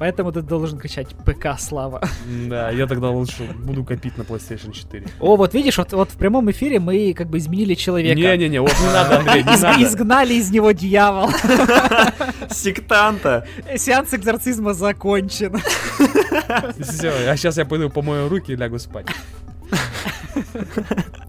Поэтому 0.00 0.32
ты 0.32 0.40
должен 0.40 0.78
кричать 0.78 1.08
ПК 1.26 1.58
Слава. 1.58 2.00
Да, 2.48 2.70
я 2.70 2.86
тогда 2.86 3.10
лучше 3.10 3.42
буду 3.62 3.84
копить 3.84 4.16
на 4.16 4.22
PlayStation 4.22 4.72
4. 4.72 5.06
О, 5.20 5.36
вот 5.36 5.52
видишь, 5.52 5.76
вот, 5.76 5.92
вот 5.92 6.10
в 6.10 6.16
прямом 6.16 6.50
эфире 6.50 6.80
мы 6.80 7.12
как 7.12 7.28
бы 7.28 7.36
изменили 7.36 7.74
человека. 7.74 8.18
Не-не-не, 8.18 8.62
вот 8.62 8.72
не 8.80 8.86
надо, 8.86 9.18
Андрей, 9.18 9.42
не 9.44 9.60
надо. 9.60 9.82
изгнали 9.82 10.32
из 10.32 10.50
него 10.50 10.72
дьявол. 10.72 11.28
Сектанта. 12.48 13.46
Сеанс 13.76 14.14
экзорцизма 14.14 14.72
закончен. 14.72 15.60
Все, 16.80 17.12
а 17.28 17.36
сейчас 17.36 17.58
я 17.58 17.66
пойду 17.66 17.90
помою 17.90 18.30
руки 18.30 18.52
и 18.52 18.56
лягу 18.56 18.78
спать. 18.78 19.06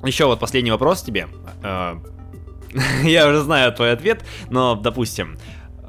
Еще 0.06 0.28
вот 0.28 0.40
последний 0.40 0.72
вопрос 0.72 1.02
тебе. 1.02 1.28
Э, 1.62 1.96
Я 3.04 3.28
уже 3.28 3.42
знаю 3.42 3.74
твой 3.74 3.92
ответ, 3.92 4.24
но, 4.50 4.76
допустим, 4.76 5.38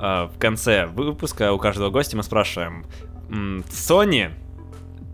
в 0.02 0.32
конце 0.38 0.86
выпуска 0.86 1.52
у 1.52 1.58
каждого 1.58 1.90
гостя 1.90 2.16
мы 2.16 2.24
спрашиваем, 2.24 2.84
Sony, 3.30 4.32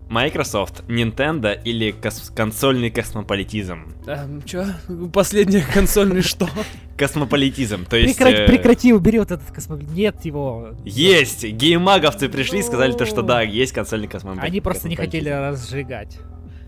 Microsoft, 0.09 0.83
Nintendo 0.87 1.55
или 1.63 1.91
кос- 1.91 2.31
консольный 2.35 2.89
космополитизм? 2.89 3.93
Эм, 4.07 4.41
чё? 4.41 4.65
Последняя 5.13 5.61
консольный 5.61 6.23
что? 6.23 6.49
Космополитизм, 6.97 7.85
то 7.85 7.95
есть... 7.95 8.17
Прекрати, 8.17 8.41
э, 8.41 8.47
прекрати, 8.47 8.93
убери 8.93 9.19
вот 9.19 9.29
этот 9.31 9.51
космополит. 9.51 9.91
Нет 9.91 10.25
его. 10.25 10.69
Есть! 10.83 11.43
Геймаговцы 11.45 12.27
пришли 12.27 12.59
и 12.59 12.63
сказали 12.63 12.93
то, 12.93 13.05
что 13.05 13.21
да, 13.21 13.43
есть 13.43 13.71
консольный 13.71 14.07
космополитизм. 14.07 14.47
Они 14.51 14.61
просто 14.61 14.89
не 14.89 14.95
хотели 14.95 15.29
разжигать. 15.29 16.17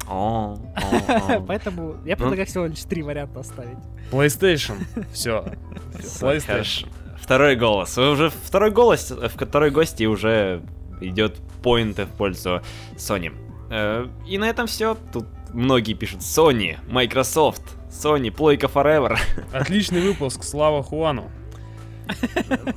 Поэтому 1.48 1.96
я 2.06 2.16
предлагаю 2.18 2.46
всего 2.46 2.66
лишь 2.66 2.84
три 2.84 3.02
варианта 3.02 3.40
оставить. 3.40 3.78
PlayStation. 4.12 4.76
Все. 5.14 5.46
PlayStation. 5.94 6.88
Второй 7.22 7.56
голос. 7.56 7.98
Уже 7.98 8.30
второй 8.30 8.72
голос, 8.72 9.12
в 9.12 9.30
второй 9.30 9.70
гости 9.72 10.04
уже 10.06 10.62
идет 11.00 11.38
поинты 11.64 12.06
в 12.06 12.10
пользу 12.10 12.62
Sony. 12.98 13.34
Э, 13.70 14.08
И 14.28 14.38
на 14.38 14.50
этом 14.50 14.68
все. 14.68 14.98
Тут 15.14 15.26
многие 15.54 15.94
пишут 15.94 16.20
Sony, 16.22 16.78
Microsoft, 16.90 17.62
Sony, 17.90 18.32
Плойка 18.32 18.68
Forever. 18.68 19.18
Отличный 19.54 20.02
выпуск, 20.02 20.44
слава 20.44 20.84
Хуану. 20.84 21.32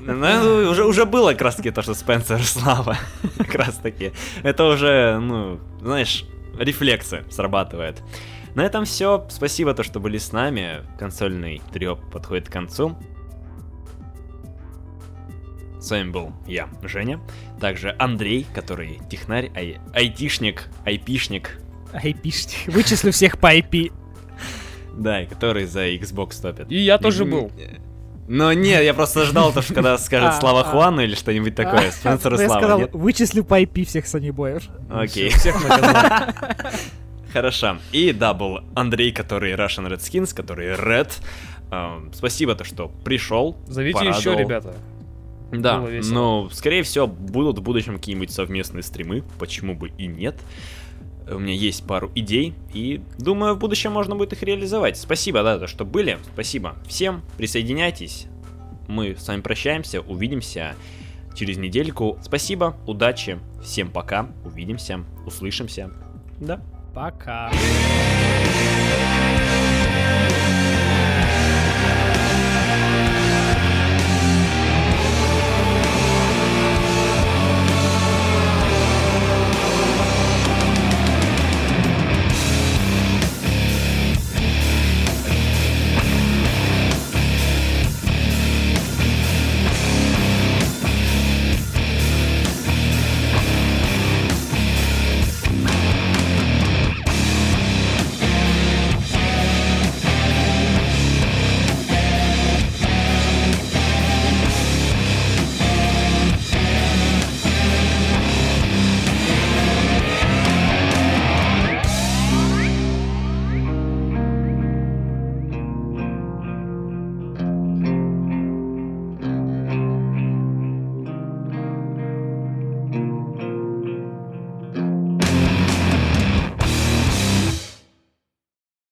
Ну, 0.01 0.71
уже, 0.71 0.85
уже 0.85 1.07
было 1.07 1.33
как 1.33 1.43
раз 1.43 1.57
таки 1.57 1.71
то, 1.71 1.83
что 1.83 1.95
Спенсер 1.95 2.43
Слава. 2.45 2.97
Как 3.39 3.55
раз 3.55 3.77
таки. 3.77 4.13
Это 4.43 4.65
уже, 4.65 5.19
ну, 5.21 5.59
знаешь, 5.81 6.25
рефлексы 6.59 7.25
срабатывает. 7.31 8.03
На 8.55 8.65
этом 8.65 8.85
все. 8.85 9.27
Спасибо, 9.31 9.75
то, 9.75 9.83
что 9.83 9.99
были 9.99 10.19
с 10.19 10.31
нами. 10.31 10.83
Консольный 10.99 11.61
треп 11.73 11.99
подходит 12.13 12.49
к 12.49 12.53
концу. 12.53 12.97
С 15.85 15.91
вами 15.91 16.09
был 16.09 16.33
я, 16.47 16.71
Женя. 16.83 17.21
Также 17.61 17.95
Андрей, 17.99 18.47
который 18.55 19.01
технарь, 19.11 19.51
ай- 19.55 19.77
айтишник, 19.93 20.71
айпишник. 20.87 21.59
IP. 21.93 22.33
Вычислю 22.73 23.13
всех 23.13 23.39
по 23.39 23.55
IP. 23.55 23.93
Да, 24.97 25.21
и 25.21 25.27
который 25.27 25.67
за 25.67 25.89
Xbox 25.91 26.41
топит. 26.41 26.73
И 26.73 26.79
я 26.79 26.97
тоже 26.97 27.27
был. 27.27 27.53
Но 28.27 28.55
нет, 28.55 28.83
я 28.83 28.95
просто 28.95 29.27
ждал, 29.27 29.53
то, 29.53 29.61
что 29.61 29.75
когда 29.75 29.99
скажет 29.99 30.31
А, 30.31 30.41
Слава 30.41 30.63
а. 30.63 30.65
Хуану 30.65 31.03
или 31.03 31.15
что-нибудь 31.15 31.55
такое. 31.55 31.91
Спенсер 31.91 32.33
Ну, 32.33 32.41
Я 32.41 32.47
Слава, 32.47 32.61
сказал, 32.61 32.79
нет? 32.79 32.95
вычислю 32.95 33.45
по 33.45 33.61
IP 33.61 33.85
всех 33.85 34.07
санибоев. 34.07 34.63
Окей. 34.91 35.29
Всех 35.29 35.63
наказал. 35.63 36.29
Хорошо. 37.35 37.77
И 37.93 38.13
да, 38.13 38.33
был 38.33 38.61
Андрей, 38.75 39.13
который 39.13 39.53
Russian 39.53 39.93
Redskins, 39.93 40.35
который 40.35 40.69
Red. 40.77 41.13
Эм, 41.71 42.11
спасибо, 42.15 42.55
то, 42.55 42.65
что 42.65 42.89
пришел. 42.89 43.59
Зовите 43.67 44.07
еще, 44.07 44.35
ребята. 44.35 44.75
Да, 45.61 45.81
ну, 45.81 46.49
скорее 46.51 46.83
всего, 46.83 47.07
будут 47.07 47.59
в 47.59 47.63
будущем 47.63 47.97
какие-нибудь 47.97 48.31
совместные 48.31 48.83
стримы, 48.83 49.23
почему 49.39 49.75
бы 49.75 49.89
и 49.99 50.07
нет. 50.07 50.37
У 51.27 51.39
меня 51.39 51.55
есть 51.55 51.87
пару 51.87 52.11
идей, 52.15 52.55
и 52.75 53.01
думаю, 53.19 53.55
в 53.55 53.59
будущем 53.59 53.93
можно 53.93 54.15
будет 54.15 54.35
их 54.35 54.43
реализовать. 54.43 54.99
Спасибо, 54.99 55.43
да, 55.43 55.59
за 55.59 55.67
что 55.67 55.85
были. 55.85 56.19
Спасибо 56.35 56.77
всем. 56.87 57.23
Присоединяйтесь. 57.39 58.27
Мы 58.89 59.17
с 59.17 59.27
вами 59.27 59.41
прощаемся, 59.41 60.03
увидимся 60.03 60.75
через 61.35 61.57
недельку. 61.57 62.19
Спасибо, 62.23 62.77
удачи, 62.87 63.39
всем 63.63 63.91
пока, 63.91 64.29
увидимся, 64.45 65.05
услышимся. 65.27 65.91
Да. 66.41 66.63
Пока. 66.95 67.51